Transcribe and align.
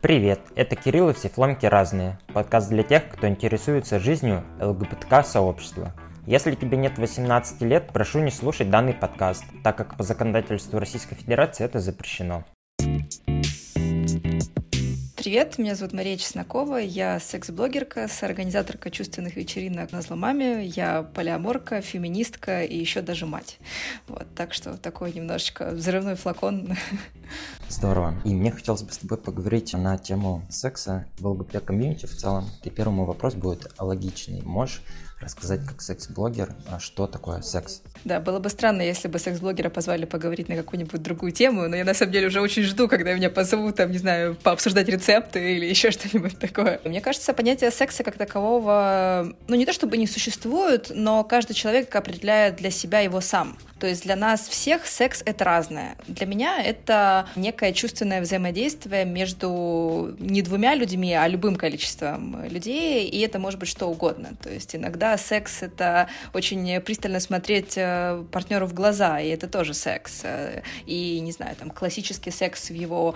Привет, 0.00 0.40
это 0.54 0.76
Кирилл 0.76 1.10
и 1.10 1.12
все 1.12 1.28
фломки 1.28 1.66
разные. 1.66 2.20
Подкаст 2.32 2.68
для 2.68 2.84
тех, 2.84 3.08
кто 3.08 3.26
интересуется 3.26 3.98
жизнью 3.98 4.44
ЛГБТК-сообщества. 4.60 5.92
Если 6.24 6.54
тебе 6.54 6.76
нет 6.76 6.98
18 6.98 7.62
лет, 7.62 7.88
прошу 7.92 8.20
не 8.20 8.30
слушать 8.30 8.70
данный 8.70 8.94
подкаст, 8.94 9.42
так 9.64 9.76
как 9.76 9.96
по 9.96 10.04
законодательству 10.04 10.78
Российской 10.78 11.16
Федерации 11.16 11.64
это 11.64 11.80
запрещено. 11.80 12.44
Привет, 15.16 15.58
меня 15.58 15.74
зовут 15.74 15.92
Мария 15.92 16.16
Чеснокова, 16.16 16.76
я 16.76 17.18
секс-блогерка, 17.18 18.06
организаторка 18.22 18.92
чувственных 18.92 19.34
вечеринок 19.34 19.90
на 19.90 20.00
зломаме, 20.00 20.64
я 20.64 21.02
полиаморка, 21.02 21.80
феминистка 21.80 22.62
и 22.62 22.78
еще 22.78 23.02
даже 23.02 23.26
мать. 23.26 23.58
Вот, 24.06 24.26
так 24.36 24.54
что 24.54 24.76
такой 24.78 25.12
немножечко 25.12 25.70
взрывной 25.72 26.14
флакон. 26.14 26.76
Здорово. 27.68 28.14
И 28.24 28.34
мне 28.34 28.50
хотелось 28.50 28.82
бы 28.82 28.92
с 28.92 28.98
тобой 28.98 29.18
поговорить 29.18 29.72
на 29.74 29.98
тему 29.98 30.42
секса 30.48 31.06
в 31.18 31.26
ЛГБТ-комьюнити 31.26 32.06
в 32.06 32.16
целом. 32.16 32.46
И 32.64 32.70
первый 32.70 32.94
мой 32.94 33.06
вопрос 33.06 33.34
будет 33.34 33.70
логичный. 33.78 34.42
Можешь 34.42 34.82
рассказать 35.20 35.64
как 35.66 35.82
секс-блогер, 35.82 36.54
а 36.70 36.78
что 36.78 37.06
такое 37.06 37.42
секс. 37.42 37.82
Да, 38.04 38.20
было 38.20 38.38
бы 38.38 38.48
странно, 38.48 38.82
если 38.82 39.08
бы 39.08 39.18
секс-блогера 39.18 39.68
позвали 39.68 40.04
поговорить 40.04 40.48
на 40.48 40.56
какую-нибудь 40.56 41.02
другую 41.02 41.32
тему, 41.32 41.68
но 41.68 41.76
я 41.76 41.84
на 41.84 41.94
самом 41.94 42.12
деле 42.12 42.28
уже 42.28 42.40
очень 42.40 42.62
жду, 42.62 42.88
когда 42.88 43.12
меня 43.14 43.28
позовут, 43.30 43.76
там, 43.76 43.90
не 43.90 43.98
знаю, 43.98 44.36
пообсуждать 44.36 44.88
рецепты 44.88 45.56
или 45.56 45.66
еще 45.68 45.90
что-нибудь 45.90 46.38
такое. 46.38 46.80
Мне 46.84 47.00
кажется, 47.00 47.32
понятие 47.32 47.70
секса 47.70 48.04
как 48.04 48.16
такового, 48.16 49.34
ну 49.48 49.56
не 49.56 49.66
то 49.66 49.72
чтобы 49.72 49.96
не 49.96 50.06
существует, 50.06 50.92
но 50.94 51.24
каждый 51.24 51.54
человек 51.54 51.94
определяет 51.94 52.56
для 52.56 52.70
себя 52.70 53.00
его 53.00 53.20
сам. 53.20 53.58
То 53.80 53.86
есть 53.86 54.02
для 54.02 54.16
нас 54.16 54.48
всех 54.48 54.86
секс— 54.86 55.22
это 55.26 55.44
разное. 55.44 55.96
Для 56.06 56.26
меня 56.26 56.62
это 56.62 57.17
некое 57.36 57.72
чувственное 57.72 58.20
взаимодействие 58.20 59.04
между 59.04 60.14
не 60.18 60.42
двумя 60.42 60.74
людьми, 60.74 61.14
а 61.14 61.26
любым 61.28 61.56
количеством 61.56 62.44
людей, 62.48 63.08
и 63.08 63.20
это 63.20 63.38
может 63.38 63.60
быть 63.60 63.68
что 63.68 63.86
угодно. 63.86 64.30
То 64.42 64.50
есть 64.50 64.74
иногда 64.74 65.16
секс— 65.16 65.62
это 65.62 66.08
очень 66.34 66.80
пристально 66.80 67.20
смотреть 67.20 67.74
э, 67.76 68.24
партнеру 68.30 68.66
в 68.66 68.74
глаза, 68.74 69.20
и 69.20 69.28
это 69.28 69.48
тоже 69.48 69.74
секс. 69.74 70.22
И, 70.86 71.20
не 71.20 71.32
знаю, 71.32 71.56
там, 71.56 71.70
классический 71.70 72.30
секс 72.30 72.70
в 72.70 72.74
его 72.74 73.14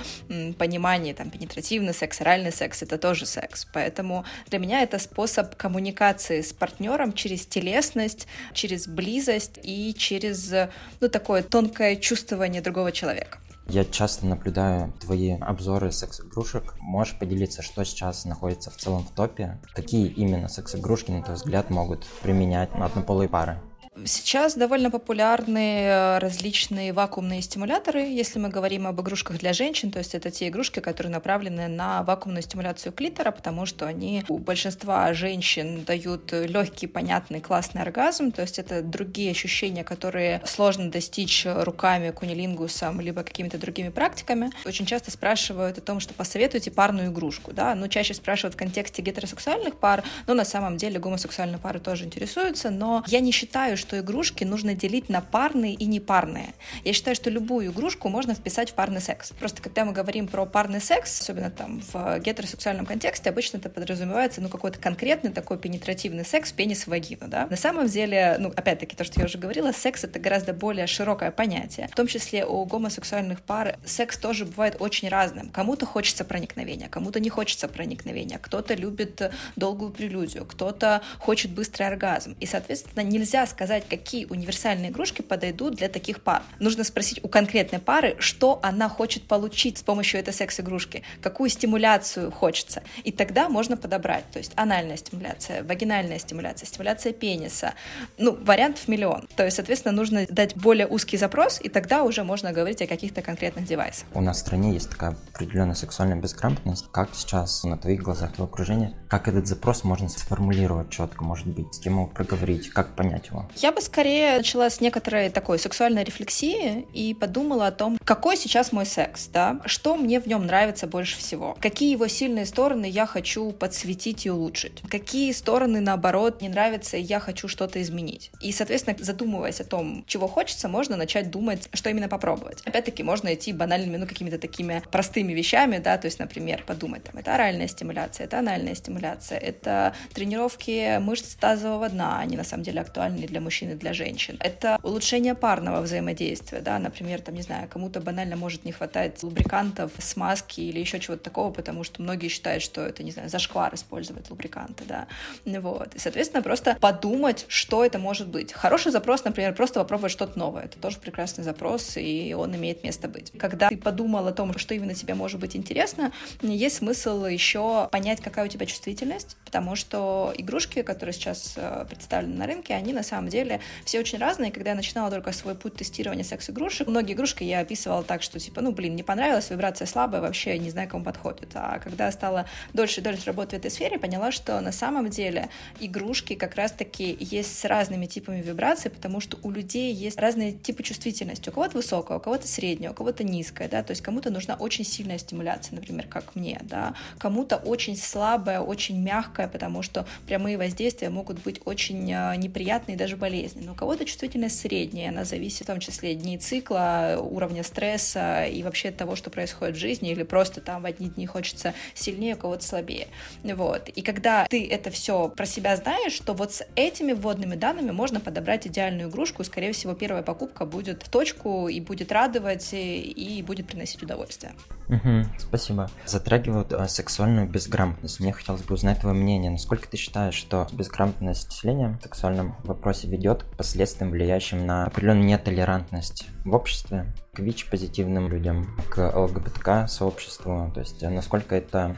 понимании, 0.58 1.12
там, 1.12 1.30
пенетративный 1.30 1.94
секс, 1.94 2.20
оральный 2.20 2.52
секс— 2.52 2.82
это 2.84 2.98
тоже 2.98 3.26
секс. 3.26 3.66
Поэтому 3.72 4.24
для 4.48 4.58
меня 4.58 4.82
это 4.82 4.98
способ 4.98 5.54
коммуникации 5.56 6.40
с 6.40 6.52
партнером 6.52 7.12
через 7.12 7.46
телесность, 7.46 8.26
через 8.52 8.86
близость 8.86 9.58
и 9.62 9.94
через 9.94 10.52
ну, 11.00 11.08
такое 11.08 11.42
тонкое 11.42 11.96
чувствование 11.96 12.62
другого 12.62 12.92
человека. 12.92 13.38
Я 13.72 13.86
часто 13.86 14.26
наблюдаю 14.26 14.92
твои 15.00 15.30
обзоры 15.30 15.92
секс-игрушек. 15.92 16.74
Можешь 16.78 17.18
поделиться, 17.18 17.62
что 17.62 17.82
сейчас 17.86 18.26
находится 18.26 18.70
в 18.70 18.76
целом 18.76 19.02
в 19.02 19.12
топе? 19.12 19.62
Какие 19.74 20.08
именно 20.08 20.48
секс-игрушки, 20.48 21.10
на 21.10 21.22
твой 21.22 21.36
взгляд, 21.36 21.70
могут 21.70 22.04
применять 22.22 22.68
однополые 22.74 23.30
пары? 23.30 23.62
Сейчас 24.06 24.54
довольно 24.54 24.90
популярны 24.90 25.82
э, 25.82 26.18
различные 26.18 26.94
вакуумные 26.94 27.42
стимуляторы, 27.42 28.00
если 28.00 28.38
мы 28.38 28.48
говорим 28.48 28.86
об 28.86 28.98
игрушках 29.02 29.38
для 29.38 29.52
женщин, 29.52 29.90
то 29.90 29.98
есть 29.98 30.14
это 30.14 30.30
те 30.30 30.48
игрушки, 30.48 30.80
которые 30.80 31.12
направлены 31.12 31.68
на 31.68 32.02
вакуумную 32.02 32.42
стимуляцию 32.42 32.94
клитора, 32.94 33.32
потому 33.32 33.66
что 33.66 33.86
они 33.86 34.24
у 34.28 34.38
большинства 34.38 35.12
женщин 35.12 35.84
дают 35.84 36.32
легкий, 36.32 36.86
понятный, 36.86 37.40
классный 37.42 37.82
оргазм, 37.82 38.32
то 38.32 38.40
есть 38.40 38.58
это 38.58 38.80
другие 38.80 39.30
ощущения, 39.30 39.84
которые 39.84 40.40
сложно 40.46 40.90
достичь 40.90 41.46
руками, 41.46 42.12
кунилингусом, 42.12 42.98
либо 42.98 43.22
какими-то 43.22 43.58
другими 43.58 43.90
практиками. 43.90 44.52
Очень 44.64 44.86
часто 44.86 45.10
спрашивают 45.10 45.76
о 45.76 45.82
том, 45.82 46.00
что 46.00 46.14
посоветуйте 46.14 46.70
парную 46.70 47.10
игрушку, 47.10 47.52
да, 47.52 47.74
но 47.74 47.88
чаще 47.88 48.14
спрашивают 48.14 48.54
в 48.54 48.58
контексте 48.58 49.02
гетеросексуальных 49.02 49.76
пар, 49.76 50.02
но 50.26 50.32
на 50.32 50.46
самом 50.46 50.78
деле 50.78 50.98
гомосексуальные 50.98 51.58
пары 51.58 51.78
тоже 51.78 52.06
интересуются, 52.06 52.70
но 52.70 53.04
я 53.06 53.20
не 53.20 53.32
считаю, 53.32 53.76
что 53.82 53.98
игрушки 53.98 54.44
нужно 54.44 54.74
делить 54.74 55.08
на 55.08 55.20
парные 55.20 55.74
и 55.74 55.84
непарные. 55.84 56.54
Я 56.84 56.92
считаю, 56.92 57.14
что 57.14 57.28
любую 57.28 57.70
игрушку 57.70 58.08
можно 58.08 58.34
вписать 58.34 58.70
в 58.70 58.74
парный 58.74 59.00
секс. 59.00 59.32
Просто 59.38 59.60
когда 59.60 59.84
мы 59.84 59.92
говорим 59.92 60.28
про 60.28 60.46
парный 60.46 60.80
секс, 60.80 61.20
особенно 61.20 61.50
там 61.50 61.82
в 61.92 62.20
гетеросексуальном 62.20 62.86
контексте, 62.86 63.28
обычно 63.28 63.58
это 63.58 63.68
подразумевается 63.68 64.40
ну 64.40 64.48
какой-то 64.48 64.78
конкретный 64.78 65.32
такой 65.32 65.58
пенетративный 65.58 66.24
секс, 66.24 66.52
пенис 66.52 66.84
в 66.84 66.88
вагину, 66.88 67.26
да. 67.28 67.46
На 67.48 67.56
самом 67.56 67.88
деле, 67.88 68.36
ну 68.38 68.52
опять-таки 68.54 68.96
то, 68.96 69.04
что 69.04 69.20
я 69.20 69.26
уже 69.26 69.36
говорила, 69.36 69.72
секс 69.72 70.04
это 70.04 70.18
гораздо 70.18 70.52
более 70.52 70.86
широкое 70.86 71.32
понятие. 71.32 71.88
В 71.88 71.96
том 71.96 72.06
числе 72.06 72.46
у 72.46 72.64
гомосексуальных 72.64 73.42
пар 73.42 73.78
секс 73.84 74.16
тоже 74.16 74.44
бывает 74.46 74.76
очень 74.78 75.08
разным. 75.08 75.50
Кому-то 75.50 75.86
хочется 75.86 76.24
проникновения, 76.24 76.88
кому-то 76.88 77.18
не 77.18 77.30
хочется 77.30 77.66
проникновения, 77.66 78.38
кто-то 78.38 78.74
любит 78.74 79.32
долгую 79.56 79.90
прелюдию, 79.90 80.44
кто-то 80.44 81.02
хочет 81.18 81.50
быстрый 81.50 81.88
оргазм. 81.88 82.36
И, 82.38 82.46
соответственно, 82.46 83.02
нельзя 83.02 83.46
сказать, 83.46 83.71
сказать, 83.72 83.88
какие 83.88 84.26
универсальные 84.26 84.90
игрушки 84.90 85.22
подойдут 85.22 85.76
для 85.76 85.88
таких 85.88 86.22
пар. 86.22 86.42
Нужно 86.58 86.84
спросить 86.84 87.20
у 87.24 87.28
конкретной 87.28 87.78
пары, 87.78 88.16
что 88.18 88.60
она 88.62 88.88
хочет 88.90 89.22
получить 89.22 89.78
с 89.78 89.82
помощью 89.82 90.20
этой 90.20 90.34
секс-игрушки, 90.34 91.02
какую 91.22 91.48
стимуляцию 91.48 92.30
хочется. 92.30 92.82
И 93.04 93.12
тогда 93.12 93.48
можно 93.48 93.78
подобрать. 93.78 94.30
То 94.30 94.38
есть 94.38 94.52
анальная 94.56 94.98
стимуляция, 94.98 95.62
вагинальная 95.64 96.18
стимуляция, 96.18 96.66
стимуляция 96.66 97.14
пениса. 97.14 97.72
Ну, 98.18 98.36
вариантов 98.44 98.88
миллион. 98.88 99.26
То 99.36 99.44
есть, 99.44 99.56
соответственно, 99.56 99.94
нужно 99.94 100.26
дать 100.28 100.54
более 100.54 100.86
узкий 100.86 101.16
запрос, 101.16 101.58
и 101.62 101.70
тогда 101.70 102.02
уже 102.02 102.24
можно 102.24 102.52
говорить 102.52 102.82
о 102.82 102.86
каких-то 102.86 103.22
конкретных 103.22 103.64
девайсах. 103.64 104.06
У 104.12 104.20
нас 104.20 104.36
в 104.36 104.40
стране 104.40 104.74
есть 104.74 104.90
такая 104.90 105.16
определенная 105.32 105.74
сексуальная 105.74 106.16
безграмотность. 106.16 106.88
Как 106.92 107.14
сейчас 107.14 107.64
на 107.64 107.78
твоих 107.78 108.02
глазах, 108.02 108.34
твое 108.34 108.50
окружение, 108.50 108.94
как 109.08 109.28
этот 109.28 109.46
запрос 109.46 109.84
можно 109.84 110.10
сформулировать 110.10 110.90
четко, 110.90 111.24
может 111.24 111.46
быть, 111.46 111.74
с 111.74 111.78
кем 111.78 111.94
его 111.94 112.06
проговорить, 112.06 112.68
как 112.68 112.94
понять 112.94 113.28
его? 113.28 113.48
Я 113.62 113.70
бы 113.70 113.80
скорее 113.80 114.38
начала 114.38 114.68
с 114.68 114.80
некоторой 114.80 115.30
такой 115.30 115.56
сексуальной 115.56 116.02
рефлексии 116.02 116.84
и 116.92 117.14
подумала 117.14 117.68
о 117.68 117.70
том, 117.70 117.96
какой 118.04 118.36
сейчас 118.36 118.72
мой 118.72 118.84
секс, 118.84 119.28
да, 119.28 119.60
что 119.66 119.94
мне 119.96 120.18
в 120.18 120.26
нем 120.26 120.46
нравится 120.46 120.88
больше 120.88 121.16
всего, 121.16 121.56
какие 121.60 121.92
его 121.92 122.08
сильные 122.08 122.44
стороны 122.44 122.86
я 122.86 123.06
хочу 123.06 123.52
подсветить 123.52 124.26
и 124.26 124.32
улучшить, 124.32 124.82
какие 124.90 125.30
стороны, 125.30 125.78
наоборот, 125.78 126.42
не 126.42 126.48
нравятся, 126.48 126.96
и 126.96 127.02
я 127.02 127.20
хочу 127.20 127.46
что-то 127.46 127.80
изменить. 127.80 128.32
И, 128.40 128.50
соответственно, 128.50 128.96
задумываясь 128.98 129.60
о 129.60 129.64
том, 129.64 130.04
чего 130.08 130.26
хочется, 130.26 130.66
можно 130.66 130.96
начать 130.96 131.30
думать, 131.30 131.68
что 131.72 131.88
именно 131.88 132.08
попробовать. 132.08 132.62
Опять-таки, 132.64 133.04
можно 133.04 133.32
идти 133.32 133.52
банальными, 133.52 133.96
ну, 133.96 134.08
какими-то 134.08 134.38
такими 134.38 134.82
простыми 134.90 135.34
вещами, 135.34 135.78
да, 135.78 135.98
то 135.98 136.06
есть, 136.06 136.18
например, 136.18 136.64
подумать, 136.66 137.04
там, 137.04 137.16
это 137.16 137.36
оральная 137.36 137.68
стимуляция, 137.68 138.24
это 138.24 138.40
анальная 138.40 138.74
стимуляция, 138.74 139.38
это 139.38 139.94
тренировки 140.12 140.98
мышц 140.98 141.36
тазового 141.36 141.88
дна, 141.88 142.18
они 142.18 142.36
на 142.36 142.42
самом 142.42 142.64
деле 142.64 142.80
актуальны 142.80 143.28
для 143.28 143.40
мужчин 143.40 143.51
мужчин 143.52 143.70
и 143.72 143.74
для 143.74 143.92
женщин. 143.92 144.38
Это 144.40 144.78
улучшение 144.82 145.34
парного 145.34 145.82
взаимодействия, 145.82 146.60
да, 146.60 146.78
например, 146.78 147.20
там, 147.20 147.34
не 147.34 147.42
знаю, 147.42 147.68
кому-то 147.68 148.00
банально 148.00 148.36
может 148.36 148.64
не 148.64 148.72
хватать 148.72 149.22
лубрикантов, 149.22 149.92
смазки 149.98 150.60
или 150.62 150.80
еще 150.80 150.98
чего-то 150.98 151.22
такого, 151.22 151.52
потому 151.52 151.84
что 151.84 152.00
многие 152.00 152.28
считают, 152.28 152.62
что 152.62 152.80
это, 152.80 153.02
не 153.02 153.10
знаю, 153.10 153.28
зашквар 153.28 153.74
использовать 153.74 154.30
лубриканты, 154.30 154.84
да, 154.88 155.06
вот. 155.44 155.94
И, 155.94 155.98
соответственно, 155.98 156.42
просто 156.42 156.78
подумать, 156.80 157.44
что 157.48 157.84
это 157.84 157.98
может 157.98 158.28
быть. 158.28 158.54
Хороший 158.54 158.90
запрос, 158.90 159.24
например, 159.24 159.54
просто 159.54 159.80
попробовать 159.80 160.12
что-то 160.12 160.38
новое. 160.38 160.64
Это 160.64 160.78
тоже 160.78 160.98
прекрасный 160.98 161.44
запрос, 161.44 161.98
и 161.98 162.34
он 162.34 162.56
имеет 162.56 162.82
место 162.84 163.06
быть. 163.06 163.32
Когда 163.38 163.68
ты 163.68 163.76
подумал 163.76 164.26
о 164.26 164.32
том, 164.32 164.56
что 164.56 164.74
именно 164.74 164.94
тебе 164.94 165.14
может 165.14 165.40
быть 165.40 165.56
интересно, 165.56 166.10
есть 166.40 166.76
смысл 166.76 167.26
еще 167.26 167.88
понять, 167.92 168.22
какая 168.22 168.46
у 168.46 168.48
тебя 168.48 168.64
чувствительность, 168.64 169.36
потому 169.44 169.76
что 169.76 170.32
игрушки, 170.38 170.80
которые 170.82 171.12
сейчас 171.12 171.54
э, 171.56 171.84
представлены 171.88 172.36
на 172.36 172.46
рынке, 172.46 172.74
они 172.74 172.94
на 172.94 173.02
самом 173.02 173.28
деле 173.28 173.41
деле 173.42 173.60
все 173.84 174.00
очень 174.00 174.18
разные. 174.18 174.50
Когда 174.50 174.70
я 174.70 174.76
начинала 174.76 175.10
только 175.10 175.32
свой 175.32 175.54
путь 175.54 175.74
тестирования 175.74 176.24
секс-игрушек, 176.24 176.88
многие 176.88 177.12
игрушки 177.14 177.44
я 177.44 177.60
описывала 177.60 178.02
так, 178.02 178.22
что 178.22 178.38
типа, 178.38 178.60
ну, 178.60 178.72
блин, 178.72 178.96
не 178.96 179.02
понравилась, 179.02 179.50
вибрация 179.50 179.86
слабая, 179.86 180.20
вообще 180.20 180.58
не 180.58 180.70
знаю, 180.70 180.88
кому 180.88 181.04
подходит. 181.04 181.50
А 181.54 181.78
когда 181.78 182.10
стала 182.12 182.46
дольше 182.72 183.00
и 183.00 183.04
дольше 183.04 183.26
работать 183.26 183.54
в 183.54 183.56
этой 183.58 183.70
сфере, 183.70 183.98
поняла, 183.98 184.32
что 184.32 184.60
на 184.60 184.72
самом 184.72 185.08
деле 185.08 185.48
игрушки 185.80 186.34
как 186.34 186.54
раз-таки 186.54 187.16
есть 187.20 187.58
с 187.58 187.64
разными 187.64 188.06
типами 188.06 188.40
вибраций, 188.40 188.90
потому 188.90 189.20
что 189.20 189.38
у 189.42 189.50
людей 189.50 189.92
есть 189.92 190.18
разные 190.18 190.52
типы 190.52 190.82
чувствительности. 190.82 191.48
У 191.48 191.52
кого-то 191.52 191.76
высокая, 191.76 192.18
у 192.18 192.20
кого-то 192.20 192.46
средняя, 192.46 192.92
у 192.92 192.94
кого-то 192.94 193.24
низкая, 193.24 193.68
да, 193.68 193.82
то 193.82 193.92
есть 193.92 194.02
кому-то 194.02 194.30
нужна 194.30 194.54
очень 194.54 194.84
сильная 194.84 195.18
стимуляция, 195.18 195.76
например, 195.76 196.06
как 196.06 196.34
мне, 196.34 196.60
да, 196.62 196.94
кому-то 197.18 197.56
очень 197.56 197.96
слабая, 197.96 198.60
очень 198.60 199.00
мягкая, 199.00 199.48
потому 199.48 199.82
что 199.82 200.06
прямые 200.26 200.56
воздействия 200.58 201.10
могут 201.10 201.42
быть 201.42 201.60
очень 201.64 202.12
а, 202.12 202.34
неприятные 202.36 202.96
даже 202.96 203.16
болезненные 203.16 203.31
болезни. 203.32 203.62
Но 203.64 203.72
у 203.72 203.74
кого-то 203.74 204.04
чувствительность 204.04 204.60
средняя, 204.60 205.10
она 205.10 205.24
зависит 205.24 205.62
в 205.62 205.66
том 205.66 205.80
числе 205.80 206.14
дней 206.14 206.38
цикла, 206.38 207.18
уровня 207.18 207.62
стресса 207.62 208.44
и 208.44 208.62
вообще 208.62 208.90
того, 208.90 209.16
что 209.16 209.30
происходит 209.30 209.76
в 209.76 209.78
жизни, 209.78 210.10
или 210.10 210.22
просто 210.22 210.60
там 210.60 210.82
в 210.82 210.86
одни 210.86 211.08
дни 211.08 211.26
хочется 211.26 211.74
сильнее, 211.94 212.34
у 212.34 212.38
кого-то 212.38 212.64
слабее. 212.64 213.08
Вот. 213.42 213.88
И 213.88 214.02
когда 214.02 214.46
ты 214.48 214.68
это 214.68 214.90
все 214.90 215.28
про 215.28 215.46
себя 215.46 215.76
знаешь, 215.76 216.18
то 216.20 216.34
вот 216.34 216.52
с 216.52 216.66
этими 216.76 217.12
вводными 217.12 217.54
данными 217.54 217.90
можно 217.90 218.20
подобрать 218.20 218.66
идеальную 218.66 219.08
игрушку, 219.08 219.42
и, 219.42 219.44
скорее 219.44 219.72
всего, 219.72 219.94
первая 219.94 220.22
покупка 220.22 220.66
будет 220.66 221.02
в 221.02 221.08
точку 221.08 221.68
и 221.68 221.80
будет 221.80 222.12
радовать, 222.12 222.70
и 222.72 223.42
будет 223.46 223.66
приносить 223.66 224.02
удовольствие. 224.02 224.52
Угу, 224.88 225.24
спасибо. 225.38 225.90
Затрагивают 226.04 226.72
а, 226.72 226.86
сексуальную 226.86 227.48
безграмотность. 227.48 228.20
Мне 228.20 228.32
хотелось 228.32 228.62
бы 228.62 228.74
узнать 228.74 229.00
твое 229.00 229.14
мнение. 229.14 229.50
Насколько 229.50 229.88
ты 229.88 229.96
считаешь, 229.96 230.34
что 230.34 230.68
безграмотность 230.72 231.46
населения 231.46 231.98
в 231.98 232.02
сексуальном 232.02 232.56
вопросе 232.64 233.06
ведет 233.22 233.44
к 233.44 233.56
последствиям, 233.56 234.10
влияющим 234.10 234.66
на 234.66 234.84
определенную 234.86 235.26
нетолерантность 235.26 236.26
в 236.44 236.52
обществе, 236.54 237.06
к 237.32 237.38
ВИЧ-позитивным 237.38 238.28
людям, 238.28 238.76
к 238.90 239.12
ЛГБТК-сообществу? 239.16 240.72
То 240.74 240.80
есть 240.80 241.00
насколько 241.02 241.54
это 241.54 241.96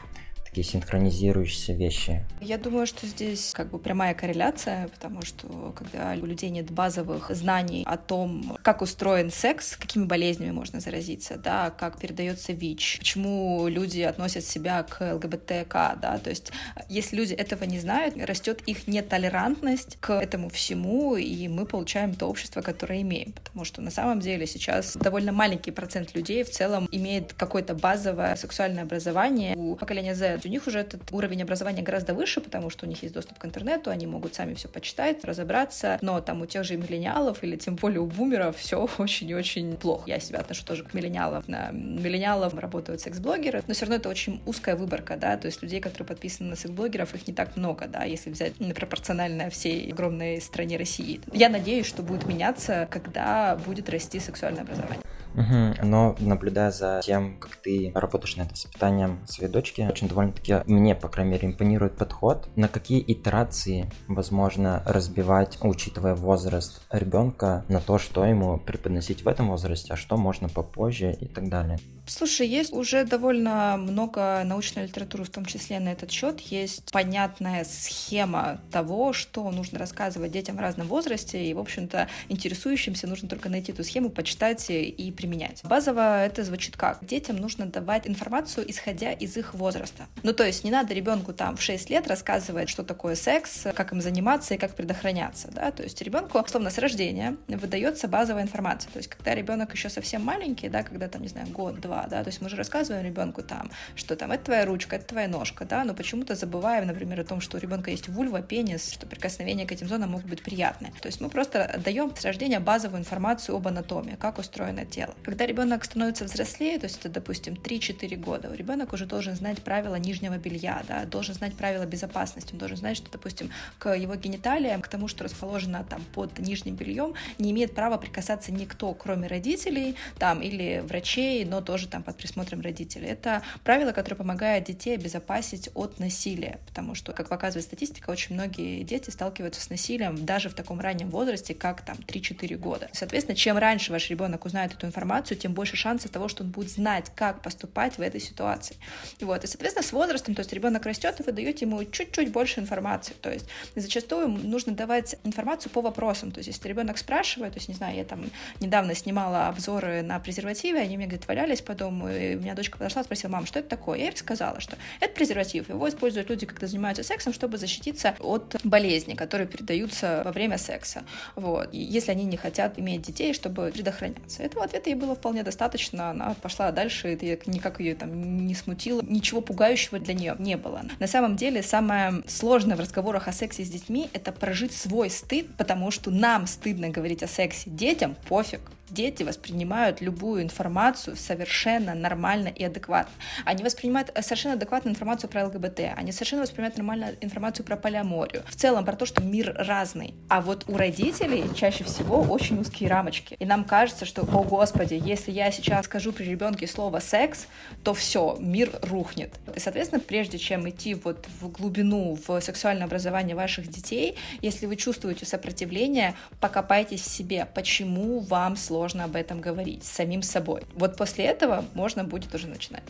такие 0.55 0.71
синхронизирующиеся 0.71 1.73
вещи? 1.73 2.23
Я 2.39 2.57
думаю, 2.57 2.87
что 2.87 3.05
здесь 3.07 3.51
как 3.53 3.69
бы 3.69 3.77
прямая 3.77 4.13
корреляция, 4.13 4.87
потому 4.87 5.21
что 5.21 5.73
когда 5.75 6.13
у 6.13 6.25
людей 6.25 6.49
нет 6.49 6.71
базовых 6.71 7.29
знаний 7.31 7.83
о 7.85 7.97
том, 7.97 8.57
как 8.61 8.81
устроен 8.81 9.31
секс, 9.31 9.75
какими 9.75 10.05
болезнями 10.05 10.51
можно 10.51 10.79
заразиться, 10.79 11.35
да, 11.37 11.71
как 11.71 11.99
передается 11.99 12.53
ВИЧ, 12.53 12.99
почему 12.99 13.67
люди 13.67 13.99
относят 13.99 14.45
себя 14.45 14.83
к 14.83 15.15
ЛГБТК, 15.15 15.97
да, 16.01 16.17
то 16.23 16.29
есть 16.29 16.53
если 16.87 17.17
люди 17.17 17.33
этого 17.33 17.65
не 17.65 17.79
знают, 17.79 18.15
растет 18.15 18.61
их 18.65 18.87
нетолерантность 18.87 19.97
к 19.99 20.13
этому 20.13 20.47
всему, 20.47 21.17
и 21.17 21.49
мы 21.49 21.65
получаем 21.65 22.15
то 22.15 22.27
общество, 22.27 22.61
которое 22.61 23.01
имеем, 23.01 23.33
потому 23.33 23.65
что 23.65 23.81
на 23.81 23.91
самом 23.91 24.21
деле 24.21 24.47
сейчас 24.47 24.95
довольно 24.95 25.33
маленький 25.33 25.71
процент 25.71 26.15
людей 26.15 26.45
в 26.45 26.49
целом 26.49 26.87
имеет 26.93 27.33
какое-то 27.33 27.73
базовое 27.73 28.37
сексуальное 28.37 28.83
образование. 28.83 29.53
У 29.57 29.75
поколения 29.75 30.15
Z 30.15 30.44
у 30.45 30.49
них 30.49 30.67
уже 30.67 30.79
этот 30.79 31.11
уровень 31.11 31.43
образования 31.43 31.81
гораздо 31.81 32.13
выше, 32.13 32.41
потому 32.41 32.69
что 32.69 32.85
у 32.85 32.89
них 32.89 33.01
есть 33.03 33.13
доступ 33.13 33.37
к 33.39 33.45
интернету, 33.45 33.89
они 33.89 34.07
могут 34.07 34.35
сами 34.35 34.53
все 34.53 34.67
почитать, 34.67 35.23
разобраться, 35.23 35.97
но 36.01 36.21
там 36.21 36.41
у 36.41 36.45
тех 36.45 36.63
же 36.63 36.77
миллениалов 36.77 37.43
или 37.43 37.55
тем 37.55 37.75
более 37.75 37.99
у 37.99 38.05
бумеров 38.05 38.57
все 38.57 38.87
очень 38.97 39.29
и 39.29 39.35
очень 39.35 39.75
плохо. 39.77 40.03
Я 40.07 40.19
себя 40.19 40.39
отношу 40.39 40.65
тоже 40.65 40.83
к 40.83 40.93
миллениалам. 40.93 41.43
На 41.47 41.71
миллениалов 41.71 42.53
работают 42.53 43.01
секс-блогеры, 43.01 43.63
но 43.67 43.73
все 43.73 43.85
равно 43.85 43.97
это 43.97 44.09
очень 44.09 44.41
узкая 44.45 44.75
выборка, 44.75 45.17
да, 45.17 45.37
то 45.37 45.47
есть 45.47 45.61
людей, 45.61 45.79
которые 45.79 46.07
подписаны 46.07 46.49
на 46.49 46.55
секс-блогеров, 46.55 47.13
их 47.15 47.27
не 47.27 47.33
так 47.33 47.55
много, 47.55 47.87
да, 47.87 48.03
если 48.03 48.29
взять 48.29 48.53
пропорционально 48.75 49.49
всей 49.49 49.91
огромной 49.91 50.41
стране 50.41 50.77
России. 50.77 51.21
Я 51.31 51.49
надеюсь, 51.49 51.85
что 51.85 52.03
будет 52.03 52.25
меняться, 52.25 52.87
когда 52.89 53.55
будет 53.65 53.89
расти 53.89 54.19
сексуальное 54.19 54.63
образование. 54.63 55.01
Угу. 55.35 55.85
Но 55.85 56.15
наблюдая 56.19 56.71
за 56.71 57.01
тем, 57.03 57.37
как 57.39 57.55
ты 57.57 57.91
работаешь 57.93 58.35
над 58.37 58.51
воспитанием 58.51 59.19
своей 59.27 59.51
дочки, 59.51 59.87
очень 59.89 60.07
довольно-таки 60.07 60.61
мне, 60.65 60.95
по 60.95 61.09
крайней 61.09 61.33
мере, 61.33 61.47
импонирует 61.47 61.97
подход. 61.97 62.47
На 62.55 62.67
какие 62.67 63.03
итерации 63.05 63.89
возможно 64.07 64.81
разбивать, 64.85 65.57
учитывая 65.61 66.15
возраст 66.15 66.81
ребенка, 66.91 67.65
на 67.67 67.79
то, 67.79 67.97
что 67.97 68.25
ему 68.25 68.57
преподносить 68.57 69.23
в 69.23 69.27
этом 69.27 69.49
возрасте, 69.49 69.93
а 69.93 69.97
что 69.97 70.17
можно 70.17 70.49
попозже 70.49 71.13
и 71.13 71.27
так 71.27 71.49
далее. 71.49 71.79
Слушай, 72.07 72.47
есть 72.47 72.71
уже 72.71 73.03
довольно 73.03 73.77
много 73.77 74.43
научной 74.45 74.83
литературы, 74.83 75.23
в 75.23 75.29
том 75.29 75.45
числе 75.45 75.79
на 75.79 75.89
этот 75.89 76.11
счет. 76.11 76.39
Есть 76.39 76.91
понятная 76.91 77.65
схема 77.65 78.61
того, 78.71 79.11
что 79.11 79.49
нужно 79.49 79.79
рассказывать 79.79 80.31
детям 80.31 80.57
в 80.57 80.59
разном 80.59 80.87
возрасте, 80.87 81.43
и, 81.43 81.53
в 81.53 81.59
общем-то, 81.59 82.07
интересующимся 82.29 83.07
нужно 83.07 83.27
только 83.27 83.49
найти 83.49 83.71
эту 83.71 83.83
схему, 83.83 84.09
почитать 84.09 84.67
и 84.69 85.11
применять. 85.25 85.61
Базово 85.63 86.23
это 86.23 86.43
звучит 86.43 86.77
как? 86.77 87.03
Детям 87.03 87.37
нужно 87.37 87.65
давать 87.65 88.07
информацию, 88.07 88.69
исходя 88.69 89.11
из 89.11 89.35
их 89.37 89.55
возраста. 89.55 90.03
Ну, 90.21 90.33
то 90.33 90.45
есть 90.45 90.63
не 90.63 90.71
надо 90.71 90.93
ребенку 90.93 91.33
там 91.33 91.57
в 91.57 91.61
6 91.61 91.89
лет 91.89 92.07
рассказывать, 92.07 92.69
что 92.69 92.83
такое 92.83 93.15
секс, 93.15 93.65
как 93.73 93.91
им 93.91 94.01
заниматься 94.01 94.53
и 94.53 94.57
как 94.57 94.75
предохраняться, 94.75 95.49
да, 95.51 95.71
то 95.71 95.81
есть 95.81 96.01
ребенку, 96.01 96.43
словно 96.47 96.69
с 96.69 96.77
рождения, 96.77 97.37
выдается 97.47 98.07
базовая 98.07 98.43
информация. 98.43 98.91
То 98.91 98.99
есть 98.99 99.09
когда 99.09 99.33
ребенок 99.33 99.73
еще 99.73 99.89
совсем 99.89 100.23
маленький, 100.23 100.69
да, 100.69 100.83
когда 100.83 101.07
там, 101.07 101.23
не 101.23 101.27
знаю, 101.27 101.47
год, 101.47 101.79
два, 101.79 101.95
два, 101.95 102.07
да, 102.07 102.23
то 102.23 102.29
есть 102.29 102.41
мы 102.41 102.49
же 102.49 102.55
рассказываем 102.55 103.05
ребенку 103.05 103.41
там, 103.41 103.69
что 103.95 104.15
там 104.15 104.31
это 104.31 104.45
твоя 104.45 104.65
ручка, 104.65 104.97
это 104.97 105.05
твоя 105.05 105.27
ножка, 105.27 105.65
да, 105.65 105.83
но 105.83 105.93
почему-то 105.93 106.35
забываем, 106.35 106.87
например, 106.87 107.21
о 107.21 107.23
том, 107.23 107.41
что 107.41 107.57
у 107.57 107.59
ребенка 107.59 107.91
есть 107.91 108.09
вульва, 108.09 108.41
пенис, 108.41 108.91
что 108.91 109.07
прикосновения 109.07 109.65
к 109.65 109.71
этим 109.71 109.87
зонам 109.87 110.11
могут 110.11 110.27
быть 110.27 110.43
приятны. 110.43 110.91
То 111.01 111.07
есть 111.07 111.21
мы 111.21 111.29
просто 111.29 111.79
даем 111.83 112.15
с 112.15 112.23
рождения 112.25 112.59
базовую 112.59 112.99
информацию 112.99 113.55
об 113.55 113.67
анатомии, 113.67 114.15
как 114.19 114.39
устроено 114.39 114.85
тело. 114.85 115.14
Когда 115.23 115.45
ребенок 115.45 115.83
становится 115.83 116.25
взрослее, 116.25 116.77
то 116.77 116.85
есть 116.85 116.99
это, 116.99 117.09
допустим, 117.09 117.53
3-4 117.53 118.15
года, 118.15 118.53
ребенок 118.53 118.93
уже 118.93 119.05
должен 119.05 119.35
знать 119.35 119.61
правила 119.61 119.95
нижнего 119.95 120.37
белья, 120.37 120.83
да, 120.87 121.05
должен 121.05 121.33
знать 121.33 121.55
правила 121.55 121.85
безопасности, 121.85 122.53
он 122.53 122.59
должен 122.59 122.77
знать, 122.77 122.97
что, 122.97 123.11
допустим, 123.11 123.49
к 123.79 123.93
его 123.95 124.15
гениталиям, 124.15 124.81
к 124.81 124.87
тому, 124.87 125.07
что 125.07 125.23
расположено 125.23 125.83
там 125.89 126.03
под 126.13 126.37
нижним 126.39 126.75
бельем, 126.75 127.13
не 127.39 127.51
имеет 127.51 127.73
права 127.73 127.97
прикасаться 127.97 128.51
никто, 128.51 128.93
кроме 128.93 129.27
родителей, 129.27 129.95
там, 130.19 130.41
или 130.41 130.83
врачей, 130.85 131.43
но 131.45 131.61
тоже 131.61 131.87
там 131.87 132.03
под 132.03 132.17
присмотром 132.17 132.61
родителей. 132.61 133.07
Это 133.07 133.41
правило, 133.63 133.91
которое 133.91 134.17
помогает 134.17 134.65
детей 134.65 134.95
обезопасить 134.95 135.69
от 135.73 135.99
насилия, 135.99 136.59
потому 136.67 136.95
что, 136.95 137.13
как 137.13 137.29
показывает 137.29 137.65
статистика, 137.65 138.09
очень 138.09 138.35
многие 138.35 138.83
дети 138.83 139.09
сталкиваются 139.09 139.61
с 139.61 139.69
насилием 139.69 140.23
даже 140.25 140.49
в 140.49 140.53
таком 140.53 140.79
раннем 140.79 141.09
возрасте, 141.09 141.53
как 141.53 141.81
там 141.81 141.97
3-4 141.97 142.57
года. 142.57 142.89
Соответственно, 142.91 143.35
чем 143.35 143.57
раньше 143.57 143.91
ваш 143.91 144.09
ребенок 144.09 144.45
узнает 144.45 144.73
эту 144.73 144.85
информацию, 144.85 144.94
тем 145.35 145.53
больше 145.53 145.75
шансов 145.75 146.11
того, 146.11 146.27
что 146.27 146.43
он 146.43 146.49
будет 146.49 146.69
знать, 146.69 147.11
как 147.15 147.41
поступать 147.41 147.97
в 147.97 148.01
этой 148.01 148.19
ситуации. 148.21 148.77
Вот. 149.21 149.43
И, 149.43 149.47
соответственно, 149.47 149.85
с 149.85 149.91
возрастом, 149.91 150.35
то 150.35 150.41
есть 150.41 150.53
ребенок 150.53 150.85
растет, 150.85 151.19
и 151.19 151.23
вы 151.23 151.31
даете 151.31 151.65
ему 151.65 151.83
чуть-чуть 151.83 152.31
больше 152.31 152.59
информации. 152.59 153.13
То 153.21 153.31
есть 153.31 153.47
зачастую 153.75 154.27
нужно 154.27 154.73
давать 154.73 155.15
информацию 155.23 155.71
по 155.71 155.81
вопросам. 155.81 156.31
То 156.31 156.39
есть 156.39 156.47
если 156.47 156.67
ребенок 156.67 156.97
спрашивает, 156.97 157.53
то 157.53 157.57
есть, 157.57 157.69
не 157.69 157.75
знаю, 157.75 157.95
я 157.95 158.05
там 158.05 158.25
недавно 158.59 158.95
снимала 158.95 159.47
обзоры 159.47 160.01
на 160.01 160.19
презервативы, 160.19 160.79
они 160.79 160.97
мне 160.97 161.07
где-то 161.07 161.27
валялись 161.27 161.61
по 161.61 161.73
дому, 161.73 162.09
и 162.09 162.35
у 162.35 162.39
меня 162.39 162.55
дочка 162.55 162.77
подошла, 162.77 163.03
спросила, 163.03 163.31
мам, 163.31 163.45
что 163.45 163.59
это 163.59 163.69
такое? 163.69 163.97
Я 163.97 164.05
ей 164.05 164.11
рассказала, 164.11 164.59
что 164.59 164.77
это 164.99 165.13
презерватив. 165.13 165.69
Его 165.69 165.87
используют 165.89 166.29
люди, 166.29 166.45
когда 166.45 166.67
занимаются 166.67 167.03
сексом, 167.03 167.33
чтобы 167.33 167.57
защититься 167.57 168.15
от 168.19 168.55
болезней, 168.63 169.15
которые 169.15 169.47
передаются 169.47 170.21
во 170.25 170.31
время 170.31 170.57
секса. 170.57 171.03
Вот. 171.35 171.73
И 171.73 171.79
если 171.79 172.11
они 172.11 172.25
не 172.25 172.37
хотят 172.37 172.77
иметь 172.79 173.01
детей, 173.01 173.33
чтобы 173.33 173.71
предохраняться. 173.71 174.43
Этого 174.43 174.65
ответа 174.65 174.84
ей 174.89 174.95
было 174.95 175.15
вполне 175.15 175.43
достаточно. 175.43 176.11
Она 176.11 176.35
пошла 176.41 176.71
дальше, 176.71 177.09
это 177.09 177.25
никак 177.49 177.79
ее 177.79 177.95
там 177.95 178.45
не 178.45 178.55
смутило. 178.55 179.01
Ничего 179.01 179.41
пугающего 179.41 179.99
для 179.99 180.13
нее 180.13 180.35
не 180.39 180.57
было. 180.57 180.81
На 180.99 181.07
самом 181.07 181.35
деле, 181.35 181.63
самое 181.63 182.23
сложное 182.27 182.75
в 182.75 182.79
разговорах 182.79 183.27
о 183.27 183.31
сексе 183.31 183.63
с 183.63 183.69
детьми— 183.69 184.09
это 184.13 184.31
прожить 184.31 184.73
свой 184.73 185.09
стыд, 185.09 185.47
потому 185.57 185.91
что 185.91 186.11
нам 186.11 186.47
стыдно 186.47 186.89
говорить 186.89 187.23
о 187.23 187.27
сексе. 187.27 187.69
Детям 187.69 188.15
пофиг 188.27 188.61
дети 188.89 189.23
воспринимают 189.23 190.01
любую 190.01 190.43
информацию 190.43 191.15
совершенно 191.15 191.95
нормально 191.95 192.49
и 192.49 192.63
адекватно. 192.63 193.13
Они 193.43 193.63
воспринимают 193.63 194.11
совершенно 194.21 194.55
адекватную 194.55 194.93
информацию 194.93 195.29
про 195.29 195.45
ЛГБТ, 195.45 195.81
они 195.95 196.11
совершенно 196.11 196.43
воспринимают 196.43 196.77
нормальную 196.77 197.17
информацию 197.21 197.65
про 197.65 197.77
полиаморию, 197.77 198.43
в 198.47 198.55
целом 198.55 198.85
про 198.85 198.95
то, 198.95 199.05
что 199.05 199.21
мир 199.21 199.53
разный. 199.57 200.13
А 200.29 200.41
вот 200.41 200.65
у 200.67 200.77
родителей 200.77 201.43
чаще 201.55 201.83
всего 201.83 202.21
очень 202.21 202.59
узкие 202.59 202.89
рамочки. 202.89 203.35
И 203.39 203.45
нам 203.45 203.63
кажется, 203.63 204.05
что, 204.05 204.21
о 204.21 204.43
господи, 204.43 205.01
если 205.03 205.31
я 205.31 205.51
сейчас 205.51 205.85
скажу 205.85 206.11
при 206.11 206.25
ребенке 206.25 206.67
слово 206.67 206.99
«секс», 206.99 207.47
то 207.83 207.93
все, 207.93 208.37
мир 208.39 208.71
рухнет. 208.83 209.33
И, 209.55 209.59
соответственно, 209.59 210.01
прежде 210.01 210.37
чем 210.37 210.69
идти 210.69 210.93
вот 210.93 211.27
в 211.41 211.49
глубину, 211.49 212.17
в 212.27 212.39
сексуальное 212.41 212.85
образование 212.85 213.35
ваших 213.35 213.67
детей, 213.67 214.17
если 214.41 214.65
вы 214.65 214.75
чувствуете 214.75 215.25
сопротивление, 215.25 216.15
покопайтесь 216.39 217.01
в 217.01 217.09
себе, 217.09 217.47
почему 217.53 218.19
вам 218.19 218.55
сложно 218.55 218.74
сложно 218.75 219.05
об 219.05 219.15
этом 219.15 219.39
говорить 219.39 219.85
с 219.85 219.91
самим 219.91 220.21
собой. 220.21 220.63
Вот 220.75 220.97
после 220.97 221.23
этого 221.23 221.63
можно 221.75 222.03
будет 222.03 222.35
уже 222.35 222.47
начинать. 222.47 222.83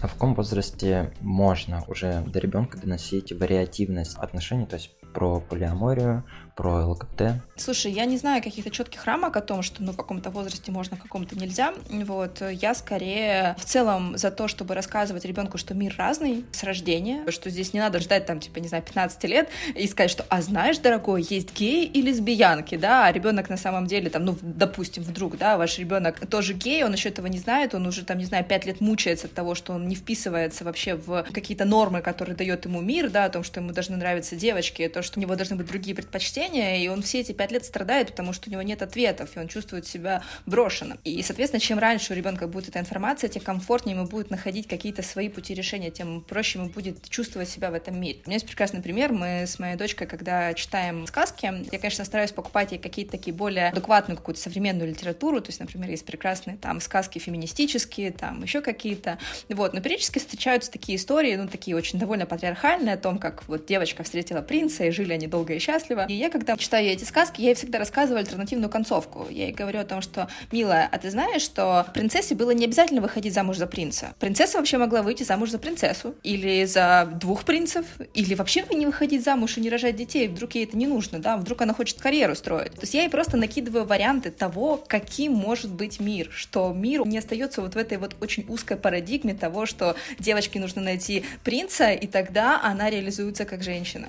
А 0.00 0.06
в 0.06 0.12
каком 0.12 0.34
возрасте 0.34 1.12
можно 1.20 1.82
уже 1.88 2.20
до 2.20 2.38
ребенка 2.38 2.78
доносить 2.78 3.32
вариативность 3.32 4.16
отношений, 4.18 4.66
то 4.66 4.76
есть 4.76 4.90
про 5.12 5.40
полиаморию, 5.40 6.22
про 6.54 6.86
ЛГБТ? 6.86 7.42
Слушай, 7.56 7.92
я 7.92 8.04
не 8.04 8.16
знаю 8.16 8.42
каких-то 8.42 8.70
четких 8.70 9.04
рамок 9.04 9.36
о 9.36 9.40
том, 9.40 9.62
что 9.62 9.82
ну, 9.82 9.92
в 9.92 9.96
каком-то 9.96 10.30
возрасте 10.30 10.72
можно, 10.72 10.96
в 10.96 11.02
каком-то 11.02 11.36
нельзя. 11.36 11.74
Вот. 11.90 12.42
Я 12.50 12.74
скорее 12.74 13.56
в 13.58 13.64
целом 13.64 14.16
за 14.16 14.30
то, 14.30 14.48
чтобы 14.48 14.74
рассказывать 14.74 15.24
ребенку, 15.24 15.58
что 15.58 15.74
мир 15.74 15.94
разный 15.96 16.44
с 16.52 16.62
рождения, 16.64 17.30
что 17.30 17.50
здесь 17.50 17.72
не 17.72 17.80
надо 17.80 18.00
ждать 18.00 18.26
там, 18.26 18.40
типа, 18.40 18.58
не 18.58 18.68
знаю, 18.68 18.82
15 18.82 19.24
лет 19.24 19.48
и 19.74 19.86
сказать, 19.86 20.10
что, 20.10 20.24
а 20.28 20.42
знаешь, 20.42 20.78
дорогой, 20.78 21.22
есть 21.22 21.56
геи 21.56 21.84
и 21.84 22.02
лесбиянки, 22.02 22.76
да, 22.76 23.06
а 23.06 23.12
ребенок 23.12 23.48
на 23.48 23.56
самом 23.56 23.86
деле 23.86 24.10
там, 24.10 24.24
ну, 24.24 24.36
допустим, 24.42 25.02
вдруг, 25.02 25.38
да, 25.38 25.56
ваш 25.56 25.78
ребенок 25.78 26.26
тоже 26.26 26.54
гей, 26.54 26.84
он 26.84 26.92
еще 26.92 27.08
этого 27.08 27.26
не 27.28 27.38
знает, 27.38 27.74
он 27.74 27.86
уже 27.86 28.04
там, 28.04 28.18
не 28.18 28.24
знаю, 28.24 28.44
5 28.44 28.66
лет 28.66 28.80
мучается 28.80 29.26
от 29.26 29.34
того, 29.34 29.54
что 29.54 29.72
он 29.72 29.88
не 29.88 29.94
вписывается 29.94 30.64
вообще 30.64 30.96
в 30.96 31.24
какие-то 31.32 31.64
нормы, 31.64 32.00
которые 32.02 32.36
дает 32.36 32.64
ему 32.64 32.80
мир, 32.80 33.10
да, 33.10 33.24
о 33.26 33.30
том, 33.30 33.44
что 33.44 33.60
ему 33.60 33.72
должны 33.72 33.96
нравиться 33.96 34.36
девочки, 34.36 34.88
то, 34.88 35.02
что 35.02 35.18
у 35.18 35.22
него 35.22 35.36
должны 35.36 35.56
быть 35.56 35.66
другие 35.66 35.94
предпочтения, 35.94 36.41
спасения, 36.42 36.84
и 36.84 36.88
он 36.88 37.02
все 37.02 37.20
эти 37.20 37.32
пять 37.32 37.52
лет 37.52 37.64
страдает, 37.64 38.08
потому 38.08 38.32
что 38.32 38.48
у 38.48 38.52
него 38.52 38.62
нет 38.62 38.82
ответов, 38.82 39.36
и 39.36 39.40
он 39.40 39.48
чувствует 39.48 39.86
себя 39.86 40.22
брошенным. 40.46 40.98
И, 41.04 41.22
соответственно, 41.22 41.60
чем 41.60 41.78
раньше 41.78 42.12
у 42.12 42.16
ребенка 42.16 42.46
будет 42.46 42.68
эта 42.68 42.80
информация, 42.80 43.28
тем 43.28 43.42
комфортнее 43.42 43.96
ему 43.96 44.06
будет 44.06 44.30
находить 44.30 44.66
какие-то 44.68 45.02
свои 45.02 45.28
пути 45.28 45.54
решения, 45.54 45.90
тем 45.90 46.22
проще 46.22 46.58
ему 46.58 46.68
будет 46.68 47.08
чувствовать 47.08 47.48
себя 47.48 47.70
в 47.70 47.74
этом 47.74 48.00
мире. 48.00 48.20
У 48.24 48.28
меня 48.28 48.36
есть 48.36 48.46
прекрасный 48.46 48.82
пример. 48.82 49.12
Мы 49.12 49.46
с 49.46 49.58
моей 49.58 49.76
дочкой, 49.76 50.06
когда 50.06 50.54
читаем 50.54 51.06
сказки, 51.06 51.52
я, 51.70 51.78
конечно, 51.78 52.04
стараюсь 52.04 52.32
покупать 52.32 52.72
ей 52.72 52.78
какие-то 52.78 53.12
такие 53.12 53.34
более 53.34 53.68
адекватную 53.68 54.16
какую-то 54.16 54.40
современную 54.40 54.88
литературу, 54.88 55.40
то 55.40 55.48
есть, 55.48 55.60
например, 55.60 55.90
есть 55.90 56.04
прекрасные 56.04 56.56
там 56.56 56.80
сказки 56.80 57.18
феминистические, 57.18 58.10
там 58.12 58.42
еще 58.42 58.60
какие-то, 58.60 59.18
вот, 59.48 59.74
но 59.74 59.80
периодически 59.80 60.18
встречаются 60.18 60.70
такие 60.70 60.96
истории, 60.96 61.36
ну, 61.36 61.48
такие 61.48 61.76
очень 61.76 61.98
довольно 61.98 62.26
патриархальные, 62.26 62.94
о 62.94 62.98
том, 62.98 63.18
как 63.18 63.46
вот 63.48 63.66
девочка 63.66 64.02
встретила 64.02 64.42
принца, 64.42 64.84
и 64.84 64.90
жили 64.90 65.12
они 65.12 65.26
долго 65.26 65.54
и 65.54 65.58
счастливо. 65.58 66.06
И 66.08 66.14
я, 66.14 66.30
когда 66.32 66.56
читаю 66.56 66.88
эти 66.88 67.04
сказки, 67.04 67.42
я 67.42 67.48
ей 67.48 67.54
всегда 67.54 67.78
рассказываю 67.78 68.20
альтернативную 68.20 68.70
концовку. 68.70 69.26
Я 69.30 69.44
ей 69.44 69.52
говорю 69.52 69.80
о 69.80 69.84
том, 69.84 70.00
что, 70.00 70.28
милая, 70.50 70.88
а 70.90 70.98
ты 70.98 71.10
знаешь, 71.10 71.42
что 71.42 71.86
принцессе 71.92 72.34
было 72.34 72.52
не 72.52 72.64
обязательно 72.64 73.02
выходить 73.02 73.34
замуж 73.34 73.58
за 73.58 73.66
принца. 73.66 74.14
Принцесса 74.18 74.56
вообще 74.56 74.78
могла 74.78 75.02
выйти 75.02 75.22
замуж 75.22 75.50
за 75.50 75.58
принцессу, 75.58 76.14
или 76.22 76.64
за 76.64 77.08
двух 77.20 77.44
принцев, 77.44 77.84
или 78.14 78.34
вообще 78.34 78.64
не 78.72 78.86
выходить 78.86 79.22
замуж 79.22 79.58
и 79.58 79.60
не 79.60 79.68
рожать 79.68 79.96
детей, 79.96 80.26
вдруг 80.28 80.54
ей 80.54 80.64
это 80.64 80.76
не 80.76 80.86
нужно, 80.86 81.18
да, 81.18 81.36
вдруг 81.36 81.60
она 81.60 81.74
хочет 81.74 82.00
карьеру 82.00 82.34
строить. 82.34 82.72
То 82.72 82.82
есть 82.82 82.94
я 82.94 83.02
ей 83.02 83.10
просто 83.10 83.36
накидываю 83.36 83.84
варианты 83.84 84.30
того, 84.30 84.82
каким 84.88 85.34
может 85.34 85.70
быть 85.70 86.00
мир, 86.00 86.30
что 86.32 86.72
мир 86.72 87.06
не 87.06 87.18
остается 87.18 87.60
вот 87.60 87.74
в 87.74 87.78
этой 87.78 87.98
вот 87.98 88.16
очень 88.20 88.46
узкой 88.48 88.78
парадигме 88.78 89.34
того, 89.34 89.66
что 89.66 89.96
девочке 90.18 90.58
нужно 90.58 90.80
найти 90.80 91.24
принца, 91.44 91.90
и 91.90 92.06
тогда 92.06 92.60
она 92.62 92.88
реализуется 92.88 93.44
как 93.44 93.62
женщина. 93.62 94.08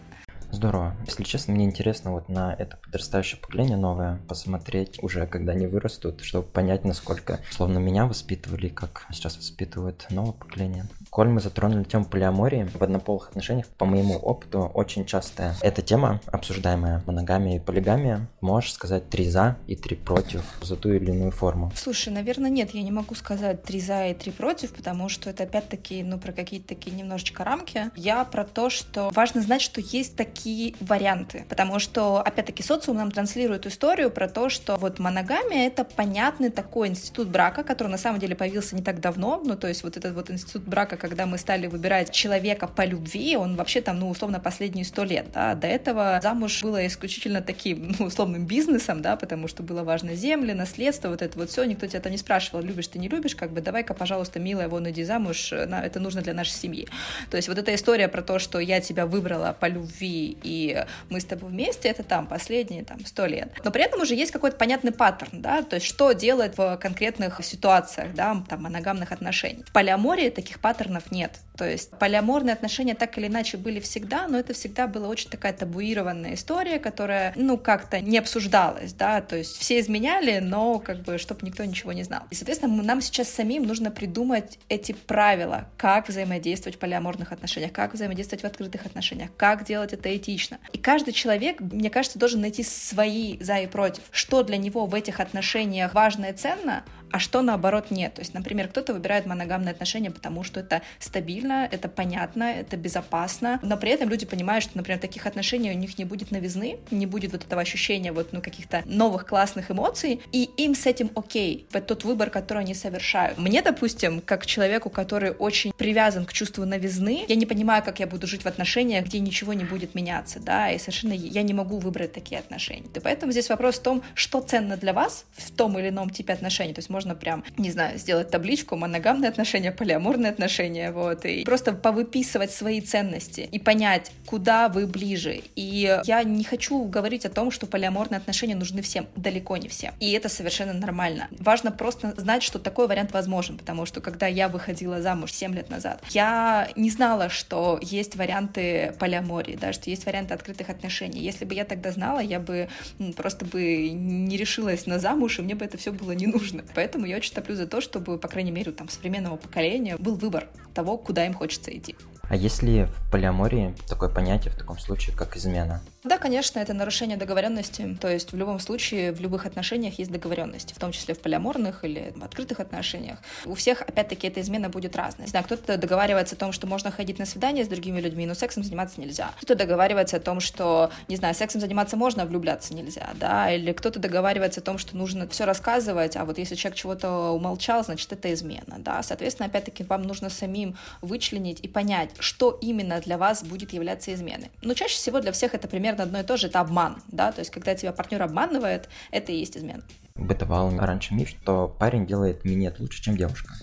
Здорово. 0.53 0.95
Если 1.07 1.23
честно, 1.23 1.55
мне 1.55 1.65
интересно 1.65 2.11
вот 2.11 2.29
на 2.29 2.53
это 2.53 2.77
подрастающее 2.77 3.41
поколение 3.41 3.75
новое 3.75 4.19
посмотреть 4.27 5.01
уже, 5.01 5.25
когда 5.25 5.53
они 5.53 5.65
вырастут, 5.65 6.21
чтобы 6.21 6.47
понять, 6.47 6.85
насколько 6.85 7.39
словно 7.49 7.79
меня 7.79 8.05
воспитывали, 8.05 8.67
как 8.67 9.07
сейчас 9.11 9.35
воспитывают 9.35 10.05
новое 10.11 10.33
поколение. 10.33 10.85
Коль 11.09 11.27
мы 11.27 11.41
затронули 11.41 11.83
тему 11.85 12.05
полиамории, 12.05 12.69
в 12.71 12.83
однополых 12.83 13.29
отношениях, 13.29 13.65
по 13.65 13.85
моему 13.85 14.13
опыту, 14.15 14.71
очень 14.75 15.05
частая 15.05 15.55
эта 15.61 15.81
тема, 15.81 16.21
обсуждаемая 16.27 17.01
моногамия 17.07 17.57
и 17.57 17.59
полигамия. 17.59 18.27
Можешь 18.39 18.73
сказать 18.73 19.09
три 19.09 19.27
за 19.27 19.57
и 19.65 19.75
три 19.75 19.95
против 19.95 20.43
за 20.61 20.75
ту 20.75 20.93
или 20.93 21.09
иную 21.09 21.31
форму? 21.31 21.71
Слушай, 21.75 22.13
наверное, 22.13 22.51
нет, 22.51 22.75
я 22.75 22.83
не 22.83 22.91
могу 22.91 23.15
сказать 23.15 23.63
три 23.63 23.81
за 23.81 24.05
и 24.05 24.13
три 24.13 24.31
против, 24.31 24.75
потому 24.75 25.09
что 25.09 25.31
это 25.31 25.43
опять-таки, 25.43 26.03
ну, 26.03 26.19
про 26.19 26.31
какие-то 26.31 26.67
такие 26.67 26.95
немножечко 26.95 27.43
рамки. 27.43 27.89
Я 27.95 28.23
про 28.23 28.43
то, 28.45 28.69
что 28.69 29.09
важно 29.15 29.41
знать, 29.41 29.61
что 29.61 29.81
есть 29.81 30.15
такие 30.15 30.42
варианты, 30.79 31.45
потому 31.49 31.79
что, 31.79 32.19
опять-таки, 32.19 32.63
социум 32.63 32.97
нам 32.97 33.11
транслирует 33.11 33.65
историю 33.65 34.11
про 34.11 34.27
то, 34.27 34.49
что 34.49 34.75
вот 34.75 34.99
моногамия— 34.99 35.67
это 35.67 35.83
понятный 35.83 36.49
такой 36.49 36.89
институт 36.89 37.29
брака, 37.29 37.63
который 37.63 37.89
на 37.89 37.97
самом 37.97 38.19
деле 38.19 38.35
появился 38.35 38.75
не 38.75 38.81
так 38.81 38.99
давно, 38.99 39.41
ну, 39.43 39.55
то 39.55 39.67
есть 39.67 39.83
вот 39.83 39.97
этот 39.97 40.13
вот 40.13 40.31
институт 40.31 40.63
брака, 40.63 40.97
когда 40.97 41.25
мы 41.25 41.37
стали 41.37 41.67
выбирать 41.67 42.11
человека 42.11 42.67
по 42.67 42.85
любви, 42.85 43.37
он 43.37 43.55
вообще 43.55 43.81
там, 43.81 43.99
ну, 43.99 44.09
условно, 44.09 44.39
последние 44.39 44.85
сто 44.85 45.03
лет, 45.03 45.27
да, 45.33 45.55
до 45.55 45.67
этого 45.67 46.19
замуж 46.21 46.63
было 46.63 46.85
исключительно 46.85 47.41
таким, 47.41 47.95
ну, 47.99 48.05
условным 48.05 48.45
бизнесом, 48.45 49.01
да, 49.01 49.15
потому 49.15 49.47
что 49.47 49.63
было 49.63 49.83
важно 49.83 50.15
земли, 50.15 50.53
наследство, 50.53 51.09
вот 51.09 51.21
это 51.21 51.37
вот 51.37 51.49
все, 51.49 51.63
никто 51.63 51.87
тебя 51.87 51.99
там 51.99 52.11
не 52.11 52.17
спрашивал, 52.17 52.61
любишь 52.61 52.87
ты, 52.87 52.99
не 52.99 53.07
любишь, 53.07 53.35
как 53.35 53.51
бы, 53.51 53.61
давай-ка, 53.61 53.93
пожалуйста, 53.93 54.39
милая, 54.39 54.67
вон 54.67 54.89
иди 54.89 55.03
замуж, 55.03 55.53
это 55.53 55.99
нужно 55.99 56.21
для 56.21 56.33
нашей 56.33 56.53
семьи. 56.53 56.87
То 57.29 57.37
есть 57.37 57.47
вот 57.47 57.57
эта 57.57 57.73
история 57.73 58.07
про 58.07 58.21
то, 58.21 58.39
что 58.39 58.59
я 58.59 58.81
тебя 58.81 59.05
выбрала 59.05 59.55
по 59.59 59.67
любви, 59.67 60.32
и 60.41 60.85
мы 61.09 61.19
с 61.19 61.25
тобой 61.25 61.49
вместе, 61.49 61.89
это 61.89 62.03
там 62.03 62.27
последние 62.27 62.83
там 62.83 63.05
сто 63.05 63.25
лет. 63.25 63.51
Но 63.63 63.71
при 63.71 63.83
этом 63.83 64.01
уже 64.01 64.15
есть 64.15 64.31
какой-то 64.31 64.57
понятный 64.57 64.91
паттерн, 64.91 65.41
да, 65.41 65.61
то 65.63 65.75
есть 65.75 65.85
что 65.85 66.11
делать 66.13 66.57
в 66.57 66.77
конкретных 66.77 67.43
ситуациях, 67.43 68.13
да, 68.13 68.43
там, 68.47 68.63
моногамных 68.63 69.11
отношений. 69.11 69.63
В 69.67 69.71
полиамории 69.71 70.29
таких 70.29 70.59
паттернов 70.59 71.11
нет. 71.11 71.39
То 71.57 71.69
есть 71.69 71.91
полиаморные 71.91 72.53
отношения 72.53 72.95
так 72.95 73.17
или 73.17 73.27
иначе 73.27 73.57
были 73.57 73.79
всегда, 73.79 74.27
но 74.27 74.39
это 74.39 74.53
всегда 74.53 74.87
была 74.87 75.07
очень 75.07 75.29
такая 75.29 75.53
табуированная 75.53 76.33
история, 76.33 76.79
которая, 76.79 77.33
ну, 77.35 77.57
как-то 77.57 77.99
не 77.99 78.17
обсуждалась, 78.17 78.93
да, 78.93 79.21
то 79.21 79.35
есть 79.37 79.57
все 79.57 79.79
изменяли, 79.79 80.39
но 80.39 80.79
как 80.79 80.99
бы, 80.99 81.17
чтобы 81.17 81.45
никто 81.45 81.63
ничего 81.63 81.93
не 81.93 82.03
знал. 82.03 82.23
И, 82.31 82.35
соответственно, 82.35 82.81
нам 82.81 83.01
сейчас 83.01 83.29
самим 83.29 83.63
нужно 83.63 83.91
придумать 83.91 84.57
эти 84.69 84.93
правила, 84.93 85.67
как 85.77 86.09
взаимодействовать 86.09 86.77
в 86.77 86.79
полиаморных 86.79 87.31
отношениях, 87.31 87.71
как 87.71 87.93
взаимодействовать 87.93 88.43
в 88.43 88.47
открытых 88.47 88.85
отношениях, 88.85 89.29
как 89.37 89.65
делать 89.65 89.93
это 89.93 90.09
этично. 90.23 90.59
И 90.71 90.77
каждый 90.77 91.13
человек, 91.13 91.59
мне 91.59 91.89
кажется, 91.89 92.17
должен 92.17 92.41
найти 92.41 92.63
свои 92.63 93.37
за 93.39 93.59
и 93.59 93.67
против, 93.67 94.03
что 94.11 94.43
для 94.43 94.57
него 94.57 94.85
в 94.85 94.95
этих 94.95 95.19
отношениях 95.19 95.93
важно 95.93 96.27
и 96.27 96.33
ценно, 96.33 96.83
а 97.13 97.19
что 97.19 97.43
наоборот 97.43 97.91
нет. 97.91 98.15
То 98.15 98.21
есть, 98.21 98.33
например, 98.33 98.67
кто-то 98.67 98.91
выбирает 98.91 99.27
моногамные 99.27 99.71
отношения, 99.71 100.09
потому 100.09 100.43
что 100.43 100.59
это 100.59 100.81
стабильно, 100.97 101.69
это 101.71 101.87
понятно, 101.87 102.45
это 102.45 102.75
безопасно, 102.75 103.59
но 103.61 103.77
при 103.77 103.91
этом 103.91 104.09
люди 104.09 104.25
понимают, 104.25 104.63
что, 104.63 104.75
например, 104.75 104.99
таких 104.99 105.27
отношений 105.27 105.69
у 105.69 105.75
них 105.75 105.99
не 105.99 106.05
будет 106.05 106.31
новизны, 106.31 106.79
не 106.89 107.05
будет 107.05 107.31
вот 107.31 107.45
этого 107.45 107.61
ощущения 107.61 108.11
вот, 108.11 108.33
ну, 108.33 108.41
каких-то 108.41 108.81
новых 108.85 109.27
классных 109.27 109.69
эмоций, 109.69 110.21
и 110.31 110.49
им 110.57 110.73
с 110.73 110.87
этим 110.87 111.11
окей. 111.13 111.67
Это 111.71 111.85
тот 111.85 112.03
выбор, 112.03 112.31
который 112.31 112.63
они 112.63 112.73
совершают. 112.73 113.37
Мне, 113.37 113.61
допустим, 113.61 114.19
как 114.19 114.47
человеку, 114.47 114.89
который 114.89 115.29
очень 115.29 115.71
привязан 115.73 116.25
к 116.25 116.33
чувству 116.33 116.65
новизны, 116.65 117.25
я 117.27 117.35
не 117.35 117.45
понимаю, 117.45 117.83
как 117.83 117.99
я 117.99 118.07
буду 118.07 118.25
жить 118.25 118.41
в 118.41 118.47
отношениях, 118.47 119.05
где 119.05 119.19
ничего 119.19 119.53
не 119.53 119.65
будет 119.65 119.93
меняться, 119.93 120.39
да, 120.39 120.71
и 120.71 120.79
совершенно 120.79 121.13
я 121.13 121.43
не 121.43 121.53
могу 121.53 121.77
выбрать 121.77 122.11
такие 122.11 122.39
отношения. 122.39 122.87
И 122.95 122.99
поэтому 122.99 123.31
здесь 123.31 123.49
вопрос 123.49 123.75
в 123.75 123.83
том, 123.83 124.01
что 124.15 124.41
ценно 124.41 124.77
для 124.77 124.93
вас 124.93 125.25
в 125.33 125.51
том 125.51 125.77
или 125.77 125.89
ином 125.89 126.09
типе 126.09 126.33
отношений. 126.33 126.73
То 126.73 126.79
есть, 126.79 126.89
можно 126.89 127.02
прям, 127.15 127.43
не 127.57 127.71
знаю, 127.71 127.97
сделать 127.97 128.29
табличку 128.29 128.75
моногамные 128.75 129.29
отношения, 129.29 129.71
полиаморные 129.71 130.31
отношения, 130.31 130.91
вот, 130.91 131.25
и 131.25 131.43
просто 131.43 131.73
повыписывать 131.73 132.51
свои 132.51 132.81
ценности 132.81 133.47
и 133.51 133.59
понять, 133.59 134.11
куда 134.25 134.69
вы 134.69 134.87
ближе. 134.87 135.41
И 135.55 135.99
я 136.05 136.23
не 136.23 136.43
хочу 136.43 136.83
говорить 136.85 137.25
о 137.25 137.29
том, 137.29 137.51
что 137.51 137.67
полиаморные 137.67 138.17
отношения 138.17 138.55
нужны 138.55 138.81
всем, 138.81 139.07
далеко 139.15 139.57
не 139.57 139.67
всем. 139.67 139.93
И 139.99 140.11
это 140.11 140.29
совершенно 140.29 140.73
нормально. 140.73 141.27
Важно 141.39 141.71
просто 141.71 142.13
знать, 142.17 142.43
что 142.43 142.59
такой 142.59 142.87
вариант 142.87 143.11
возможен, 143.11 143.57
потому 143.57 143.85
что 143.85 144.01
когда 144.01 144.27
я 144.27 144.47
выходила 144.47 145.01
замуж 145.01 145.33
7 145.33 145.53
лет 145.53 145.69
назад, 145.69 146.03
я 146.11 146.69
не 146.75 146.89
знала, 146.89 147.29
что 147.29 147.79
есть 147.81 148.15
варианты 148.15 148.93
полиамории, 148.99 149.57
да, 149.59 149.73
что 149.73 149.89
есть 149.89 150.05
варианты 150.05 150.33
открытых 150.33 150.69
отношений. 150.69 151.21
Если 151.21 151.45
бы 151.45 151.53
я 151.53 151.65
тогда 151.65 151.91
знала, 151.91 152.19
я 152.19 152.39
бы 152.39 152.69
просто 153.15 153.45
бы 153.45 153.89
не 153.89 154.37
решилась 154.37 154.85
на 154.85 154.99
замуж, 154.99 155.39
и 155.39 155.41
мне 155.41 155.55
бы 155.55 155.65
это 155.65 155.77
все 155.77 155.91
было 155.91 156.11
не 156.11 156.27
нужно. 156.27 156.63
Поэтому 156.75 156.92
Поэтому 156.93 157.07
я 157.07 157.17
очень 157.17 157.33
топлю 157.33 157.55
за 157.55 157.65
то, 157.65 157.81
чтобы, 157.81 158.19
по 158.19 158.27
крайней 158.27 158.51
мере, 158.51 158.71
там, 158.71 158.87
современного 158.87 159.35
поколения 159.35 159.97
был 159.97 160.13
выбор 160.13 160.47
того, 160.75 160.95
куда 160.95 161.25
им 161.25 161.33
хочется 161.33 161.75
идти. 161.75 161.95
А 162.21 162.35
есть 162.35 162.61
ли 162.61 162.85
в 162.85 163.11
полиамории 163.11 163.73
такое 163.89 164.09
понятие 164.09 164.53
в 164.53 164.55
таком 164.55 164.77
случае, 164.77 165.17
как 165.17 165.35
измена? 165.35 165.81
Да, 166.03 166.17
конечно, 166.17 166.59
это 166.59 166.73
нарушение 166.73 167.17
договоренности. 167.17 167.97
То 168.01 168.09
есть 168.11 168.33
в 168.33 168.35
любом 168.35 168.59
случае, 168.59 169.13
в 169.13 169.21
любых 169.21 169.45
отношениях 169.45 169.99
есть 169.99 170.11
договоренности, 170.11 170.73
в 170.73 170.79
том 170.79 170.91
числе 170.91 171.13
в 171.13 171.19
полиаморных 171.19 171.85
или 171.85 172.11
в 172.15 172.23
открытых 172.23 172.59
отношениях. 172.59 173.19
У 173.45 173.55
всех, 173.55 173.81
опять-таки, 173.81 174.27
эта 174.27 174.41
измена 174.41 174.69
будет 174.69 174.95
разная. 174.95 175.25
Не 175.25 175.29
знаю, 175.29 175.45
кто-то 175.45 175.77
договаривается 175.77 176.35
о 176.35 176.37
том, 176.37 176.51
что 176.51 176.67
можно 176.67 176.91
ходить 176.91 177.19
на 177.19 177.25
свидание 177.25 177.63
с 177.63 177.69
другими 177.69 178.01
людьми, 178.01 178.25
но 178.25 178.33
сексом 178.33 178.63
заниматься 178.63 178.99
нельзя. 178.99 179.31
Кто-то 179.37 179.55
договаривается 179.55 180.17
о 180.17 180.19
том, 180.19 180.41
что, 180.41 180.91
не 181.07 181.15
знаю, 181.15 181.35
сексом 181.35 181.61
заниматься 181.61 181.95
можно, 181.95 182.23
а 182.23 182.25
влюбляться 182.25 182.73
нельзя, 182.73 183.09
да, 183.15 183.51
или 183.53 183.71
кто-то 183.71 183.99
договаривается 183.99 184.59
о 184.59 184.63
том, 184.63 184.77
что 184.77 184.97
нужно 184.97 185.27
все 185.29 185.45
рассказывать, 185.45 186.17
а 186.17 186.25
вот 186.25 186.37
если 186.37 186.55
человек 186.55 186.77
чего-то 186.77 187.31
умолчал, 187.31 187.83
значит, 187.83 188.11
это 188.11 188.33
измена, 188.33 188.75
да. 188.79 189.01
Соответственно, 189.03 189.47
опять-таки, 189.47 189.83
вам 189.83 190.03
нужно 190.03 190.29
самим 190.29 190.77
вычленить 191.01 191.61
и 191.61 191.67
понять, 191.67 192.09
что 192.19 192.57
именно 192.61 192.99
для 192.99 193.17
вас 193.17 193.43
будет 193.43 193.71
являться 193.71 194.13
изменой. 194.13 194.51
Но 194.61 194.73
чаще 194.73 194.95
всего 194.95 195.21
для 195.21 195.31
всех 195.31 195.53
это 195.53 195.67
пример 195.67 195.92
примерно 195.93 196.03
одно 196.03 196.19
и 196.19 196.23
то 196.23 196.37
же, 196.37 196.47
это 196.47 196.59
обман, 196.59 196.97
да, 197.11 197.31
то 197.31 197.39
есть 197.39 197.51
когда 197.51 197.75
тебя 197.75 197.91
партнер 197.91 198.21
обманывает, 198.21 198.89
это 199.11 199.31
и 199.31 199.37
есть 199.37 199.57
измена. 199.57 199.83
Бытовал 200.15 200.71
раньше 200.77 201.13
миф, 201.13 201.29
что 201.29 201.67
парень 201.67 202.05
делает 202.05 202.45
минет 202.45 202.79
лучше, 202.79 203.01
чем 203.01 203.17
девушка. 203.17 203.53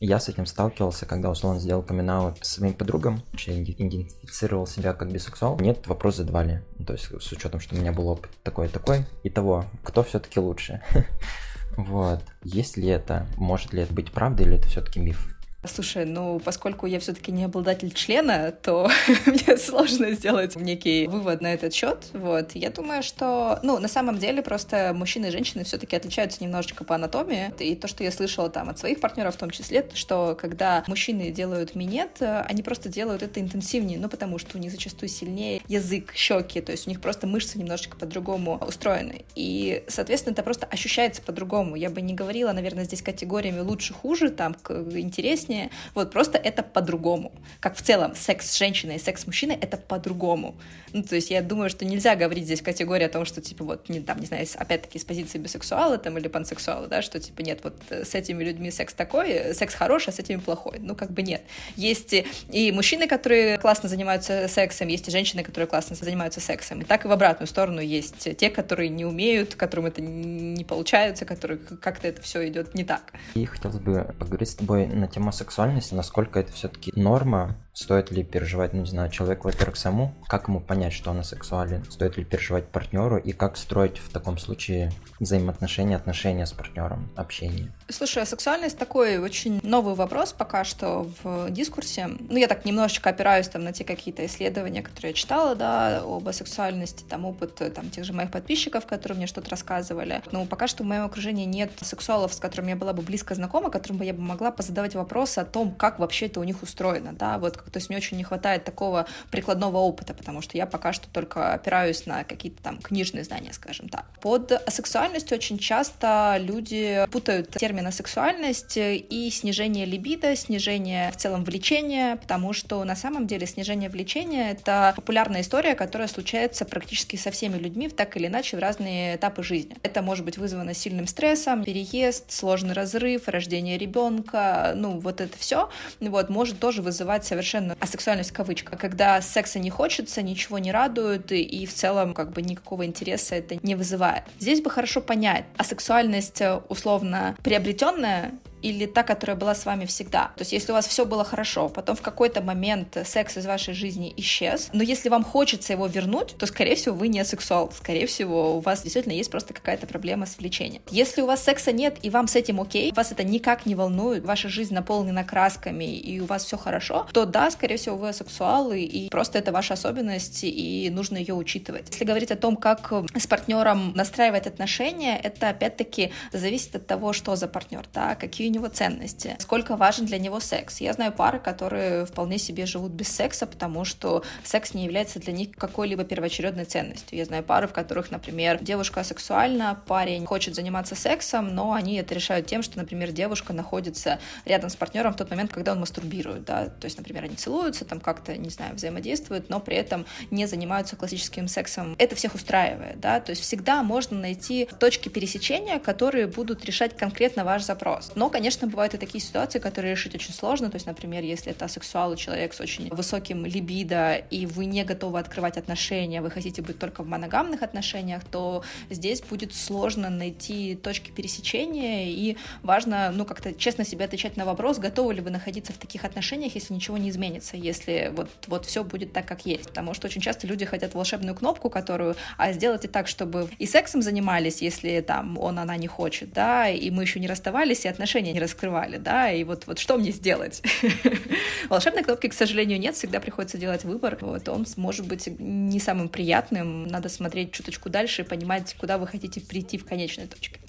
Я 0.00 0.20
с 0.20 0.28
этим 0.28 0.46
сталкивался, 0.46 1.06
когда 1.06 1.28
условно 1.28 1.58
сделал 1.58 1.82
камин 1.82 2.34
своим 2.40 2.72
подругам, 2.72 3.22
я 3.46 3.60
идентифицировал 3.60 4.66
себя 4.66 4.92
как 4.92 5.10
бисексуал. 5.10 5.56
Мне 5.56 5.72
этот 5.72 5.88
вопрос 5.88 6.16
задавали. 6.16 6.64
То 6.86 6.92
есть 6.92 7.06
с 7.06 7.32
учетом, 7.32 7.58
что 7.58 7.74
у 7.74 7.78
меня 7.78 7.92
был 7.92 8.06
опыт 8.06 8.30
такой-такой. 8.44 9.06
И 9.24 9.30
того, 9.30 9.64
кто 9.82 10.04
все-таки 10.04 10.38
лучше. 10.38 10.82
вот. 11.76 12.22
Есть 12.44 12.76
ли 12.76 12.86
это, 12.86 13.26
может 13.36 13.72
ли 13.72 13.82
это 13.82 13.92
быть 13.92 14.12
правдой, 14.12 14.46
или 14.46 14.58
это 14.58 14.68
все-таки 14.68 15.00
миф? 15.00 15.36
Слушай, 15.64 16.04
ну, 16.04 16.38
поскольку 16.38 16.86
я 16.86 17.00
все-таки 17.00 17.32
не 17.32 17.42
обладатель 17.42 17.92
члена, 17.92 18.52
то 18.52 18.88
мне 19.26 19.56
сложно 19.56 20.12
сделать 20.12 20.54
некий 20.54 21.08
вывод 21.08 21.40
на 21.40 21.52
этот 21.52 21.74
счет. 21.74 22.06
Вот. 22.12 22.52
Я 22.54 22.70
думаю, 22.70 23.02
что, 23.02 23.58
ну, 23.64 23.80
на 23.80 23.88
самом 23.88 24.18
деле 24.18 24.40
просто 24.42 24.92
мужчины 24.94 25.26
и 25.26 25.30
женщины 25.30 25.64
все-таки 25.64 25.96
отличаются 25.96 26.44
немножечко 26.44 26.84
по 26.84 26.94
анатомии. 26.94 27.52
И 27.58 27.74
то, 27.74 27.88
что 27.88 28.04
я 28.04 28.12
слышала 28.12 28.50
там 28.50 28.68
от 28.68 28.78
своих 28.78 29.00
партнеров 29.00 29.34
в 29.34 29.38
том 29.38 29.50
числе, 29.50 29.84
что 29.94 30.38
когда 30.40 30.84
мужчины 30.86 31.32
делают 31.32 31.74
минет, 31.74 32.22
они 32.22 32.62
просто 32.62 32.88
делают 32.88 33.24
это 33.24 33.40
интенсивнее, 33.40 33.98
ну, 33.98 34.08
потому 34.08 34.38
что 34.38 34.58
у 34.58 34.60
них 34.60 34.70
зачастую 34.70 35.08
сильнее 35.08 35.60
язык, 35.66 36.12
щеки, 36.14 36.60
то 36.60 36.70
есть 36.70 36.86
у 36.86 36.90
них 36.90 37.00
просто 37.00 37.26
мышцы 37.26 37.58
немножечко 37.58 37.96
по-другому 37.96 38.62
устроены. 38.64 39.24
И, 39.34 39.82
соответственно, 39.88 40.34
это 40.34 40.44
просто 40.44 40.66
ощущается 40.66 41.20
по-другому. 41.20 41.74
Я 41.74 41.90
бы 41.90 42.00
не 42.00 42.14
говорила, 42.14 42.52
наверное, 42.52 42.84
здесь 42.84 43.02
категориями 43.02 43.58
лучше-хуже, 43.58 44.30
там, 44.30 44.54
интереснее, 44.94 45.47
интереснее. 45.48 45.70
Вот 45.94 46.10
просто 46.10 46.38
это 46.38 46.62
по-другому. 46.62 47.32
Как 47.60 47.76
в 47.76 47.82
целом 47.82 48.14
секс 48.14 48.50
с 48.50 48.58
женщиной 48.58 48.96
и 48.96 48.98
секс 48.98 49.22
с 49.22 49.26
мужчиной— 49.26 49.56
это 49.60 49.76
по-другому. 49.76 50.54
Ну, 50.92 51.02
то 51.02 51.16
есть 51.16 51.30
я 51.30 51.42
думаю, 51.42 51.70
что 51.70 51.84
нельзя 51.84 52.16
говорить 52.16 52.44
здесь 52.44 52.62
категория 52.62 53.06
о 53.06 53.08
том, 53.08 53.24
что, 53.24 53.40
типа, 53.40 53.64
вот, 53.64 53.88
не, 53.88 54.00
там, 54.00 54.20
не 54.20 54.26
знаю, 54.26 54.46
опять-таки, 54.56 54.98
с 54.98 55.04
позиции 55.04 55.38
бисексуала 55.38 55.98
там 55.98 56.16
или 56.18 56.28
пансексуала, 56.28 56.86
да, 56.86 57.02
что, 57.02 57.20
типа, 57.20 57.42
нет, 57.42 57.60
вот 57.62 57.74
э, 57.90 58.04
с 58.04 58.14
этими 58.14 58.42
людьми 58.42 58.70
секс 58.70 58.94
такой, 58.94 59.54
секс 59.54 59.74
хороший, 59.74 60.10
а 60.10 60.12
с 60.12 60.18
этими 60.18 60.38
плохой. 60.38 60.78
Ну, 60.80 60.94
как 60.94 61.10
бы 61.10 61.22
нет. 61.22 61.42
Есть 61.76 62.14
и 62.50 62.72
мужчины, 62.72 63.06
которые 63.06 63.58
классно 63.58 63.88
занимаются 63.88 64.48
сексом, 64.48 64.88
есть 64.88 65.08
и 65.08 65.10
женщины, 65.10 65.42
которые 65.42 65.68
классно 65.68 65.96
занимаются 65.96 66.40
сексом. 66.40 66.80
И 66.80 66.84
так 66.84 67.04
и 67.04 67.08
в 67.08 67.12
обратную 67.12 67.48
сторону 67.48 67.80
есть 67.80 68.36
те, 68.36 68.50
которые 68.50 68.88
не 68.88 69.04
умеют, 69.04 69.54
которым 69.54 69.86
это 69.86 70.00
не 70.00 70.64
получается, 70.64 71.24
которые 71.24 71.58
как-то 71.58 72.08
это 72.08 72.22
все 72.22 72.48
идет 72.48 72.74
не 72.74 72.84
так. 72.84 73.12
И 73.34 73.44
хотелось 73.44 73.78
бы 73.78 74.14
поговорить 74.18 74.50
с 74.50 74.54
тобой 74.54 74.86
на 74.86 75.06
тему 75.08 75.32
сексуальности, 75.38 75.94
насколько 75.94 76.38
это 76.40 76.52
все-таки 76.52 76.92
норма, 76.94 77.56
стоит 77.78 78.10
ли 78.10 78.24
переживать, 78.24 78.72
ну, 78.72 78.80
не 78.80 78.86
знаю, 78.86 79.08
человек, 79.08 79.44
во-первых, 79.44 79.76
саму, 79.76 80.12
как 80.26 80.48
ему 80.48 80.60
понять, 80.60 80.92
что 80.92 81.12
она 81.12 81.22
сексуален, 81.22 81.84
стоит 81.88 82.16
ли 82.16 82.24
переживать 82.24 82.66
партнеру 82.66 83.18
и 83.18 83.30
как 83.30 83.56
строить 83.56 83.98
в 83.98 84.10
таком 84.10 84.36
случае 84.38 84.90
взаимоотношения, 85.20 85.94
отношения 85.94 86.44
с 86.44 86.52
партнером, 86.52 87.08
общение. 87.14 87.72
Слушай, 87.88 88.24
а 88.24 88.26
сексуальность 88.26 88.76
такой 88.78 89.18
очень 89.18 89.60
новый 89.62 89.94
вопрос 89.94 90.32
пока 90.32 90.64
что 90.64 91.08
в 91.22 91.50
дискурсе. 91.50 92.08
Ну, 92.28 92.36
я 92.36 92.48
так 92.48 92.64
немножечко 92.64 93.10
опираюсь 93.10 93.48
там 93.48 93.62
на 93.62 93.72
те 93.72 93.84
какие-то 93.84 94.26
исследования, 94.26 94.82
которые 94.82 95.10
я 95.10 95.14
читала, 95.14 95.54
да, 95.54 96.02
об 96.04 96.28
сексуальности, 96.32 97.04
там 97.08 97.24
опыт 97.24 97.62
там 97.74 97.90
тех 97.90 98.04
же 98.04 98.12
моих 98.12 98.32
подписчиков, 98.32 98.86
которые 98.86 99.16
мне 99.16 99.26
что-то 99.28 99.50
рассказывали. 99.50 100.20
Но 100.32 100.46
пока 100.46 100.66
что 100.66 100.82
в 100.82 100.86
моем 100.86 101.04
окружении 101.04 101.44
нет 101.44 101.70
сексуалов, 101.80 102.34
с 102.34 102.38
которыми 102.38 102.70
я 102.70 102.76
была 102.76 102.92
бы 102.92 103.02
близко 103.02 103.36
знакома, 103.36 103.70
которым 103.70 103.98
бы 103.98 104.04
я 104.04 104.14
бы 104.14 104.20
могла 104.20 104.50
позадавать 104.50 104.96
вопросы 104.96 105.38
о 105.38 105.44
том, 105.44 105.72
как 105.72 106.00
вообще 106.00 106.26
это 106.26 106.40
у 106.40 106.44
них 106.44 106.62
устроено, 106.62 107.12
да, 107.12 107.38
вот 107.38 107.56
то 107.70 107.78
есть 107.78 107.88
мне 107.88 107.98
очень 107.98 108.16
не 108.16 108.24
хватает 108.24 108.64
такого 108.64 109.06
прикладного 109.30 109.78
опыта, 109.78 110.14
потому 110.14 110.42
что 110.42 110.56
я 110.56 110.66
пока 110.66 110.92
что 110.92 111.08
только 111.08 111.52
опираюсь 111.52 112.06
на 112.06 112.24
какие-то 112.24 112.62
там 112.62 112.78
книжные 112.78 113.24
знания, 113.24 113.52
скажем 113.52 113.88
так. 113.88 114.06
Под 114.20 114.52
асексуальностью 114.52 115.36
очень 115.36 115.58
часто 115.58 116.36
люди 116.38 117.06
путают 117.10 117.50
термин 117.50 117.86
асексуальность 117.86 118.76
и 118.76 119.30
снижение 119.32 119.84
либидо, 119.84 120.34
снижение 120.36 121.10
в 121.12 121.16
целом 121.16 121.44
влечения, 121.44 122.16
потому 122.16 122.52
что 122.52 122.82
на 122.84 122.96
самом 122.96 123.26
деле 123.26 123.46
снижение 123.46 123.90
влечения— 123.90 124.50
это 124.52 124.92
популярная 124.96 125.40
история, 125.40 125.74
которая 125.74 126.08
случается 126.08 126.64
практически 126.64 127.16
со 127.16 127.30
всеми 127.30 127.58
людьми 127.58 127.88
в 127.88 127.94
так 127.94 128.16
или 128.16 128.26
иначе 128.26 128.56
в 128.56 128.60
разные 128.60 129.16
этапы 129.16 129.42
жизни. 129.42 129.76
Это 129.82 130.02
может 130.02 130.24
быть 130.24 130.38
вызвано 130.38 130.74
сильным 130.74 131.06
стрессом, 131.06 131.64
переезд, 131.64 132.30
сложный 132.30 132.74
разрыв, 132.74 133.28
рождение 133.28 133.78
ребенка, 133.78 134.72
ну 134.74 134.98
вот 134.98 135.20
это 135.20 135.36
все, 135.38 135.70
вот, 136.00 136.28
может 136.28 136.60
тоже 136.60 136.82
вызывать 136.82 137.24
совершенно 137.24 137.57
совершенно 137.58 137.76
асексуальность 137.80 138.30
в 138.30 138.34
кавычках, 138.34 138.78
когда 138.78 139.20
секса 139.20 139.58
не 139.58 139.70
хочется, 139.70 140.22
ничего 140.22 140.58
не 140.58 140.72
радует, 140.72 141.32
и 141.32 141.66
в 141.66 141.74
целом 141.74 142.14
как 142.14 142.32
бы 142.32 142.42
никакого 142.42 142.84
интереса 142.84 143.36
это 143.36 143.56
не 143.62 143.74
вызывает. 143.74 144.24
Здесь 144.38 144.60
бы 144.60 144.70
хорошо 144.70 145.00
понять, 145.00 145.44
асексуальность 145.56 146.40
э, 146.40 146.60
условно 146.68 147.36
приобретенная 147.42 148.32
или 148.62 148.86
та, 148.86 149.02
которая 149.02 149.36
была 149.36 149.54
с 149.54 149.66
вами 149.66 149.84
всегда. 149.86 150.32
То 150.36 150.42
есть, 150.42 150.52
если 150.52 150.72
у 150.72 150.74
вас 150.74 150.86
все 150.86 151.04
было 151.04 151.24
хорошо, 151.24 151.68
потом 151.68 151.96
в 151.96 152.02
какой-то 152.02 152.42
момент 152.42 152.96
секс 153.04 153.36
из 153.36 153.46
вашей 153.46 153.74
жизни 153.74 154.12
исчез, 154.16 154.68
но 154.72 154.82
если 154.82 155.08
вам 155.08 155.24
хочется 155.24 155.72
его 155.72 155.86
вернуть, 155.86 156.36
то, 156.36 156.46
скорее 156.46 156.74
всего, 156.76 156.94
вы 156.94 157.08
не 157.08 157.24
сексуал. 157.24 157.70
Скорее 157.72 158.06
всего, 158.06 158.56
у 158.56 158.60
вас 158.60 158.82
действительно 158.82 159.12
есть 159.12 159.30
просто 159.30 159.54
какая-то 159.54 159.86
проблема 159.86 160.26
с 160.26 160.38
влечением. 160.38 160.82
Если 160.90 161.22
у 161.22 161.26
вас 161.26 161.42
секса 161.42 161.72
нет, 161.72 161.96
и 162.02 162.10
вам 162.10 162.28
с 162.28 162.36
этим 162.36 162.60
окей, 162.60 162.92
вас 162.92 163.12
это 163.12 163.24
никак 163.24 163.66
не 163.66 163.74
волнует, 163.74 164.24
ваша 164.24 164.48
жизнь 164.48 164.74
наполнена 164.74 165.24
красками, 165.24 165.96
и 165.96 166.20
у 166.20 166.26
вас 166.26 166.44
все 166.44 166.56
хорошо, 166.56 167.06
то 167.12 167.24
да, 167.24 167.50
скорее 167.50 167.76
всего, 167.76 167.96
вы 167.96 168.12
сексуал, 168.12 168.72
и 168.72 169.08
просто 169.08 169.38
это 169.38 169.52
ваша 169.52 169.74
особенность, 169.74 170.40
и 170.42 170.90
нужно 170.92 171.16
ее 171.16 171.34
учитывать. 171.34 171.88
Если 171.90 172.04
говорить 172.04 172.30
о 172.30 172.36
том, 172.36 172.56
как 172.56 172.92
с 173.14 173.26
партнером 173.26 173.92
настраивать 173.94 174.46
отношения, 174.46 175.18
это 175.18 175.50
опять-таки 175.50 176.12
зависит 176.32 176.76
от 176.76 176.86
того, 176.86 177.12
что 177.12 177.36
за 177.36 177.48
партнер, 177.48 177.86
да, 177.92 178.14
какие 178.14 178.47
у 178.48 178.52
него 178.52 178.68
ценности, 178.68 179.36
сколько 179.38 179.76
важен 179.76 180.06
для 180.06 180.18
него 180.18 180.40
секс. 180.40 180.80
Я 180.80 180.92
знаю 180.92 181.12
пары, 181.12 181.38
которые 181.38 182.06
вполне 182.06 182.38
себе 182.38 182.66
живут 182.66 182.92
без 182.92 183.08
секса, 183.08 183.46
потому 183.46 183.84
что 183.84 184.22
секс 184.44 184.74
не 184.74 184.84
является 184.84 185.18
для 185.20 185.32
них 185.32 185.52
какой-либо 185.56 186.04
первоочередной 186.04 186.64
ценностью. 186.64 187.18
Я 187.18 187.24
знаю 187.24 187.42
пары, 187.42 187.68
в 187.68 187.72
которых, 187.72 188.10
например, 188.10 188.58
девушка 188.62 189.04
сексуальна, 189.04 189.80
парень 189.86 190.24
хочет 190.26 190.54
заниматься 190.54 190.94
сексом, 190.94 191.54
но 191.54 191.72
они 191.72 191.96
это 191.96 192.14
решают 192.14 192.46
тем, 192.46 192.62
что, 192.62 192.78
например, 192.78 193.12
девушка 193.12 193.52
находится 193.52 194.18
рядом 194.44 194.70
с 194.70 194.76
партнером 194.76 195.12
в 195.12 195.16
тот 195.16 195.30
момент, 195.30 195.52
когда 195.52 195.72
он 195.72 195.80
мастурбирует, 195.80 196.44
да, 196.44 196.66
то 196.66 196.84
есть, 196.84 196.96
например, 196.96 197.24
они 197.24 197.36
целуются, 197.36 197.84
там 197.84 198.00
как-то, 198.00 198.36
не 198.36 198.50
знаю, 198.50 198.74
взаимодействуют, 198.74 199.48
но 199.48 199.60
при 199.60 199.76
этом 199.76 200.06
не 200.30 200.46
занимаются 200.46 200.96
классическим 200.96 201.48
сексом. 201.48 201.94
Это 201.98 202.16
всех 202.16 202.34
устраивает, 202.34 203.00
да, 203.00 203.20
то 203.20 203.30
есть 203.30 203.42
всегда 203.42 203.82
можно 203.82 204.18
найти 204.18 204.68
точки 204.78 205.08
пересечения, 205.08 205.78
которые 205.78 206.26
будут 206.26 206.64
решать 206.64 206.96
конкретно 206.96 207.44
ваш 207.44 207.64
запрос. 207.64 208.12
Но, 208.14 208.30
конечно, 208.38 208.68
бывают 208.68 208.94
и 208.94 208.98
такие 208.98 209.20
ситуации, 209.20 209.58
которые 209.58 209.90
решить 209.94 210.14
очень 210.14 210.32
сложно. 210.32 210.70
То 210.70 210.76
есть, 210.76 210.86
например, 210.86 211.24
если 211.24 211.50
это 211.50 211.66
сексуал, 211.66 212.14
человек 212.14 212.54
с 212.54 212.60
очень 212.60 212.88
высоким 212.88 213.44
либидо, 213.44 214.14
и 214.14 214.46
вы 214.46 214.66
не 214.66 214.84
готовы 214.84 215.18
открывать 215.18 215.56
отношения, 215.56 216.22
вы 216.22 216.30
хотите 216.30 216.62
быть 216.62 216.78
только 216.78 217.02
в 217.02 217.08
моногамных 217.08 217.62
отношениях, 217.62 218.22
то 218.24 218.62
здесь 218.90 219.22
будет 219.22 219.56
сложно 219.56 220.08
найти 220.08 220.76
точки 220.76 221.10
пересечения, 221.10 222.06
и 222.06 222.36
важно, 222.62 223.10
ну, 223.12 223.24
как-то 223.24 223.52
честно 223.52 223.84
себе 223.84 224.04
отвечать 224.04 224.36
на 224.36 224.44
вопрос, 224.44 224.78
готовы 224.78 225.14
ли 225.14 225.20
вы 225.20 225.30
находиться 225.30 225.72
в 225.72 225.78
таких 225.78 226.04
отношениях, 226.04 226.54
если 226.54 226.74
ничего 226.74 226.96
не 226.96 227.10
изменится, 227.10 227.56
если 227.56 228.12
вот, 228.14 228.28
вот 228.46 228.66
все 228.66 228.84
будет 228.84 229.12
так, 229.12 229.26
как 229.26 229.46
есть. 229.46 229.66
Потому 229.70 229.94
что 229.94 230.06
очень 230.06 230.20
часто 230.20 230.46
люди 230.46 230.64
хотят 230.64 230.94
волшебную 230.94 231.34
кнопку, 231.34 231.70
которую, 231.70 232.14
а 232.36 232.52
сделайте 232.52 232.86
так, 232.86 233.08
чтобы 233.08 233.48
и 233.58 233.66
сексом 233.66 234.00
занимались, 234.00 234.62
если 234.62 235.00
там 235.00 235.36
он, 235.38 235.58
она 235.58 235.76
не 235.76 235.88
хочет, 235.88 236.32
да, 236.32 236.68
и 236.68 236.88
мы 236.90 237.02
еще 237.02 237.18
не 237.18 237.26
расставались, 237.26 237.84
и 237.84 237.88
отношения 237.88 238.27
отношения 238.28 238.32
не 238.32 238.40
раскрывали, 238.40 238.96
да, 238.96 239.30
и 239.30 239.44
вот, 239.44 239.66
вот 239.66 239.78
что 239.78 239.96
мне 239.96 240.12
сделать? 240.12 240.62
Волшебной 241.68 242.02
кнопки, 242.02 242.28
к 242.28 242.34
сожалению, 242.34 242.78
нет, 242.78 242.94
всегда 242.94 243.20
приходится 243.20 243.58
делать 243.58 243.84
выбор, 243.84 244.18
вот, 244.20 244.48
он 244.48 244.66
может 244.76 245.06
быть 245.06 245.28
не 245.38 245.80
самым 245.80 246.08
приятным, 246.08 246.86
надо 246.86 247.08
смотреть 247.08 247.52
чуточку 247.52 247.88
дальше 247.90 248.22
и 248.22 248.24
понимать, 248.24 248.74
куда 248.78 248.98
вы 248.98 249.06
хотите 249.06 249.40
прийти 249.40 249.78
в 249.78 249.84
конечной 249.84 250.26
точке. 250.26 250.60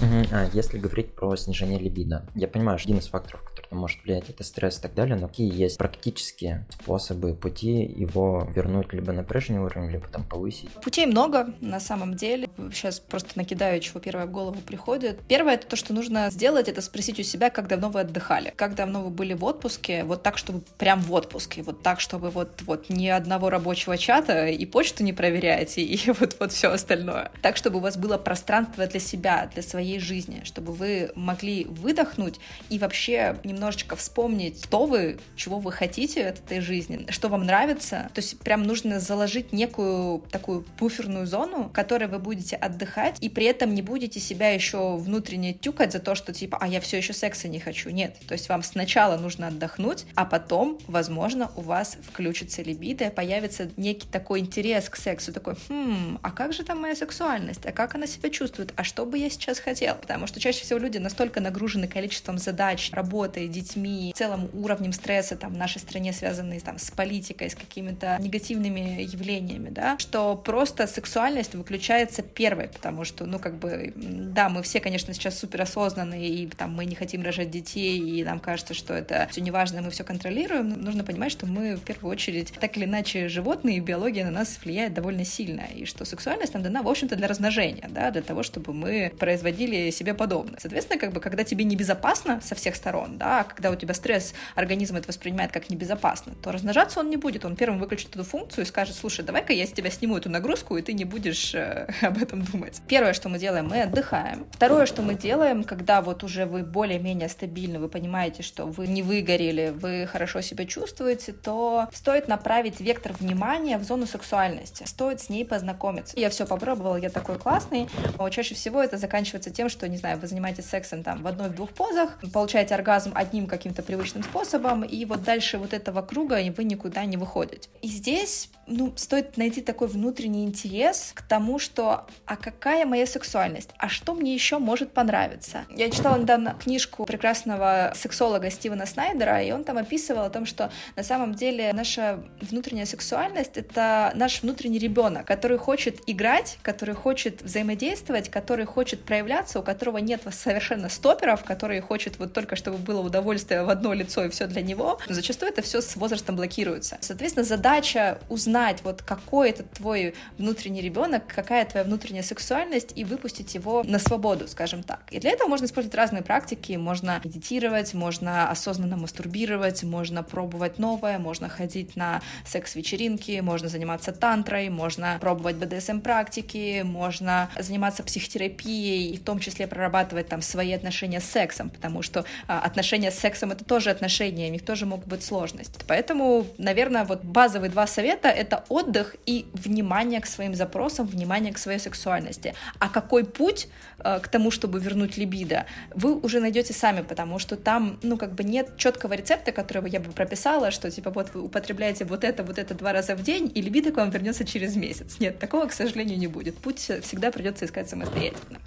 А 0.00 0.48
если 0.52 0.78
говорить 0.78 1.14
про 1.14 1.36
снижение 1.36 1.78
либидо, 1.78 2.26
я 2.34 2.48
понимаю, 2.48 2.78
что 2.78 2.88
один 2.88 2.98
из 2.98 3.08
факторов, 3.08 3.42
который 3.42 3.74
может 3.78 4.02
влиять, 4.04 4.28
это 4.28 4.44
стресс 4.44 4.78
и 4.78 4.82
так 4.82 4.94
далее, 4.94 5.16
но 5.16 5.28
какие 5.28 5.52
есть 5.52 5.78
практические 5.78 6.66
способы, 6.70 7.34
пути 7.34 7.82
его 7.82 8.48
вернуть 8.54 8.92
либо 8.92 9.12
на 9.12 9.22
прежний 9.22 9.58
уровень, 9.58 9.90
либо 9.90 10.06
там 10.08 10.24
повысить? 10.24 10.70
Путей 10.82 11.06
много, 11.06 11.54
на 11.60 11.80
самом 11.80 12.14
деле. 12.14 12.48
Сейчас 12.72 13.00
просто 13.00 13.30
накидаю, 13.36 13.80
чего 13.80 14.00
первое 14.00 14.26
в 14.26 14.30
голову 14.30 14.60
приходит. 14.60 15.20
Первое, 15.28 15.54
это 15.54 15.66
то, 15.66 15.76
что 15.76 15.92
нужно 15.92 16.30
сделать, 16.30 16.68
это 16.68 16.82
спросить 16.82 17.18
у 17.20 17.22
себя, 17.22 17.50
как 17.50 17.68
давно 17.68 17.90
вы 17.90 18.00
отдыхали, 18.00 18.52
как 18.56 18.74
давно 18.74 19.02
вы 19.02 19.10
были 19.10 19.34
в 19.34 19.44
отпуске, 19.44 20.04
вот 20.04 20.22
так, 20.22 20.38
чтобы 20.38 20.62
прям 20.78 21.00
в 21.00 21.12
отпуске, 21.12 21.62
вот 21.62 21.82
так, 21.82 22.00
чтобы 22.00 22.30
вот, 22.30 22.62
вот 22.62 22.90
ни 22.90 23.08
одного 23.08 23.50
рабочего 23.50 23.96
чата 23.96 24.48
и 24.48 24.66
почту 24.66 25.04
не 25.04 25.12
проверяете, 25.12 25.82
и 25.82 26.10
вот, 26.10 26.36
вот 26.40 26.52
все 26.52 26.68
остальное. 26.70 27.30
Так, 27.42 27.56
чтобы 27.56 27.78
у 27.78 27.80
вас 27.80 27.96
было 27.96 28.18
пространство 28.18 28.86
для 28.86 29.00
себя, 29.00 29.50
для 29.52 29.62
своей 29.62 29.83
жизни, 29.98 30.42
чтобы 30.44 30.72
вы 30.72 31.12
могли 31.14 31.64
выдохнуть 31.64 32.40
и 32.70 32.78
вообще 32.78 33.38
немножечко 33.44 33.96
вспомнить, 33.96 34.62
кто 34.62 34.86
вы, 34.86 35.18
чего 35.36 35.58
вы 35.58 35.72
хотите 35.72 36.26
от 36.26 36.38
этой 36.38 36.60
жизни, 36.60 37.06
что 37.10 37.28
вам 37.28 37.44
нравится. 37.44 38.10
То 38.14 38.20
есть 38.20 38.38
прям 38.40 38.62
нужно 38.62 39.00
заложить 39.00 39.52
некую 39.52 40.20
такую 40.30 40.64
буферную 40.78 41.26
зону, 41.26 41.64
в 41.64 41.72
которой 41.72 42.08
вы 42.08 42.18
будете 42.18 42.56
отдыхать, 42.56 43.18
и 43.20 43.28
при 43.28 43.46
этом 43.46 43.74
не 43.74 43.82
будете 43.82 44.20
себя 44.20 44.50
еще 44.50 44.96
внутренне 44.96 45.54
тюкать 45.54 45.92
за 45.92 45.98
то, 45.98 46.14
что 46.14 46.32
типа, 46.32 46.58
а 46.60 46.68
я 46.68 46.80
все 46.80 46.96
еще 46.96 47.12
секса 47.12 47.48
не 47.48 47.60
хочу. 47.60 47.90
Нет. 47.90 48.16
То 48.26 48.32
есть 48.32 48.48
вам 48.48 48.62
сначала 48.62 49.16
нужно 49.16 49.48
отдохнуть, 49.48 50.06
а 50.14 50.24
потом, 50.24 50.78
возможно, 50.86 51.50
у 51.56 51.60
вас 51.60 51.96
включится 52.02 52.62
либидо, 52.62 53.10
появится 53.10 53.70
некий 53.76 54.08
такой 54.08 54.40
интерес 54.40 54.88
к 54.88 54.96
сексу, 54.96 55.32
такой, 55.32 55.54
хм, 55.68 56.18
а 56.22 56.30
как 56.30 56.52
же 56.52 56.64
там 56.64 56.80
моя 56.80 56.96
сексуальность, 56.96 57.66
а 57.66 57.72
как 57.72 57.94
она 57.94 58.06
себя 58.06 58.30
чувствует, 58.30 58.72
а 58.76 58.84
что 58.84 59.04
бы 59.06 59.18
я 59.18 59.30
сейчас 59.30 59.58
хотела 59.58 59.73
хотел, 59.74 59.96
потому 59.96 60.28
что 60.28 60.38
чаще 60.38 60.62
всего 60.62 60.78
люди 60.78 60.98
настолько 60.98 61.40
нагружены 61.40 61.88
количеством 61.88 62.38
задач, 62.38 62.90
работой, 62.92 63.48
детьми, 63.48 64.12
целым 64.16 64.48
уровнем 64.52 64.92
стресса 64.92 65.36
там 65.36 65.52
в 65.52 65.56
нашей 65.56 65.80
стране, 65.80 66.12
связанный 66.12 66.60
там 66.60 66.78
с 66.78 66.92
политикой, 66.92 67.50
с 67.50 67.56
какими-то 67.56 68.16
негативными 68.20 69.02
явлениями, 69.02 69.70
да, 69.70 69.98
что 69.98 70.36
просто 70.36 70.86
сексуальность 70.86 71.54
выключается 71.54 72.22
первой, 72.22 72.68
потому 72.68 73.04
что, 73.04 73.26
ну, 73.26 73.40
как 73.40 73.58
бы, 73.58 73.92
да, 73.96 74.48
мы 74.48 74.62
все, 74.62 74.78
конечно, 74.78 75.12
сейчас 75.12 75.38
супер 75.38 75.62
осознанные, 75.62 76.28
и 76.28 76.46
там 76.46 76.72
мы 76.72 76.84
не 76.84 76.94
хотим 76.94 77.22
рожать 77.22 77.50
детей, 77.50 77.98
и 77.98 78.22
нам 78.22 78.38
кажется, 78.38 78.74
что 78.74 78.94
это 78.94 79.26
все 79.32 79.40
неважно, 79.40 79.82
мы 79.82 79.90
все 79.90 80.04
контролируем, 80.04 80.68
но 80.68 80.76
нужно 80.76 81.02
понимать, 81.02 81.32
что 81.32 81.46
мы 81.46 81.74
в 81.74 81.80
первую 81.80 82.12
очередь 82.12 82.52
так 82.60 82.76
или 82.76 82.84
иначе 82.84 83.28
животные, 83.28 83.78
и 83.78 83.80
биология 83.80 84.24
на 84.24 84.30
нас 84.30 84.60
влияет 84.62 84.94
довольно 84.94 85.24
сильно, 85.24 85.62
и 85.74 85.84
что 85.84 86.04
сексуальность 86.04 86.54
нам 86.54 86.62
дана, 86.62 86.82
в 86.82 86.88
общем-то, 86.88 87.16
для 87.16 87.26
размножения, 87.26 87.88
да, 87.90 88.12
для 88.12 88.22
того, 88.22 88.44
чтобы 88.44 88.72
мы 88.72 89.12
производили 89.18 89.63
себе 89.90 90.14
подобное. 90.14 90.58
Соответственно, 90.58 90.98
как 90.98 91.12
бы, 91.12 91.20
когда 91.20 91.44
тебе 91.44 91.64
небезопасно 91.64 92.40
со 92.40 92.54
всех 92.54 92.76
сторон, 92.76 93.18
да, 93.18 93.44
когда 93.44 93.70
у 93.70 93.76
тебя 93.76 93.94
стресс, 93.94 94.34
организм 94.54 94.96
это 94.96 95.08
воспринимает 95.08 95.52
как 95.52 95.70
небезопасно, 95.70 96.34
то 96.42 96.52
размножаться 96.52 97.00
он 97.00 97.10
не 97.10 97.16
будет, 97.16 97.44
он 97.44 97.56
первым 97.56 97.78
выключит 97.78 98.10
эту 98.14 98.24
функцию 98.24 98.64
и 98.64 98.66
скажет, 98.66 98.96
слушай, 98.96 99.24
давай-ка 99.24 99.52
я 99.52 99.66
с 99.66 99.72
тебя 99.72 99.90
сниму 99.90 100.16
эту 100.16 100.30
нагрузку, 100.30 100.76
и 100.76 100.82
ты 100.82 100.92
не 100.92 101.04
будешь 101.04 101.54
э, 101.54 101.88
об 102.02 102.22
этом 102.22 102.42
думать. 102.42 102.80
Первое, 102.88 103.12
что 103.12 103.28
мы 103.28 103.38
делаем, 103.38 103.68
мы 103.68 103.82
отдыхаем. 103.82 104.46
Второе, 104.52 104.86
что 104.86 105.02
мы 105.02 105.14
делаем, 105.14 105.64
когда 105.64 106.02
вот 106.02 106.22
уже 106.24 106.46
вы 106.46 106.62
более-менее 106.62 107.28
стабильны, 107.28 107.78
вы 107.78 107.88
понимаете, 107.88 108.42
что 108.42 108.66
вы 108.66 108.86
не 108.86 109.02
выгорели, 109.02 109.72
вы 109.74 110.06
хорошо 110.06 110.40
себя 110.40 110.66
чувствуете, 110.66 111.32
то 111.32 111.88
стоит 111.92 112.28
направить 112.28 112.80
вектор 112.80 113.12
внимания 113.12 113.78
в 113.78 113.84
зону 113.84 114.06
сексуальности. 114.06 114.84
Стоит 114.84 115.20
с 115.20 115.28
ней 115.28 115.44
познакомиться. 115.44 116.18
Я 116.18 116.30
все 116.30 116.46
попробовала, 116.46 116.96
я 116.96 117.10
такой 117.10 117.38
классный. 117.38 117.88
Но 118.18 118.28
чаще 118.30 118.54
всего 118.54 118.82
это 118.82 118.98
заканчивается 118.98 119.50
тем, 119.54 119.68
что, 119.68 119.88
не 119.88 119.96
знаю, 119.96 120.18
вы 120.18 120.26
занимаетесь 120.26 120.66
сексом 120.66 121.02
там 121.02 121.22
в 121.22 121.26
одной-двух 121.26 121.70
позах, 121.70 122.18
получаете 122.32 122.74
оргазм 122.74 123.12
одним 123.14 123.46
каким-то 123.46 123.82
привычным 123.82 124.22
способом, 124.22 124.82
и 124.82 125.04
вот 125.04 125.22
дальше 125.22 125.58
вот 125.58 125.72
этого 125.72 126.02
круга 126.02 126.40
вы 126.56 126.64
никуда 126.64 127.04
не 127.04 127.16
выходите. 127.16 127.68
И 127.82 127.88
здесь 127.88 128.50
ну, 128.66 128.92
стоит 128.96 129.36
найти 129.36 129.60
такой 129.60 129.88
внутренний 129.88 130.44
интерес 130.44 131.12
к 131.14 131.22
тому, 131.22 131.58
что 131.58 132.06
а 132.26 132.36
какая 132.36 132.86
моя 132.86 133.06
сексуальность, 133.06 133.70
а 133.78 133.88
что 133.88 134.14
мне 134.14 134.34
еще 134.34 134.58
может 134.58 134.92
понравиться. 134.92 135.64
Я 135.70 135.90
читала 135.90 136.18
недавно 136.18 136.54
книжку 136.54 137.04
прекрасного 137.04 137.92
сексолога 137.94 138.50
Стивена 138.50 138.86
Снайдера, 138.86 139.42
и 139.42 139.52
он 139.52 139.64
там 139.64 139.78
описывал 139.78 140.24
о 140.24 140.30
том, 140.30 140.46
что 140.46 140.70
на 140.96 141.02
самом 141.02 141.34
деле 141.34 141.72
наша 141.72 142.22
внутренняя 142.40 142.86
сексуальность— 142.86 143.52
это 143.56 144.12
наш 144.14 144.42
внутренний 144.42 144.78
ребенок, 144.78 145.26
который 145.26 145.58
хочет 145.58 146.00
играть, 146.06 146.58
который 146.62 146.94
хочет 146.94 147.42
взаимодействовать, 147.42 148.30
который 148.30 148.64
хочет 148.64 149.04
проявляться, 149.04 149.43
у 149.60 149.62
которого 149.62 149.98
нет 149.98 150.22
совершенно 150.30 150.88
стоперов, 150.88 151.44
который 151.44 151.80
хочет 151.80 152.18
вот 152.18 152.32
только 152.32 152.56
чтобы 152.56 152.78
было 152.78 153.00
удовольствие 153.00 153.62
в 153.62 153.70
одно 153.70 153.92
лицо 153.92 154.24
и 154.24 154.28
все 154.28 154.46
для 154.46 154.62
него. 154.62 154.98
Зачастую 155.08 155.52
это 155.52 155.62
все 155.62 155.80
с 155.80 155.96
возрастом 155.96 156.36
блокируется. 156.36 156.98
Соответственно, 157.00 157.44
задача 157.44 158.18
узнать 158.28 158.80
вот 158.82 159.02
какой 159.02 159.50
это 159.50 159.62
твой 159.62 160.14
внутренний 160.38 160.80
ребенок, 160.80 161.24
какая 161.26 161.64
твоя 161.64 161.84
внутренняя 161.84 162.22
сексуальность, 162.22 162.92
и 162.94 163.04
выпустить 163.04 163.54
его 163.54 163.82
на 163.84 163.98
свободу, 163.98 164.48
скажем 164.48 164.82
так. 164.82 165.00
И 165.10 165.20
для 165.20 165.30
этого 165.30 165.48
можно 165.48 165.66
использовать 165.66 165.94
разные 165.96 166.22
практики. 166.22 166.72
Можно 166.72 167.20
медитировать, 167.24 167.94
можно 167.94 168.50
осознанно 168.50 168.96
мастурбировать, 168.96 169.82
можно 169.82 170.22
пробовать 170.22 170.78
новое, 170.78 171.18
можно 171.18 171.48
ходить 171.48 171.96
на 171.96 172.22
секс-вечеринки, 172.46 173.40
можно 173.40 173.68
заниматься 173.68 174.12
тантрой, 174.12 174.68
можно 174.68 175.18
пробовать 175.20 175.56
БДСМ-практики, 175.56 176.82
можно 176.84 177.50
заниматься 177.58 178.02
психотерапией 178.02 179.12
и 179.12 179.16
в 179.16 179.24
том 179.24 179.33
числе 179.40 179.66
прорабатывать 179.66 180.28
там 180.28 180.42
свои 180.42 180.72
отношения 180.72 181.20
с 181.20 181.24
сексом, 181.24 181.70
потому 181.70 182.02
что 182.02 182.24
а, 182.46 182.60
отношения 182.60 183.10
с 183.10 183.18
сексом— 183.18 183.50
это 183.52 183.64
тоже 183.64 183.90
отношения, 183.90 184.48
у 184.48 184.52
них 184.52 184.64
тоже 184.64 184.86
могут 184.86 185.06
быть 185.06 185.22
сложности. 185.22 185.84
Поэтому, 185.86 186.46
наверное, 186.58 187.04
вот 187.04 187.24
базовые 187.24 187.70
два 187.70 187.86
совета— 187.86 188.28
это 188.28 188.64
отдых 188.68 189.16
и 189.26 189.46
внимание 189.52 190.20
к 190.20 190.26
своим 190.26 190.54
запросам, 190.54 191.06
внимание 191.06 191.52
к 191.52 191.58
своей 191.58 191.78
сексуальности. 191.78 192.54
А 192.78 192.88
какой 192.88 193.24
путь 193.24 193.68
э, 193.98 194.20
к 194.20 194.28
тому, 194.28 194.50
чтобы 194.50 194.80
вернуть 194.80 195.16
либидо, 195.16 195.66
вы 195.94 196.14
уже 196.14 196.40
найдете 196.40 196.72
сами, 196.72 197.02
потому 197.02 197.38
что 197.38 197.56
там, 197.56 197.98
ну, 198.02 198.16
как 198.16 198.34
бы 198.34 198.44
нет 198.44 198.76
четкого 198.76 199.14
рецепта, 199.14 199.52
которого 199.52 199.86
я 199.86 200.00
бы 200.00 200.12
прописала, 200.12 200.70
что, 200.70 200.90
типа, 200.90 201.10
вот 201.10 201.34
вы 201.34 201.42
употребляете 201.42 202.04
вот 202.04 202.24
это, 202.24 202.42
вот 202.42 202.58
это 202.58 202.74
два 202.74 202.92
раза 202.92 203.14
в 203.16 203.22
день, 203.22 203.50
и 203.54 203.62
либидо 203.62 203.92
к 203.92 203.96
вам 203.96 204.10
вернется 204.10 204.44
через 204.44 204.76
месяц. 204.76 205.16
Нет, 205.20 205.38
такого, 205.38 205.66
к 205.66 205.72
сожалению, 205.72 206.18
не 206.18 206.26
будет. 206.26 206.56
Путь 206.58 206.78
всегда 206.78 207.30
придется 207.30 207.64
искать 207.64 207.88
самостоятельно. 207.88 208.60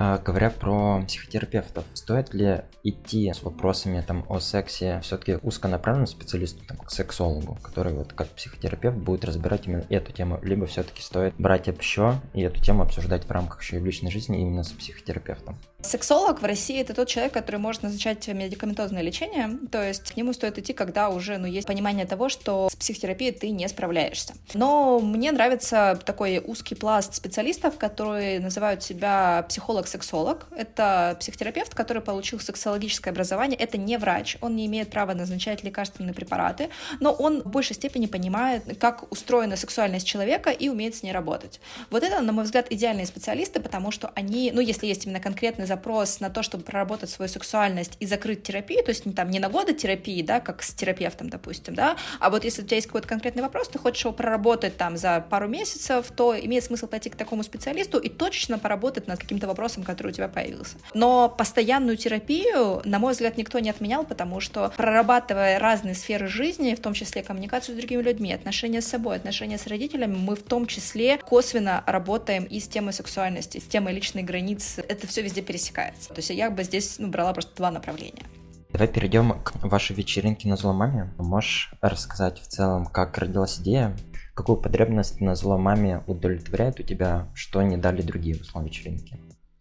А, 0.00 0.18
говоря 0.18 0.50
про 0.50 1.02
психотерапевтов, 1.08 1.84
стоит 1.92 2.32
ли 2.32 2.60
идти 2.84 3.32
с 3.32 3.42
вопросами 3.42 4.00
там 4.06 4.24
о 4.28 4.38
сексе 4.38 5.00
все-таки 5.02 5.38
узконаправленному 5.42 6.06
специалисту, 6.06 6.64
там, 6.64 6.76
к 6.76 6.92
сексологу, 6.92 7.58
который 7.60 7.92
вот 7.92 8.12
как 8.12 8.28
психотерапевт 8.28 8.96
будет 8.96 9.24
разбирать 9.24 9.66
именно 9.66 9.84
эту 9.88 10.12
тему, 10.12 10.38
либо 10.42 10.66
все-таки 10.66 11.02
стоит 11.02 11.34
брать 11.36 11.68
общо 11.68 12.20
и 12.32 12.42
эту 12.42 12.62
тему 12.62 12.82
обсуждать 12.82 13.24
в 13.24 13.30
рамках 13.32 13.60
еще 13.60 13.78
и 13.78 13.80
в 13.80 13.86
личной 13.86 14.12
жизни 14.12 14.40
именно 14.40 14.62
с 14.62 14.70
психотерапевтом? 14.70 15.58
Сексолог 15.80 16.42
в 16.42 16.44
России 16.44 16.80
это 16.80 16.92
тот 16.92 17.06
человек, 17.06 17.32
который 17.32 17.60
может 17.60 17.84
назначать 17.84 18.26
медикаментозное 18.26 19.00
лечение, 19.00 19.60
то 19.70 19.80
есть 19.80 20.10
к 20.12 20.16
нему 20.16 20.32
стоит 20.32 20.58
идти, 20.58 20.72
когда 20.72 21.08
уже 21.08 21.38
ну, 21.38 21.46
есть 21.46 21.68
понимание 21.68 22.04
того, 22.04 22.28
что 22.28 22.68
с 22.68 22.74
психотерапией 22.74 23.30
ты 23.30 23.50
не 23.50 23.68
справляешься. 23.68 24.34
Но 24.54 24.98
мне 24.98 25.30
нравится 25.30 25.96
такой 26.04 26.42
узкий 26.44 26.74
пласт 26.74 27.14
специалистов, 27.14 27.78
которые 27.78 28.40
называют 28.40 28.82
себя 28.82 29.46
психолог-сексолог. 29.48 30.48
Это 30.50 31.16
психотерапевт, 31.20 31.76
который 31.76 32.02
получил 32.02 32.40
сексологическое 32.40 33.12
образование. 33.12 33.56
Это 33.56 33.78
не 33.78 33.98
врач, 33.98 34.36
он 34.40 34.56
не 34.56 34.66
имеет 34.66 34.90
права 34.90 35.14
назначать 35.14 35.62
лекарственные 35.62 36.12
препараты, 36.12 36.70
но 36.98 37.12
он 37.12 37.42
в 37.42 37.50
большей 37.50 37.76
степени 37.76 38.06
понимает, 38.06 38.64
как 38.80 39.12
устроена 39.12 39.54
сексуальность 39.54 40.08
человека 40.08 40.50
и 40.50 40.68
умеет 40.68 40.96
с 40.96 41.04
ней 41.04 41.12
работать. 41.12 41.60
Вот 41.90 42.02
это, 42.02 42.20
на 42.20 42.32
мой 42.32 42.42
взгляд, 42.42 42.66
идеальные 42.68 43.06
специалисты, 43.06 43.60
потому 43.60 43.92
что 43.92 44.10
они, 44.16 44.50
ну, 44.52 44.60
если 44.60 44.88
есть 44.88 45.06
именно 45.06 45.20
конкретный 45.20 45.67
запрос 45.68 46.20
на 46.20 46.30
то, 46.30 46.42
чтобы 46.42 46.64
проработать 46.64 47.10
свою 47.10 47.28
сексуальность 47.28 47.96
и 48.00 48.06
закрыть 48.06 48.42
терапию, 48.42 48.82
то 48.82 48.90
есть 48.90 49.06
не, 49.06 49.12
там, 49.12 49.30
не 49.30 49.38
на 49.38 49.48
годы 49.48 49.74
терапии, 49.74 50.22
да, 50.22 50.40
как 50.40 50.62
с 50.62 50.74
терапевтом, 50.74 51.28
допустим, 51.30 51.74
да, 51.74 51.96
а 52.18 52.30
вот 52.30 52.44
если 52.44 52.62
у 52.62 52.64
тебя 52.64 52.76
есть 52.76 52.88
какой-то 52.88 53.06
конкретный 53.06 53.42
вопрос, 53.42 53.68
ты 53.68 53.78
хочешь 53.78 54.04
его 54.04 54.12
проработать 54.12 54.76
там 54.76 54.96
за 54.96 55.24
пару 55.28 55.46
месяцев, 55.46 56.06
то 56.16 56.38
имеет 56.38 56.64
смысл 56.64 56.88
пойти 56.88 57.10
к 57.10 57.16
такому 57.16 57.42
специалисту 57.42 57.98
и 57.98 58.08
точечно 58.08 58.58
поработать 58.58 59.06
над 59.06 59.20
каким-то 59.20 59.46
вопросом, 59.46 59.84
который 59.84 60.08
у 60.08 60.14
тебя 60.14 60.28
появился. 60.28 60.76
Но 60.94 61.28
постоянную 61.28 61.96
терапию, 61.96 62.80
на 62.84 62.98
мой 62.98 63.12
взгляд, 63.12 63.36
никто 63.36 63.58
не 63.58 63.70
отменял, 63.70 64.04
потому 64.04 64.40
что 64.40 64.72
прорабатывая 64.76 65.58
разные 65.58 65.94
сферы 65.94 66.28
жизни, 66.28 66.74
в 66.74 66.80
том 66.80 66.94
числе 66.94 67.22
коммуникацию 67.22 67.74
с 67.74 67.78
другими 67.78 68.02
людьми, 68.02 68.32
отношения 68.32 68.80
с 68.80 68.86
собой, 68.86 69.16
отношения 69.16 69.58
с 69.58 69.66
родителями, 69.66 70.16
мы 70.16 70.34
в 70.34 70.42
том 70.42 70.66
числе 70.66 71.18
косвенно 71.18 71.84
работаем 71.86 72.44
и 72.44 72.58
с 72.58 72.68
темой 72.68 72.92
сексуальности, 72.92 73.58
с 73.58 73.64
темой 73.64 73.94
личной 73.94 74.22
границы. 74.22 74.84
Это 74.88 75.06
все 75.06 75.22
везде 75.22 75.42
пересекается 75.42 75.57
пересекается. 75.58 76.08
То 76.10 76.16
есть 76.16 76.30
я 76.30 76.50
бы 76.50 76.62
здесь 76.62 76.98
ну, 76.98 77.08
брала 77.08 77.32
просто 77.32 77.54
два 77.56 77.70
направления. 77.70 78.24
Давай 78.70 78.88
перейдем 78.88 79.40
к 79.42 79.54
вашей 79.64 79.96
вечеринке 79.96 80.48
на 80.48 80.56
зломаме. 80.56 81.12
Можешь 81.18 81.72
рассказать 81.80 82.40
в 82.40 82.46
целом, 82.46 82.86
как 82.86 83.16
родилась 83.18 83.58
идея, 83.60 83.96
какую 84.34 84.58
потребность 84.58 85.20
на 85.20 85.34
зломаме 85.34 86.02
удовлетворяет 86.06 86.78
у 86.78 86.82
тебя, 86.82 87.28
что 87.34 87.62
не 87.62 87.76
дали 87.76 88.02
другие 88.02 88.36
условия 88.36 88.68
вечеринки? 88.68 89.18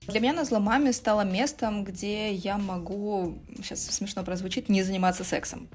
Для 0.07 0.21
меня 0.21 0.33
на 0.33 0.45
зломаме 0.45 0.93
стало 0.93 1.21
местом, 1.21 1.83
где 1.83 2.31
я 2.31 2.57
могу, 2.57 3.39
сейчас 3.57 3.85
смешно 3.85 4.23
прозвучит, 4.23 4.69
не 4.69 4.81
заниматься 4.81 5.25
сексом. 5.25 5.67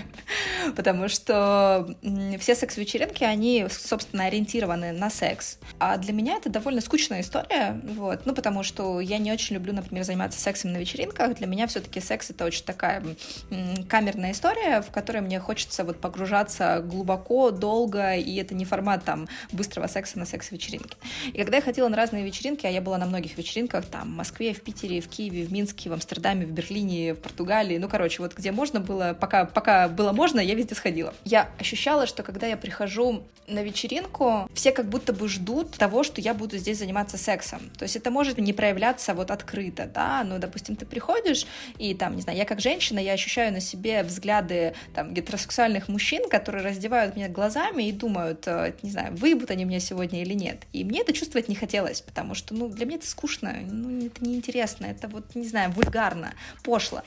Потому 0.76 1.08
что 1.08 1.96
все 2.38 2.54
секс-вечеринки, 2.54 3.24
они, 3.24 3.66
собственно, 3.68 4.26
ориентированы 4.26 4.92
на 4.92 5.10
секс. 5.10 5.58
А 5.80 5.96
для 5.96 6.12
меня 6.12 6.36
это 6.36 6.50
довольно 6.50 6.80
скучная 6.80 7.20
история, 7.20 7.80
вот. 7.82 8.26
Ну, 8.26 8.34
потому 8.34 8.62
что 8.62 9.00
я 9.00 9.18
не 9.18 9.32
очень 9.32 9.54
люблю, 9.56 9.72
например, 9.72 10.04
заниматься 10.04 10.40
сексом 10.40 10.72
на 10.72 10.76
вечеринках. 10.76 11.34
Для 11.34 11.48
меня 11.48 11.66
все-таки 11.66 12.00
секс— 12.00 12.30
это 12.30 12.44
очень 12.44 12.64
такая 12.64 13.02
камерная 13.88 14.32
история, 14.32 14.82
в 14.82 14.90
которой 14.90 15.20
мне 15.20 15.40
хочется 15.40 15.84
вот 15.84 16.00
погружаться 16.00 16.80
глубоко, 16.80 17.50
долго, 17.50 18.14
и 18.14 18.36
это 18.36 18.54
не 18.54 18.64
формат 18.64 19.04
там 19.04 19.26
быстрого 19.50 19.88
секса 19.88 20.18
на 20.18 20.26
секс-вечеринке. 20.26 20.96
И 21.32 21.38
когда 21.38 21.56
я 21.56 21.62
ходила 21.62 21.88
на 21.88 21.96
разные 21.96 22.24
вечеринки, 22.24 22.66
а 22.66 22.70
я 22.70 22.80
была 22.80 22.98
на 22.98 23.06
многих 23.06 23.36
вечеринках, 23.36 23.63
вечеринках 23.64 23.86
там 23.86 24.12
в 24.12 24.16
Москве, 24.16 24.52
в 24.52 24.60
Питере, 24.60 25.00
в 25.00 25.08
Киеве, 25.08 25.44
в 25.44 25.52
Минске, 25.52 25.90
в 25.90 25.92
Амстердаме, 25.92 26.46
в 26.46 26.50
Берлине, 26.50 27.14
в 27.14 27.18
Португалии, 27.18 27.78
ну, 27.78 27.88
короче, 27.88 28.22
вот 28.22 28.34
где 28.34 28.52
можно 28.52 28.80
было, 28.80 29.16
пока, 29.18 29.44
пока 29.44 29.88
было 29.88 30.12
можно, 30.12 30.40
я 30.40 30.54
везде 30.54 30.74
сходила. 30.74 31.14
Я 31.24 31.48
ощущала, 31.58 32.06
что 32.06 32.22
когда 32.22 32.46
я 32.46 32.56
прихожу 32.56 33.24
на 33.46 33.62
вечеринку, 33.62 34.48
все 34.54 34.72
как 34.72 34.88
будто 34.88 35.12
бы 35.12 35.28
ждут 35.28 35.72
того, 35.72 36.02
что 36.02 36.20
я 36.20 36.34
буду 36.34 36.56
здесь 36.56 36.78
заниматься 36.78 37.18
сексом. 37.18 37.60
То 37.78 37.84
есть 37.84 37.96
это 37.96 38.10
может 38.10 38.38
не 38.38 38.52
проявляться 38.52 39.14
вот 39.14 39.30
открыто, 39.30 39.90
да, 39.92 40.24
ну, 40.24 40.38
допустим, 40.38 40.76
ты 40.76 40.86
приходишь, 40.86 41.46
и 41.78 41.94
там, 41.94 42.16
не 42.16 42.22
знаю, 42.22 42.38
я 42.38 42.44
как 42.44 42.60
женщина, 42.60 42.98
я 42.98 43.12
ощущаю 43.12 43.52
на 43.52 43.60
себе 43.60 44.02
взгляды 44.02 44.74
там 44.94 45.12
гетеросексуальных 45.12 45.88
мужчин, 45.88 46.28
которые 46.28 46.64
раздевают 46.64 47.16
меня 47.16 47.28
глазами 47.28 47.84
и 47.84 47.92
думают, 47.92 48.46
э, 48.46 48.74
не 48.82 48.90
знаю, 48.90 49.14
выебут 49.14 49.50
они 49.50 49.64
меня 49.64 49.80
сегодня 49.80 50.22
или 50.22 50.34
нет. 50.34 50.62
И 50.72 50.84
мне 50.84 51.00
это 51.00 51.12
чувствовать 51.12 51.48
не 51.48 51.54
хотелось, 51.54 52.00
потому 52.00 52.34
что, 52.34 52.54
ну, 52.54 52.68
для 52.68 52.86
меня 52.86 52.96
это 52.96 53.06
скучно, 53.06 53.53
ну, 53.62 54.06
это 54.06 54.24
неинтересно, 54.24 54.86
это 54.86 55.08
вот, 55.08 55.34
не 55.34 55.46
знаю, 55.46 55.70
вульгарно, 55.72 56.34
пошло. 56.62 57.02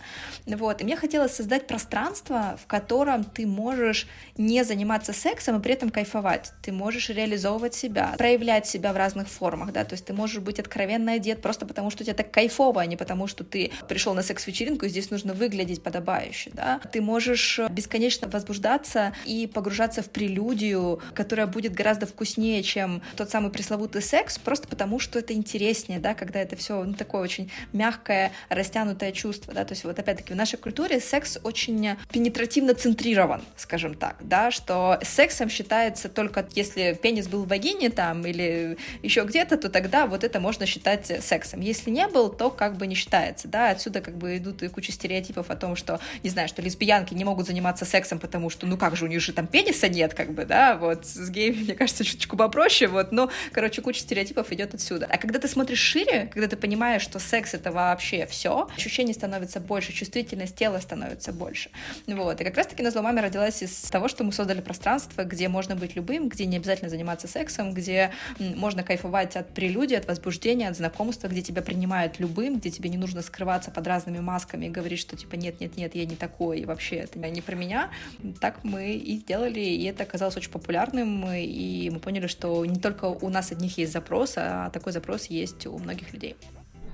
Вот, 0.46 0.82
и 0.82 0.84
мне 0.84 0.96
хотелось 0.96 1.34
создать 1.34 1.68
пространство, 1.68 2.58
в 2.62 2.68
котором 2.68 3.24
ты 3.24 3.46
можешь 3.46 4.08
не 4.38 4.64
заниматься 4.64 5.14
сексом 5.14 5.60
и 5.60 5.62
при 5.62 5.74
этом 5.74 5.90
кайфовать. 5.90 6.52
Ты 6.62 6.72
можешь 6.72 7.10
реализовывать 7.10 7.74
себя, 7.74 8.14
проявлять 8.18 8.68
себя 8.68 8.94
в 8.94 8.98
разных 8.98 9.28
формах, 9.28 9.72
да, 9.74 9.84
то 9.84 9.94
есть 9.94 10.06
ты 10.06 10.14
можешь 10.14 10.40
быть 10.40 10.60
откровенно 10.60 11.14
одет 11.14 11.42
просто 11.42 11.66
потому, 11.66 11.90
что 11.90 12.04
тебе 12.04 12.14
так 12.14 12.32
кайфово, 12.32 12.82
а 12.82 12.86
не 12.86 12.96
потому, 12.96 13.28
что 13.28 13.44
ты 13.44 13.72
пришел 13.88 14.14
на 14.14 14.24
секс-вечеринку, 14.24 14.86
и 14.86 14.90
здесь 14.90 15.12
нужно 15.12 15.34
выглядеть 15.34 15.84
подобающе, 15.84 16.52
да. 16.54 16.80
Ты 16.92 17.02
можешь 17.02 17.60
бесконечно 17.70 18.28
возбуждаться 18.28 19.14
и 19.26 19.48
погружаться 19.48 20.02
в 20.02 20.10
прелюдию, 20.10 21.02
которая 21.14 21.48
будет 21.48 21.74
гораздо 21.74 22.06
вкуснее, 22.06 22.64
чем 22.64 23.02
тот 23.16 23.30
самый 23.30 23.52
пресловутый 23.52 24.02
секс, 24.02 24.38
просто 24.38 24.68
потому, 24.68 25.00
что 25.00 25.20
это 25.20 25.34
интереснее, 25.34 26.00
да, 26.00 26.14
когда 26.14 26.37
это 26.40 26.56
все 26.56 26.84
ну, 26.84 26.94
такое 26.94 27.22
очень 27.22 27.52
мягкое, 27.74 28.32
растянутое 28.50 29.12
чувство, 29.12 29.54
да, 29.54 29.64
то 29.66 29.74
есть 29.74 29.84
вот 29.84 29.98
опять-таки 29.98 30.34
в 30.34 30.36
нашей 30.36 30.58
культуре 30.58 31.00
секс 31.00 31.38
очень 31.44 31.98
пенетративно 32.12 32.74
центрирован, 32.74 33.42
скажем 33.56 33.96
так, 33.96 34.18
да, 34.22 34.52
что 34.52 35.00
сексом 35.04 35.50
считается 35.50 36.10
только 36.10 36.48
если 36.56 36.98
пенис 37.02 37.28
был 37.28 37.44
в 37.44 37.48
вагине 37.48 37.90
там 37.90 38.26
или 38.26 38.78
еще 39.04 39.24
где-то, 39.24 39.58
то 39.58 39.70
тогда 39.70 40.08
вот 40.08 40.24
это 40.24 40.40
можно 40.40 40.66
считать 40.66 41.24
сексом. 41.24 41.62
Если 41.62 41.90
не 41.90 42.08
был, 42.08 42.30
то 42.30 42.50
как 42.50 42.78
бы 42.78 42.88
не 42.88 42.96
считается, 42.96 43.48
да, 43.48 43.70
отсюда 43.70 44.02
как 44.02 44.18
бы 44.18 44.38
идут 44.38 44.64
и 44.64 44.68
куча 44.68 44.92
стереотипов 44.92 45.50
о 45.50 45.56
том, 45.56 45.76
что, 45.76 46.00
не 46.24 46.30
знаю, 46.30 46.48
что 46.48 46.62
лесбиянки 46.62 47.14
не 47.14 47.24
могут 47.24 47.48
заниматься 47.48 47.86
сексом, 47.86 48.20
потому 48.20 48.50
что, 48.50 48.66
ну 48.66 48.78
как 48.78 48.96
же, 48.96 49.06
у 49.06 49.08
них 49.08 49.22
же 49.22 49.34
там 49.34 49.48
пениса 49.48 49.90
нет, 49.90 50.14
как 50.14 50.34
бы, 50.34 50.46
да, 50.46 50.76
вот 50.76 51.06
с 51.06 51.30
геями, 51.30 51.64
мне 51.64 51.76
кажется, 51.76 52.04
чуточку 52.04 52.38
попроще, 52.38 52.90
вот, 52.90 53.12
но, 53.12 53.30
короче, 53.52 53.82
куча 53.82 54.02
стереотипов 54.02 54.52
идет 54.52 54.74
отсюда. 54.74 55.08
А 55.10 55.18
когда 55.18 55.40
ты 55.40 55.48
смотришь 55.48 55.80
шире, 55.80 56.27
когда 56.28 56.48
ты 56.48 56.58
понимаешь, 56.58 57.02
что 57.02 57.20
секс 57.20 57.54
это 57.54 57.72
вообще 57.72 58.26
все, 58.26 58.68
ощущений 58.76 59.14
становится 59.14 59.60
больше, 59.60 59.94
чувствительность 59.94 60.56
тела 60.56 60.80
становится 60.80 61.32
больше. 61.32 61.70
Вот. 62.08 62.42
И 62.42 62.44
как 62.44 62.58
раз-таки 62.58 62.84
на 62.84 63.02
маме 63.02 63.22
родилась 63.22 63.62
из 63.62 63.72
того, 63.90 64.08
что 64.08 64.24
мы 64.24 64.32
создали 64.32 64.62
пространство, 64.62 65.24
где 65.24 65.48
можно 65.48 65.76
быть 65.76 65.96
любым, 65.96 66.30
где 66.30 66.46
не 66.46 66.58
обязательно 66.58 66.90
заниматься 66.90 67.28
сексом, 67.28 67.74
где 67.74 68.12
можно 68.40 68.84
кайфовать 68.84 69.36
от 69.36 69.54
прелюдии, 69.54 69.96
от 69.96 70.08
возбуждения, 70.08 70.70
от 70.70 70.78
знакомства, 70.78 71.28
где 71.28 71.42
тебя 71.42 71.62
принимают 71.62 72.20
любым, 72.20 72.60
где 72.60 72.70
тебе 72.70 72.90
не 72.90 72.98
нужно 72.98 73.22
скрываться 73.22 73.72
под 73.72 73.88
разными 73.88 74.20
масками 74.20 74.66
и 74.66 74.70
говорить, 74.70 75.00
что 75.00 75.16
типа 75.16 75.36
нет, 75.36 75.60
нет, 75.62 75.78
нет, 75.78 75.96
я 75.96 76.06
не 76.06 76.16
такой, 76.16 76.60
и 76.60 76.66
вообще 76.66 76.98
это 76.98 77.20
не 77.20 77.42
про 77.42 77.56
меня. 77.56 77.92
Так 78.40 78.64
мы 78.64 78.94
и 78.94 79.18
сделали, 79.18 79.60
и 79.60 79.84
это 79.86 80.04
оказалось 80.04 80.38
очень 80.38 80.52
популярным, 80.52 81.26
и 81.32 81.90
мы 81.92 82.00
поняли, 82.00 82.28
что 82.28 82.66
не 82.66 82.80
только 82.80 83.06
у 83.06 83.30
нас 83.30 83.52
одних 83.52 83.78
есть 83.78 83.94
запрос, 83.94 84.34
а 84.38 84.70
такой 84.70 84.94
запрос 84.94 85.26
есть 85.28 85.66
у 85.68 85.78
многих 85.78 86.07
людей. 86.14 86.36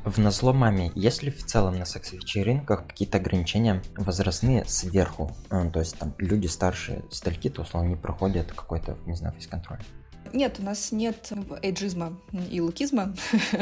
В 0.05 0.19
назло 0.19 0.51
маме, 0.51 0.91
есть 0.95 1.23
ли 1.23 1.31
в 1.31 1.45
целом 1.45 1.79
на 1.79 1.85
секс-вечеринках 1.85 2.87
какие-то 2.87 3.19
ограничения 3.19 3.81
возрастные 3.95 4.65
сверху? 4.65 5.31
А, 5.49 5.69
то 5.69 5.79
есть 5.79 5.97
там 5.97 6.13
люди 6.17 6.47
старше 6.47 7.05
стальки, 7.09 7.49
то 7.49 7.61
условно 7.61 7.89
не 7.89 7.95
проходят 7.95 8.51
какой-то, 8.51 8.97
не 9.05 9.15
знаю, 9.15 9.33
фейс-контроль. 9.33 9.79
Нет, 10.31 10.57
у 10.59 10.63
нас 10.63 10.91
нет 10.91 11.31
эйджизма 11.61 12.17
и 12.49 12.61
лукизма. 12.61 13.15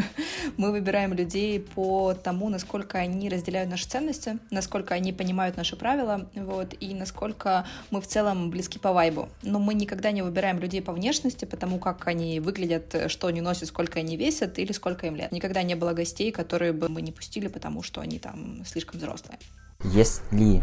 Мы 0.58 0.71
выбираем 0.71 1.13
людей 1.13 1.60
по 1.60 2.13
тому, 2.13 2.50
насколько 2.50 2.97
они 2.97 3.30
разделяют 3.30 3.69
наши 3.69 3.88
ценности, 3.88 4.38
насколько 4.52 4.93
они 4.93 5.13
понимают 5.13 5.58
наши 5.58 5.76
правила, 5.76 6.30
вот, 6.36 6.76
и 6.80 6.93
насколько 6.93 7.65
мы 7.89 8.02
в 8.02 8.08
целом 8.08 8.50
близки 8.50 8.80
по 8.80 8.93
вайбу. 8.93 9.30
Но 9.43 9.60
мы 9.60 9.74
никогда 9.74 10.12
не 10.12 10.21
выбираем 10.21 10.60
людей 10.60 10.82
по 10.82 10.93
внешности, 10.93 11.45
потому 11.45 11.80
как 11.80 12.08
они 12.08 12.39
выглядят, 12.39 12.95
что 13.08 13.28
они 13.28 13.41
носят, 13.41 13.67
сколько 13.69 14.00
они 14.00 14.17
весят 14.17 14.60
или 14.60 14.71
сколько 14.71 15.08
им 15.08 15.15
лет. 15.15 15.32
Никогда 15.32 15.63
не 15.63 15.76
было 15.76 15.93
гостей, 15.93 16.32
которые 16.32 16.74
бы 16.74 16.89
мы 16.89 17.02
не 17.02 17.12
пустили, 17.12 17.47
потому 17.47 17.84
что 17.84 18.02
они 18.02 18.19
там 18.19 18.63
слишком 18.65 19.00
взрослые. 19.00 19.39
Есть 19.84 20.21
ли 20.32 20.62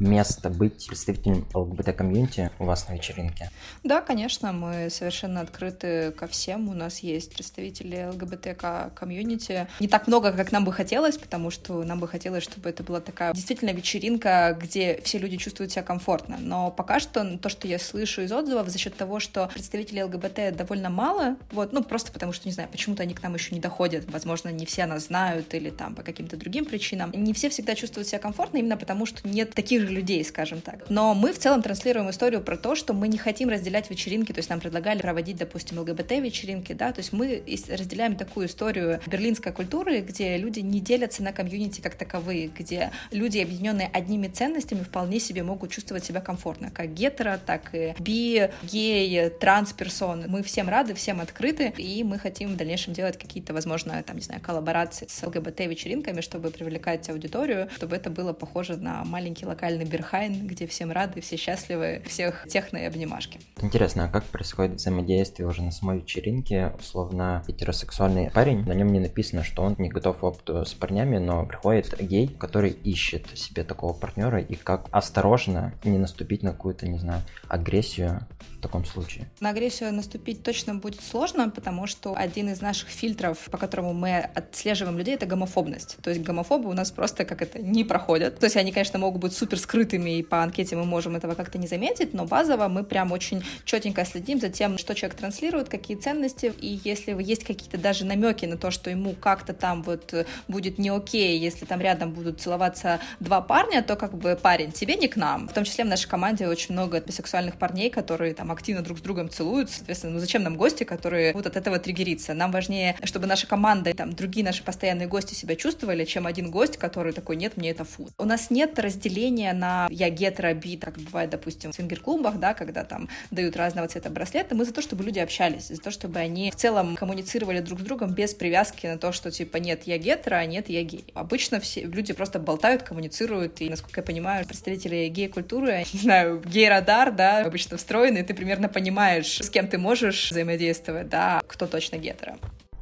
место 0.00 0.50
быть 0.50 0.86
представителем 0.86 1.46
ЛГБТ-комьюнити 1.54 2.50
у 2.58 2.64
вас 2.64 2.88
на 2.88 2.94
вечеринке? 2.94 3.50
Да, 3.84 4.00
конечно, 4.00 4.52
мы 4.52 4.90
совершенно 4.90 5.40
открыты 5.40 6.12
ко 6.12 6.26
всем. 6.26 6.68
У 6.68 6.74
нас 6.74 7.00
есть 7.00 7.32
представители 7.34 8.08
ЛГБТ-комьюнити. 8.12 9.66
Не 9.80 9.88
так 9.88 10.06
много, 10.06 10.32
как 10.32 10.52
нам 10.52 10.64
бы 10.64 10.72
хотелось, 10.72 11.18
потому 11.18 11.50
что 11.50 11.82
нам 11.84 12.00
бы 12.00 12.08
хотелось, 12.08 12.44
чтобы 12.44 12.70
это 12.70 12.82
была 12.82 13.00
такая 13.00 13.32
действительно 13.32 13.70
вечеринка, 13.70 14.56
где 14.60 15.00
все 15.02 15.18
люди 15.18 15.36
чувствуют 15.36 15.72
себя 15.72 15.82
комфортно. 15.82 16.38
Но 16.40 16.70
пока 16.70 17.00
что 17.00 17.38
то, 17.38 17.48
что 17.48 17.66
я 17.68 17.78
слышу 17.78 18.22
из 18.22 18.32
отзывов, 18.32 18.68
за 18.68 18.78
счет 18.78 18.96
того, 18.96 19.20
что 19.20 19.48
представителей 19.52 20.04
ЛГБТ 20.04 20.56
довольно 20.56 20.90
мало, 20.90 21.36
вот, 21.50 21.72
ну, 21.72 21.82
просто 21.82 22.12
потому 22.12 22.32
что, 22.32 22.48
не 22.48 22.52
знаю, 22.52 22.68
почему-то 22.68 23.02
они 23.02 23.14
к 23.14 23.22
нам 23.22 23.34
еще 23.34 23.54
не 23.54 23.60
доходят, 23.60 24.10
возможно, 24.10 24.48
не 24.50 24.66
все 24.66 24.86
нас 24.86 25.06
знают 25.06 25.52
или 25.54 25.70
там 25.70 25.94
по 25.94 26.02
каким-то 26.02 26.36
другим 26.36 26.64
причинам. 26.64 27.12
Не 27.12 27.32
все 27.32 27.48
всегда 27.48 27.74
чувствуют 27.74 28.08
себя 28.08 28.18
комфортно 28.18 28.58
именно 28.58 28.76
потому, 28.76 29.06
что 29.06 29.26
нет 29.28 29.54
таких 29.54 29.87
людей, 29.88 30.24
скажем 30.24 30.60
так. 30.60 30.84
Но 30.88 31.14
мы 31.14 31.32
в 31.32 31.38
целом 31.38 31.62
транслируем 31.62 32.10
историю 32.10 32.40
про 32.40 32.56
то, 32.56 32.74
что 32.74 32.92
мы 32.92 33.08
не 33.08 33.18
хотим 33.18 33.48
разделять 33.48 33.90
вечеринки, 33.90 34.32
то 34.32 34.38
есть 34.38 34.50
нам 34.50 34.60
предлагали 34.60 35.00
проводить, 35.00 35.36
допустим, 35.36 35.78
ЛГБТ-вечеринки, 35.80 36.72
да, 36.72 36.92
то 36.92 37.00
есть 37.00 37.12
мы 37.12 37.42
разделяем 37.68 38.16
такую 38.16 38.46
историю 38.46 39.00
берлинской 39.06 39.52
культуры, 39.52 40.00
где 40.00 40.36
люди 40.36 40.60
не 40.60 40.80
делятся 40.80 41.22
на 41.22 41.32
комьюнити 41.32 41.80
как 41.80 41.94
таковые, 41.94 42.48
где 42.48 42.90
люди, 43.10 43.38
объединенные 43.38 43.88
одними 43.92 44.28
ценностями, 44.28 44.82
вполне 44.82 45.20
себе 45.20 45.42
могут 45.42 45.70
чувствовать 45.70 46.04
себя 46.04 46.20
комфортно, 46.20 46.70
как 46.70 46.92
гетеро, 46.94 47.38
так 47.44 47.74
и 47.74 47.94
би, 47.98 48.50
гей, 48.62 49.30
транс-персон. 49.30 50.24
Мы 50.28 50.42
всем 50.42 50.68
рады, 50.68 50.94
всем 50.94 51.20
открыты, 51.20 51.72
и 51.76 52.02
мы 52.04 52.18
хотим 52.18 52.54
в 52.54 52.56
дальнейшем 52.56 52.92
делать 52.92 53.18
какие-то, 53.18 53.52
возможно, 53.52 54.02
там, 54.02 54.16
не 54.16 54.22
знаю, 54.22 54.40
коллаборации 54.40 55.06
с 55.08 55.22
ЛГБТ-вечеринками, 55.26 56.20
чтобы 56.20 56.50
привлекать 56.50 57.08
аудиторию, 57.10 57.68
чтобы 57.76 57.96
это 57.96 58.10
было 58.10 58.32
похоже 58.32 58.76
на 58.76 59.04
маленький 59.04 59.46
локальный 59.46 59.67
Берхайн, 59.76 60.46
где 60.46 60.66
всем 60.66 60.90
рады, 60.90 61.20
все 61.20 61.36
счастливы, 61.36 62.02
всех 62.06 62.46
техно 62.48 62.78
и 62.78 62.84
обнимашки. 62.84 63.40
Интересно, 63.60 64.04
а 64.04 64.08
как 64.08 64.24
происходит 64.24 64.76
взаимодействие 64.76 65.48
уже 65.48 65.62
на 65.62 65.70
самой 65.70 65.98
вечеринке? 66.00 66.72
Условно, 66.78 67.44
гетеросексуальный 67.46 68.30
парень, 68.30 68.64
на 68.64 68.72
нем 68.72 68.92
не 68.92 69.00
написано, 69.00 69.44
что 69.44 69.62
он 69.62 69.74
не 69.78 69.88
готов 69.88 70.18
к 70.18 70.22
опыту 70.22 70.64
с 70.64 70.74
парнями, 70.74 71.18
но 71.18 71.44
приходит 71.46 71.94
гей, 72.00 72.28
который 72.28 72.70
ищет 72.70 73.38
себе 73.38 73.64
такого 73.64 73.92
партнера, 73.92 74.40
и 74.40 74.54
как 74.54 74.86
осторожно 74.90 75.74
не 75.84 75.98
наступить 75.98 76.42
на 76.42 76.52
какую-то, 76.52 76.88
не 76.88 76.98
знаю, 76.98 77.22
агрессию 77.48 78.26
в 78.54 78.57
таком 78.60 78.84
случае? 78.84 79.26
На 79.40 79.50
агрессию 79.50 79.92
наступить 79.92 80.42
точно 80.42 80.74
будет 80.74 81.02
сложно, 81.02 81.50
потому 81.50 81.86
что 81.86 82.14
один 82.16 82.50
из 82.50 82.60
наших 82.60 82.88
фильтров, 82.88 83.38
по 83.50 83.58
которому 83.58 83.92
мы 83.92 84.18
отслеживаем 84.18 84.98
людей, 84.98 85.14
это 85.14 85.26
гомофобность. 85.26 85.96
То 86.02 86.10
есть 86.10 86.22
гомофобы 86.22 86.68
у 86.68 86.72
нас 86.72 86.90
просто 86.90 87.24
как 87.24 87.42
это 87.42 87.60
не 87.60 87.84
проходят. 87.84 88.38
То 88.38 88.46
есть 88.46 88.56
они, 88.56 88.72
конечно, 88.72 88.98
могут 88.98 89.20
быть 89.20 89.32
супер 89.32 89.58
скрытыми, 89.58 90.18
и 90.18 90.22
по 90.22 90.42
анкете 90.42 90.76
мы 90.76 90.84
можем 90.84 91.16
этого 91.16 91.34
как-то 91.34 91.58
не 91.58 91.66
заметить, 91.66 92.14
но 92.14 92.24
базово 92.24 92.68
мы 92.68 92.84
прям 92.84 93.12
очень 93.12 93.42
четенько 93.64 94.04
следим 94.04 94.40
за 94.40 94.48
тем, 94.48 94.78
что 94.78 94.94
человек 94.94 95.16
транслирует, 95.18 95.68
какие 95.68 95.96
ценности, 95.96 96.52
и 96.60 96.80
если 96.84 97.20
есть 97.22 97.44
какие-то 97.44 97.78
даже 97.78 98.04
намеки 98.04 98.46
на 98.46 98.56
то, 98.56 98.70
что 98.70 98.90
ему 98.90 99.14
как-то 99.14 99.52
там 99.52 99.82
вот 99.82 100.14
будет 100.48 100.78
не 100.78 100.88
окей, 100.88 101.38
если 101.38 101.64
там 101.64 101.80
рядом 101.80 102.12
будут 102.12 102.40
целоваться 102.40 103.00
два 103.20 103.40
парня, 103.40 103.82
то 103.82 103.96
как 103.96 104.16
бы 104.16 104.38
парень, 104.40 104.72
тебе 104.72 104.96
не 104.96 105.08
к 105.08 105.16
нам. 105.16 105.48
В 105.48 105.52
том 105.52 105.64
числе 105.64 105.84
в 105.84 105.88
нашей 105.88 106.08
команде 106.08 106.48
очень 106.48 106.74
много 106.74 107.00
бисексуальных 107.00 107.56
парней, 107.56 107.90
которые 107.90 108.34
там 108.34 108.47
активно 108.52 108.82
друг 108.82 108.98
с 108.98 109.00
другом 109.00 109.28
целуются, 109.28 109.76
соответственно, 109.76 110.14
ну 110.14 110.18
зачем 110.20 110.42
нам 110.42 110.56
гости, 110.56 110.84
которые 110.84 111.32
будут 111.32 111.46
от 111.46 111.56
этого 111.56 111.78
триггериться? 111.78 112.34
Нам 112.34 112.50
важнее, 112.50 112.96
чтобы 113.04 113.26
наша 113.26 113.46
команда 113.46 113.94
там 113.94 114.12
другие 114.12 114.44
наши 114.44 114.62
постоянные 114.62 115.08
гости 115.08 115.34
себя 115.34 115.56
чувствовали, 115.56 116.04
чем 116.04 116.26
один 116.26 116.50
гость, 116.50 116.76
который 116.76 117.12
такой, 117.12 117.36
нет, 117.36 117.56
мне 117.56 117.70
это 117.70 117.84
фу. 117.84 118.08
У 118.18 118.24
нас 118.24 118.50
нет 118.50 118.78
разделения 118.78 119.52
на 119.52 119.88
я 119.90 120.10
гетеро, 120.10 120.54
би, 120.54 120.76
так 120.76 120.98
бывает, 120.98 121.30
допустим, 121.30 121.72
в 121.72 121.74
свингер-клубах, 121.74 122.38
да, 122.38 122.54
когда 122.54 122.84
там 122.84 123.08
дают 123.30 123.56
разного 123.56 123.88
цвета 123.88 124.10
браслеты, 124.10 124.54
мы 124.54 124.64
за 124.64 124.72
то, 124.72 124.82
чтобы 124.82 125.04
люди 125.04 125.18
общались, 125.18 125.68
за 125.68 125.80
то, 125.80 125.90
чтобы 125.90 126.18
они 126.18 126.50
в 126.50 126.56
целом 126.56 126.96
коммуницировали 126.96 127.60
друг 127.60 127.80
с 127.80 127.82
другом 127.82 128.12
без 128.12 128.34
привязки 128.34 128.86
на 128.86 128.98
то, 128.98 129.12
что 129.12 129.30
типа 129.30 129.58
нет, 129.58 129.82
я 129.86 129.98
гетеро, 129.98 130.36
а 130.36 130.46
нет, 130.46 130.68
я 130.68 130.82
гей. 130.82 131.04
Обычно 131.14 131.60
все 131.60 131.82
люди 131.82 132.12
просто 132.12 132.38
болтают, 132.38 132.82
коммуницируют, 132.82 133.60
и, 133.60 133.68
насколько 133.68 134.00
я 134.00 134.04
понимаю, 134.04 134.46
представители 134.46 135.08
гей-культуры, 135.08 135.84
не 135.92 136.00
знаю, 136.00 136.42
гей-радар, 136.44 137.12
да, 137.12 137.40
обычно 137.40 137.76
встроенный, 137.76 138.22
ты 138.22 138.34
примерно 138.38 138.68
понимаешь, 138.68 139.40
с 139.40 139.50
кем 139.50 139.66
ты 139.66 139.78
можешь 139.78 140.30
взаимодействовать, 140.30 141.08
да, 141.08 141.42
кто 141.48 141.66
точно 141.66 141.96
гетеро. 141.96 142.38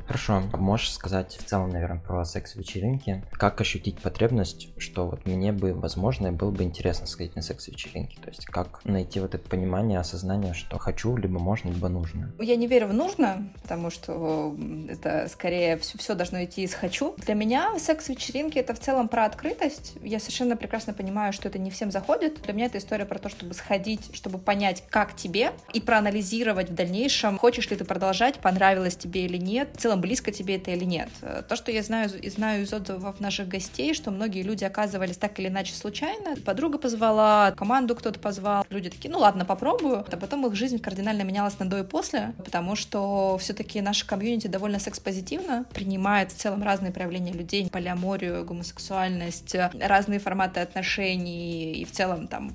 Хорошо. 0.07 0.43
Можешь 0.53 0.93
сказать 0.93 1.37
в 1.37 1.45
целом, 1.45 1.71
наверное, 1.71 1.99
про 1.99 2.25
секс-вечеринки? 2.25 3.25
Как 3.33 3.61
ощутить 3.61 4.01
потребность, 4.01 4.69
что 4.79 5.09
вот 5.09 5.27
мне 5.27 5.53
бы, 5.53 5.75
возможно, 5.75 6.33
было 6.33 6.51
бы 6.51 6.63
интересно 6.63 7.07
сходить 7.07 7.35
на 7.37 7.43
секс-вечеринки? 7.43 8.17
То 8.17 8.29
есть 8.29 8.47
как 8.47 8.85
найти 8.85 9.21
вот 9.21 9.35
это 9.35 9.49
понимание, 9.49 9.99
осознание, 9.99 10.55
что 10.55 10.79
хочу, 10.79 11.17
либо 11.17 11.39
можно, 11.39 11.71
либо 11.71 11.89
нужно? 11.89 12.33
Я 12.39 12.57
не 12.57 12.67
верю 12.67 12.89
в 12.89 12.95
нужно, 12.95 13.49
потому 13.63 13.91
что 13.91 14.57
это 14.89 15.29
скорее 15.29 15.77
все, 15.79 15.99
все 15.99 16.15
должно 16.15 16.45
идти 16.45 16.63
из 16.63 16.75
хочу. 16.75 17.15
Для 17.19 17.35
меня 17.35 17.79
секс-вечеринки— 17.79 18.59
это 18.61 18.75
в 18.75 18.81
целом 18.81 19.09
про 19.09 19.25
открытость. 19.25 19.95
Я 20.03 20.21
совершенно 20.21 20.57
прекрасно 20.57 20.93
понимаю, 20.93 21.33
что 21.33 21.49
это 21.49 21.59
не 21.59 21.71
всем 21.71 21.91
заходит. 21.91 22.43
Для 22.43 22.53
меня 22.53 22.67
это 22.67 22.79
история 22.79 23.07
про 23.07 23.19
то, 23.19 23.29
чтобы 23.29 23.55
сходить, 23.55 24.15
чтобы 24.15 24.39
понять, 24.39 24.85
как 24.89 25.17
тебе, 25.17 25.53
и 25.73 25.81
проанализировать 25.81 26.71
в 26.71 26.75
дальнейшем, 26.75 27.39
хочешь 27.39 27.71
ли 27.71 27.77
ты 27.77 27.85
продолжать, 27.85 28.39
понравилось 28.39 28.97
тебе 28.97 29.25
или 29.25 29.37
нет. 29.37 29.71
В 29.75 29.81
целом 29.81 29.96
целом 29.97 30.01
близко 30.01 30.33
тебе 30.33 30.57
это 30.57 30.71
или 30.71 30.85
нет. 30.85 31.09
То, 31.49 31.57
что 31.57 31.73
я 31.73 31.83
знаю, 31.83 32.11
знаю 32.37 32.63
из 32.63 32.73
отзывов 32.73 33.21
наших 33.21 33.49
гостей, 33.49 33.95
что 33.95 34.11
многие 34.11 34.43
люди 34.43 34.65
оказывались 34.65 35.17
так 35.17 35.39
или 35.39 35.49
иначе 35.49 35.75
случайно. 35.75 36.37
Подруга 36.45 36.79
позвала, 36.79 37.53
команду 37.53 37.95
кто-то 37.95 38.19
позвал. 38.19 38.65
Люди 38.71 38.91
такие, 38.91 39.11
ну 39.11 39.19
ладно, 39.19 39.45
попробую. 39.45 40.05
А 40.11 40.17
потом 40.17 40.47
их 40.47 40.55
жизнь 40.55 40.79
кардинально 40.79 41.23
менялась 41.23 41.59
на 41.59 41.67
до 41.67 41.79
и 41.79 41.83
после, 41.83 42.33
потому 42.45 42.77
что 42.77 43.39
все-таки 43.39 43.81
наша 43.81 44.07
комьюнити 44.07 44.47
довольно 44.47 44.79
секс-позитивно, 44.79 45.65
принимает 45.73 46.33
в 46.33 46.37
целом 46.37 46.63
разные 46.63 46.93
проявления 46.93 47.33
людей, 47.33 47.69
полиаморию, 47.71 48.45
гомосексуальность, 48.45 49.57
разные 49.81 50.19
форматы 50.19 50.61
отношений, 50.61 51.73
и 51.75 51.85
в 51.85 51.93
целом 51.93 52.29
там 52.29 52.53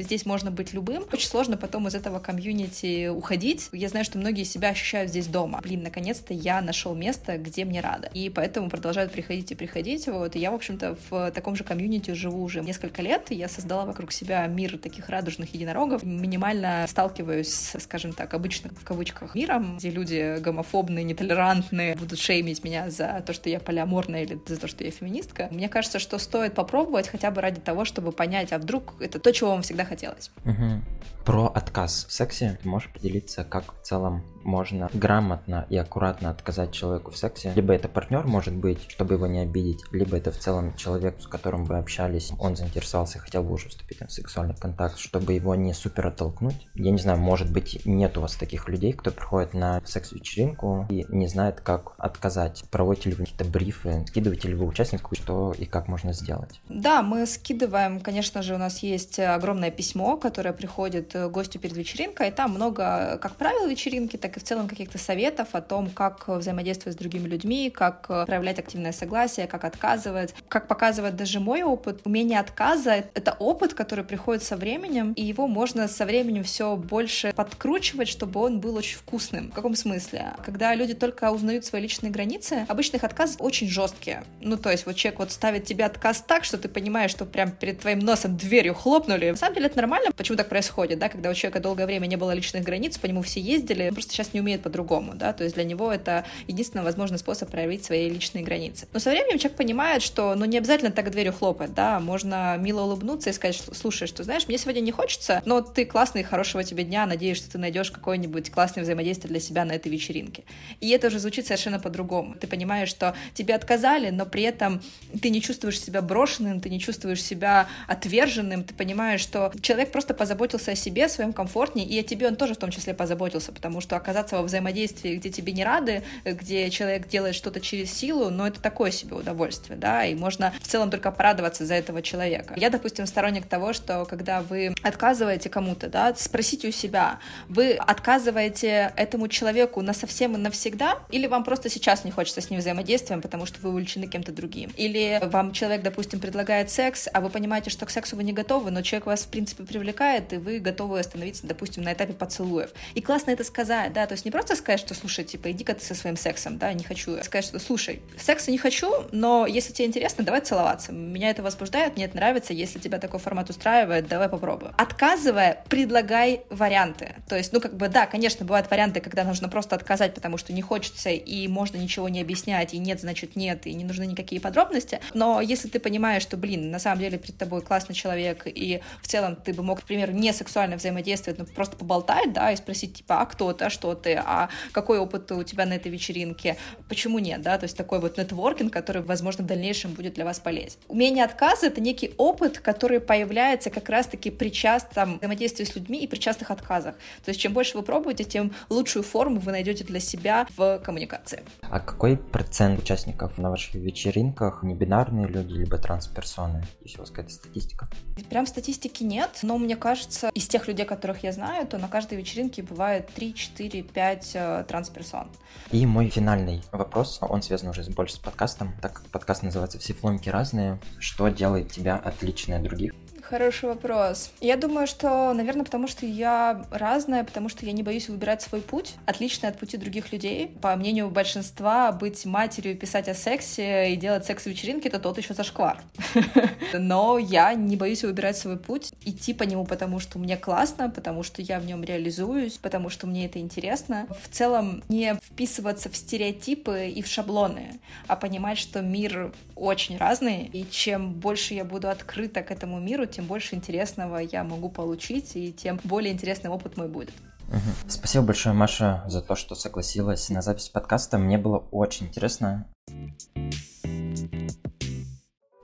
здесь 0.00 0.26
можно 0.26 0.50
быть 0.50 0.72
любым. 0.72 1.04
Очень 1.12 1.28
сложно 1.28 1.56
потом 1.56 1.88
из 1.88 1.94
этого 1.94 2.18
комьюнити 2.18 3.08
уходить. 3.08 3.68
Я 3.72 3.88
знаю, 3.88 4.04
что 4.04 4.18
многие 4.18 4.44
себя 4.44 4.70
ощущают 4.70 5.10
здесь 5.10 5.26
дома. 5.26 5.60
Блин, 5.62 5.82
наконец-то 5.82 6.34
я 6.34 6.60
нашла 6.60 6.77
нашел 6.78 6.94
место, 6.94 7.38
где 7.38 7.64
мне 7.64 7.80
рада. 7.80 8.08
И 8.14 8.30
поэтому 8.30 8.70
продолжают 8.70 9.10
приходить 9.10 9.50
и 9.50 9.56
приходить. 9.56 10.06
Вот. 10.06 10.36
И 10.36 10.38
я, 10.38 10.52
в 10.52 10.54
общем-то, 10.54 10.96
в 11.10 11.32
таком 11.32 11.56
же 11.56 11.64
комьюнити 11.64 12.12
живу 12.12 12.40
уже 12.44 12.60
несколько 12.60 13.02
лет. 13.02 13.30
Я 13.30 13.48
создала 13.48 13.84
вокруг 13.84 14.12
себя 14.12 14.46
мир 14.46 14.78
таких 14.78 15.08
радужных 15.08 15.52
единорогов. 15.54 16.04
Минимально 16.04 16.86
сталкиваюсь, 16.88 17.72
скажем 17.80 18.12
так, 18.12 18.32
обычно 18.32 18.70
в 18.70 18.84
кавычках 18.84 19.34
миром, 19.34 19.78
где 19.78 19.90
люди 19.90 20.38
гомофобные, 20.38 21.04
нетолерантные, 21.04 21.96
будут 21.96 22.20
шеймить 22.20 22.62
меня 22.62 22.90
за 22.90 23.24
то, 23.26 23.32
что 23.32 23.50
я 23.50 23.58
полиаморная 23.58 24.22
или 24.22 24.40
за 24.46 24.60
то, 24.60 24.68
что 24.68 24.84
я 24.84 24.92
феминистка. 24.92 25.48
Мне 25.50 25.68
кажется, 25.68 25.98
что 25.98 26.18
стоит 26.18 26.54
попробовать 26.54 27.08
хотя 27.08 27.32
бы 27.32 27.40
ради 27.40 27.60
того, 27.60 27.84
чтобы 27.84 28.12
понять, 28.12 28.52
а 28.52 28.58
вдруг 28.58 28.94
это 29.00 29.18
то, 29.18 29.32
чего 29.32 29.50
вам 29.50 29.62
всегда 29.62 29.84
хотелось. 29.84 30.30
Угу. 30.44 31.24
Про 31.24 31.46
отказ 31.46 32.06
в 32.08 32.12
сексе 32.12 32.58
можешь 32.62 32.90
поделиться, 32.92 33.44
как 33.44 33.74
в 33.74 33.82
целом 33.82 34.22
можно 34.48 34.88
грамотно 34.92 35.66
и 35.68 35.76
аккуратно 35.76 36.30
отказать 36.30 36.72
человеку 36.72 37.10
в 37.10 37.18
сексе. 37.18 37.52
Либо 37.54 37.74
это 37.74 37.88
партнер 37.88 38.26
может 38.26 38.54
быть, 38.54 38.90
чтобы 38.90 39.14
его 39.14 39.26
не 39.26 39.40
обидеть, 39.40 39.80
либо 39.92 40.16
это 40.16 40.32
в 40.32 40.38
целом 40.38 40.74
человек, 40.74 41.20
с 41.20 41.26
которым 41.26 41.64
вы 41.64 41.76
общались, 41.76 42.32
он 42.40 42.56
заинтересовался, 42.56 43.18
хотел 43.18 43.42
бы 43.42 43.52
уже 43.52 43.68
вступить 43.68 44.00
в 44.00 44.10
сексуальный 44.10 44.56
контакт, 44.56 44.98
чтобы 44.98 45.34
его 45.34 45.54
не 45.54 45.74
супер 45.74 46.06
оттолкнуть. 46.06 46.68
Я 46.74 46.90
не 46.90 46.98
знаю, 46.98 47.18
может 47.18 47.52
быть, 47.52 47.84
нет 47.84 48.16
у 48.16 48.22
вас 48.22 48.34
таких 48.36 48.68
людей, 48.68 48.92
кто 48.92 49.10
приходит 49.10 49.54
на 49.54 49.82
секс-вечеринку 49.84 50.86
и 50.88 51.04
не 51.08 51.28
знает, 51.28 51.60
как 51.60 51.94
отказать. 51.98 52.64
Проводите 52.70 53.10
ли 53.10 53.16
вы 53.16 53.24
какие-то 53.24 53.44
брифы, 53.44 54.04
скидываете 54.06 54.48
ли 54.48 54.54
вы 54.54 54.66
участнику, 54.66 55.14
что 55.14 55.52
и 55.58 55.66
как 55.66 55.88
можно 55.88 56.12
сделать? 56.12 56.60
Да, 56.68 57.02
мы 57.02 57.26
скидываем, 57.26 58.00
конечно 58.00 58.42
же, 58.42 58.54
у 58.54 58.58
нас 58.58 58.78
есть 58.78 59.18
огромное 59.18 59.70
письмо, 59.70 60.16
которое 60.16 60.52
приходит 60.52 61.14
гостю 61.30 61.58
перед 61.58 61.76
вечеринкой, 61.76 62.28
и 62.28 62.30
там 62.30 62.52
много, 62.52 63.18
как 63.20 63.36
правил 63.36 63.68
вечеринки, 63.68 64.16
так 64.16 64.36
и 64.36 64.37
в 64.38 64.42
целом 64.42 64.68
каких-то 64.68 64.98
советов 64.98 65.48
о 65.52 65.60
том, 65.60 65.90
как 65.90 66.28
взаимодействовать 66.28 66.94
с 66.96 66.98
другими 66.98 67.28
людьми, 67.28 67.70
как 67.70 68.06
проявлять 68.06 68.58
активное 68.58 68.92
согласие, 68.92 69.46
как 69.46 69.64
отказывать. 69.64 70.34
Как 70.48 70.68
показывает 70.68 71.16
даже 71.16 71.40
мой 71.40 71.62
опыт, 71.62 72.00
умение 72.04 72.40
отказа— 72.40 73.04
это 73.14 73.36
опыт, 73.38 73.74
который 73.74 74.04
приходит 74.04 74.42
со 74.42 74.56
временем, 74.56 75.12
и 75.12 75.22
его 75.22 75.46
можно 75.46 75.88
со 75.88 76.06
временем 76.06 76.44
все 76.44 76.76
больше 76.76 77.32
подкручивать, 77.34 78.08
чтобы 78.08 78.40
он 78.40 78.60
был 78.60 78.76
очень 78.76 78.96
вкусным. 78.98 79.50
В 79.50 79.54
каком 79.54 79.74
смысле? 79.74 80.32
Когда 80.44 80.74
люди 80.74 80.94
только 80.94 81.30
узнают 81.30 81.64
свои 81.64 81.82
личные 81.82 82.10
границы, 82.10 82.64
обычных 82.68 83.04
отказов 83.04 83.36
очень 83.40 83.68
жесткие. 83.68 84.24
Ну, 84.40 84.56
то 84.56 84.70
есть 84.70 84.86
вот 84.86 84.96
человек 84.96 85.20
вот 85.20 85.32
ставит 85.32 85.64
тебе 85.64 85.84
отказ 85.84 86.24
так, 86.26 86.44
что 86.44 86.58
ты 86.58 86.68
понимаешь, 86.68 87.10
что 87.10 87.24
прям 87.24 87.50
перед 87.50 87.80
твоим 87.80 88.00
носом 88.00 88.36
дверью 88.36 88.74
хлопнули. 88.74 89.30
На 89.30 89.36
самом 89.36 89.54
деле 89.54 89.66
это 89.66 89.76
нормально, 89.76 90.10
почему 90.16 90.36
так 90.36 90.48
происходит, 90.48 90.98
да, 90.98 91.08
когда 91.08 91.30
у 91.30 91.34
человека 91.34 91.60
долгое 91.60 91.86
время 91.86 92.06
не 92.06 92.16
было 92.16 92.32
личных 92.32 92.64
границ, 92.64 92.98
по 92.98 93.06
нему 93.06 93.22
все 93.22 93.40
ездили, 93.40 93.90
просто 93.90 94.12
сейчас 94.18 94.34
не 94.34 94.40
умеет 94.40 94.62
по-другому, 94.62 95.14
да, 95.14 95.32
то 95.32 95.44
есть 95.44 95.54
для 95.54 95.64
него 95.64 95.92
это 95.92 96.24
единственный 96.46 96.82
возможный 96.82 97.18
способ 97.18 97.50
проявить 97.50 97.84
свои 97.84 98.08
личные 98.08 98.44
границы. 98.44 98.88
Но 98.92 98.98
со 98.98 99.10
временем 99.10 99.38
человек 99.38 99.56
понимает, 99.56 100.02
что, 100.02 100.34
ну, 100.34 100.44
не 100.44 100.58
обязательно 100.58 100.90
так 100.90 101.10
дверью 101.10 101.32
хлопать, 101.32 101.74
да, 101.74 102.00
можно 102.00 102.56
мило 102.58 102.82
улыбнуться 102.82 103.30
и 103.30 103.32
сказать, 103.32 103.62
слушай, 103.72 104.08
что, 104.08 104.24
знаешь, 104.24 104.48
мне 104.48 104.58
сегодня 104.58 104.80
не 104.80 104.92
хочется, 104.92 105.42
но 105.44 105.60
ты 105.60 105.84
классный, 105.84 106.22
хорошего 106.22 106.64
тебе 106.64 106.84
дня, 106.84 107.06
надеюсь, 107.06 107.38
что 107.38 107.50
ты 107.52 107.58
найдешь 107.58 107.90
какое-нибудь 107.90 108.50
классное 108.50 108.82
взаимодействие 108.82 109.30
для 109.30 109.40
себя 109.40 109.64
на 109.64 109.72
этой 109.72 109.90
вечеринке. 109.92 110.44
И 110.80 110.90
это 110.90 111.06
уже 111.06 111.18
звучит 111.18 111.46
совершенно 111.46 111.78
по-другому. 111.78 112.34
Ты 112.34 112.46
понимаешь, 112.46 112.88
что 112.88 113.14
тебе 113.34 113.54
отказали, 113.54 114.10
но 114.10 114.26
при 114.26 114.42
этом 114.42 114.82
ты 115.22 115.30
не 115.30 115.40
чувствуешь 115.40 115.80
себя 115.80 116.02
брошенным, 116.02 116.60
ты 116.60 116.70
не 116.70 116.80
чувствуешь 116.80 117.22
себя 117.22 117.68
отверженным, 117.86 118.64
ты 118.64 118.74
понимаешь, 118.74 119.20
что 119.20 119.52
человек 119.62 119.92
просто 119.92 120.14
позаботился 120.14 120.72
о 120.72 120.74
себе, 120.74 121.04
о 121.04 121.08
своем 121.08 121.32
комфортнее, 121.32 121.86
и 121.86 121.98
о 122.00 122.02
тебе 122.02 122.26
он 122.26 122.36
тоже 122.36 122.54
в 122.54 122.58
том 122.58 122.70
числе 122.70 122.94
позаботился, 122.94 123.52
потому 123.52 123.80
что 123.80 123.96
оказаться 124.08 124.36
во 124.36 124.42
взаимодействии, 124.42 125.16
где 125.16 125.28
тебе 125.28 125.52
не 125.52 125.64
рады, 125.64 126.02
где 126.24 126.70
человек 126.70 127.08
делает 127.08 127.34
что-то 127.34 127.60
через 127.60 127.92
силу, 127.92 128.30
но 128.30 128.46
это 128.46 128.58
такое 128.58 128.90
себе 128.90 129.16
удовольствие, 129.16 129.78
да, 129.78 130.06
и 130.06 130.14
можно 130.14 130.54
в 130.62 130.66
целом 130.66 130.90
только 130.90 131.10
порадоваться 131.12 131.66
за 131.66 131.74
этого 131.74 132.00
человека. 132.00 132.54
Я, 132.56 132.70
допустим, 132.70 133.06
сторонник 133.06 133.46
того, 133.46 133.74
что 133.74 134.06
когда 134.06 134.40
вы 134.40 134.74
отказываете 134.82 135.50
кому-то, 135.50 135.88
да, 135.88 136.14
спросите 136.16 136.68
у 136.68 136.70
себя, 136.70 137.18
вы 137.48 137.72
отказываете 137.72 138.94
этому 138.96 139.28
человеку 139.28 139.82
на 139.82 139.92
совсем 139.92 140.34
и 140.36 140.38
навсегда, 140.38 141.00
или 141.10 141.26
вам 141.26 141.44
просто 141.44 141.68
сейчас 141.68 142.04
не 142.04 142.10
хочется 142.10 142.40
с 142.40 142.48
ним 142.48 142.60
взаимодействовать, 142.60 143.22
потому 143.22 143.44
что 143.44 143.60
вы 143.60 143.68
увлечены 143.68 144.06
кем-то 144.06 144.32
другим, 144.32 144.72
или 144.76 145.20
вам 145.22 145.52
человек, 145.52 145.82
допустим, 145.82 146.18
предлагает 146.18 146.70
секс, 146.70 147.08
а 147.12 147.20
вы 147.20 147.28
понимаете, 147.28 147.68
что 147.68 147.84
к 147.84 147.90
сексу 147.90 148.16
вы 148.16 148.24
не 148.24 148.32
готовы, 148.32 148.70
но 148.70 148.80
человек 148.80 149.04
вас, 149.04 149.24
в 149.24 149.28
принципе, 149.28 149.64
привлекает, 149.64 150.32
и 150.32 150.36
вы 150.36 150.60
готовы 150.60 150.98
остановиться, 150.98 151.46
допустим, 151.46 151.82
на 151.82 151.92
этапе 151.92 152.14
поцелуев. 152.14 152.70
И 152.94 153.02
классно 153.02 153.32
это 153.32 153.44
сказать, 153.44 153.92
да, 153.98 154.06
то 154.06 154.12
есть 154.12 154.24
не 154.24 154.30
просто 154.30 154.54
сказать, 154.54 154.78
что, 154.78 154.94
слушай, 154.94 155.24
типа, 155.24 155.50
иди-ка 155.50 155.74
ты 155.74 155.84
со 155.84 155.92
своим 155.92 156.16
сексом, 156.16 156.56
да, 156.56 156.72
не 156.72 156.84
хочу. 156.84 157.20
Сказать, 157.24 157.44
что, 157.44 157.58
слушай, 157.58 158.00
секса 158.16 158.52
не 158.52 158.58
хочу, 158.58 158.88
но 159.10 159.44
если 159.44 159.72
тебе 159.72 159.88
интересно, 159.88 160.22
давай 160.22 160.40
целоваться. 160.40 160.92
Меня 160.92 161.30
это 161.30 161.42
возбуждает, 161.42 161.96
мне 161.96 162.04
это 162.04 162.14
нравится, 162.14 162.52
если 162.52 162.78
тебя 162.78 162.98
такой 162.98 163.18
формат 163.18 163.50
устраивает, 163.50 164.06
давай 164.06 164.28
попробуем. 164.28 164.72
Отказывая, 164.78 165.64
предлагай 165.68 166.42
варианты. 166.48 167.16
То 167.28 167.36
есть, 167.36 167.52
ну, 167.52 167.60
как 167.60 167.76
бы, 167.76 167.88
да, 167.88 168.06
конечно, 168.06 168.46
бывают 168.46 168.70
варианты, 168.70 169.00
когда 169.00 169.24
нужно 169.24 169.48
просто 169.48 169.74
отказать, 169.74 170.14
потому 170.14 170.38
что 170.38 170.52
не 170.52 170.62
хочется, 170.62 171.10
и 171.10 171.48
можно 171.48 171.76
ничего 171.76 172.08
не 172.08 172.20
объяснять, 172.20 172.74
и 172.74 172.78
нет, 172.78 173.00
значит, 173.00 173.34
нет, 173.34 173.66
и 173.66 173.74
не 173.74 173.82
нужны 173.82 174.04
никакие 174.04 174.40
подробности. 174.40 175.00
Но 175.12 175.40
если 175.40 175.66
ты 175.66 175.80
понимаешь, 175.80 176.22
что, 176.22 176.36
блин, 176.36 176.70
на 176.70 176.78
самом 176.78 177.00
деле 177.00 177.18
перед 177.18 177.36
тобой 177.36 177.62
классный 177.62 177.96
человек, 177.96 178.42
и 178.46 178.80
в 179.02 179.08
целом 179.08 179.34
ты 179.34 179.52
бы 179.52 179.64
мог, 179.64 179.80
например, 179.80 180.12
не 180.12 180.32
сексуально 180.32 180.76
взаимодействовать, 180.76 181.40
но 181.40 181.46
просто 181.46 181.76
поболтать, 181.76 182.32
да, 182.32 182.52
и 182.52 182.56
спросить, 182.56 182.98
типа, 182.98 183.22
а 183.22 183.26
кто 183.26 183.52
ты, 183.52 183.64
а 183.64 183.70
что 183.70 183.87
ты, 183.94 184.14
а 184.14 184.48
какой 184.72 184.98
опыт 184.98 185.30
у 185.32 185.42
тебя 185.42 185.66
на 185.66 185.74
этой 185.74 185.90
вечеринке, 185.90 186.56
почему 186.88 187.18
нет, 187.18 187.42
да, 187.42 187.58
то 187.58 187.64
есть 187.64 187.76
такой 187.76 188.00
вот 188.00 188.18
нетворкинг, 188.18 188.72
который, 188.72 189.02
возможно, 189.02 189.44
в 189.44 189.46
дальнейшем 189.46 189.92
будет 189.92 190.14
для 190.14 190.24
вас 190.24 190.38
полезен. 190.40 190.78
Умение 190.88 191.24
отказа— 191.24 191.66
это 191.68 191.80
некий 191.80 192.14
опыт, 192.16 192.58
который 192.58 193.00
появляется 193.00 193.70
как 193.70 193.88
раз-таки 193.88 194.30
при 194.30 194.50
частом 194.50 195.18
взаимодействии 195.18 195.64
с 195.64 195.74
людьми 195.74 195.98
и 196.00 196.06
при 196.06 196.18
частых 196.18 196.50
отказах. 196.50 196.94
То 197.24 197.30
есть 197.30 197.40
чем 197.40 197.52
больше 197.52 197.76
вы 197.76 197.82
пробуете, 197.82 198.24
тем 198.24 198.52
лучшую 198.68 199.02
форму 199.02 199.40
вы 199.40 199.52
найдете 199.52 199.84
для 199.84 200.00
себя 200.00 200.46
в 200.56 200.78
коммуникации. 200.78 201.42
А 201.62 201.80
какой 201.80 202.16
процент 202.16 202.80
участников 202.80 203.38
на 203.38 203.50
ваших 203.50 203.74
вечеринках 203.74 204.62
не 204.62 204.74
бинарные 204.74 205.26
люди, 205.26 205.52
либо 205.52 205.78
трансперсоны? 205.78 206.64
Есть 206.82 206.96
у 206.96 207.00
вас 207.00 207.10
какая-то 207.10 207.32
статистика? 207.32 207.88
Прям 208.30 208.46
статистики 208.46 209.04
нет, 209.04 209.40
но 209.42 209.58
мне 209.58 209.76
кажется, 209.76 210.30
из 210.34 210.48
тех 210.48 210.68
людей, 210.68 210.84
которых 210.84 211.22
я 211.22 211.32
знаю, 211.32 211.66
то 211.66 211.78
на 211.78 211.88
каждой 211.88 212.18
вечеринке 212.18 212.62
бывает 212.62 213.08
3, 213.14 213.34
4, 213.82 213.82
5 213.82 214.66
трансперсон. 214.66 215.30
И 215.70 215.86
мой 215.86 216.08
финальный 216.08 216.62
вопрос, 216.72 217.18
он 217.22 217.42
связан 217.42 217.68
уже 217.68 217.82
больше 217.90 218.14
с 218.14 218.18
подкастом, 218.18 218.74
так 218.80 218.94
как 218.94 219.06
подкаст 219.06 219.42
называется 219.42 219.78
«Все 219.78 219.94
фломки 219.94 220.28
разные». 220.28 220.80
Что 220.98 221.28
делает 221.28 221.70
тебя 221.70 221.96
отличной 221.96 222.56
от 222.56 222.62
других? 222.62 222.94
Хороший 223.28 223.68
вопрос. 223.68 224.30
Я 224.40 224.56
думаю, 224.56 224.86
что, 224.86 225.34
наверное, 225.34 225.64
потому 225.64 225.86
что 225.86 226.06
я 226.06 226.64
разная, 226.70 227.24
потому 227.24 227.50
что 227.50 227.66
я 227.66 227.72
не 227.72 227.82
боюсь 227.82 228.08
выбирать 228.08 228.40
свой 228.40 228.62
путь, 228.62 228.94
отличный 229.04 229.50
от 229.50 229.58
пути 229.58 229.76
других 229.76 230.12
людей. 230.12 230.50
По 230.62 230.74
мнению 230.76 231.10
большинства, 231.10 231.92
быть 231.92 232.24
матерью, 232.24 232.74
писать 232.74 233.06
о 233.06 233.12
сексе 233.12 233.92
и 233.92 233.96
делать 233.96 234.24
секс-вечеринки— 234.24 234.86
это 234.88 234.98
тот 234.98 235.18
еще 235.18 235.34
зашквар. 235.34 235.82
Но 236.72 237.18
я 237.18 237.52
не 237.52 237.76
боюсь 237.76 238.02
выбирать 238.02 238.38
свой 238.38 238.56
путь, 238.56 238.94
идти 239.04 239.34
по 239.34 239.42
нему, 239.42 239.66
потому 239.66 240.00
что 240.00 240.18
мне 240.18 240.38
классно, 240.38 240.88
потому 240.88 241.22
что 241.22 241.42
я 241.42 241.60
в 241.60 241.66
нем 241.66 241.84
реализуюсь, 241.84 242.54
потому 242.54 242.88
что 242.88 243.06
мне 243.06 243.26
это 243.26 243.40
интересно. 243.40 244.06
В 244.22 244.34
целом 244.34 244.82
не 244.88 245.16
вписываться 245.16 245.90
в 245.90 245.96
стереотипы 245.96 246.88
и 246.88 247.02
в 247.02 247.06
шаблоны, 247.06 247.78
а 248.06 248.16
понимать, 248.16 248.56
что 248.56 248.80
мир 248.80 249.32
очень 249.54 249.98
разный, 249.98 250.48
и 250.50 250.66
чем 250.70 251.12
больше 251.12 251.52
я 251.52 251.64
буду 251.64 251.90
открыта 251.90 252.42
к 252.42 252.50
этому 252.50 252.80
миру, 252.80 253.06
тем 253.18 253.26
больше 253.26 253.56
интересного 253.56 254.18
я 254.18 254.44
могу 254.44 254.68
получить, 254.68 255.34
и 255.34 255.52
тем 255.52 255.80
более 255.82 256.12
интересный 256.12 256.50
опыт 256.50 256.76
мой 256.76 256.86
будет. 256.86 257.10
Угу. 257.48 257.88
Спасибо 257.88 258.26
большое, 258.26 258.54
Маша, 258.54 259.02
за 259.08 259.22
то, 259.22 259.34
что 259.34 259.56
согласилась 259.56 260.28
на 260.28 260.40
запись 260.40 260.68
подкаста. 260.68 261.18
Мне 261.18 261.36
было 261.36 261.64
очень 261.72 262.06
интересно. 262.06 262.68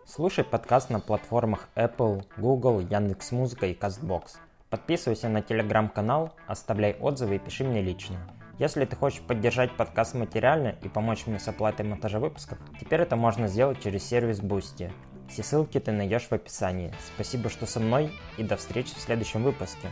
Слушай 0.04 0.42
подкаст 0.42 0.90
на 0.90 0.98
платформах 0.98 1.68
Apple, 1.76 2.24
Google, 2.38 2.80
Яндекс.Музыка 2.80 3.66
и 3.66 3.78
CastBox. 3.78 4.32
Подписывайся 4.68 5.28
на 5.28 5.40
телеграм-канал, 5.40 6.32
оставляй 6.48 6.94
отзывы 6.94 7.36
и 7.36 7.38
пиши 7.38 7.62
мне 7.62 7.82
лично. 7.82 8.16
Если 8.58 8.84
ты 8.84 8.96
хочешь 8.96 9.20
поддержать 9.20 9.76
подкаст 9.76 10.14
материально 10.14 10.74
и 10.82 10.88
помочь 10.88 11.26
мне 11.26 11.38
с 11.38 11.46
оплатой 11.46 11.86
монтажа 11.86 12.18
выпусков, 12.18 12.58
теперь 12.80 13.02
это 13.02 13.14
можно 13.14 13.46
сделать 13.46 13.80
через 13.80 14.02
сервис 14.02 14.40
Boosty. 14.40 14.90
Все 15.28 15.42
ссылки 15.42 15.80
ты 15.80 15.92
найдешь 15.92 16.28
в 16.28 16.32
описании. 16.32 16.92
Спасибо, 17.14 17.50
что 17.50 17.66
со 17.66 17.80
мной, 17.80 18.12
и 18.36 18.42
до 18.42 18.56
встречи 18.56 18.94
в 18.94 19.00
следующем 19.00 19.42
выпуске. 19.42 19.90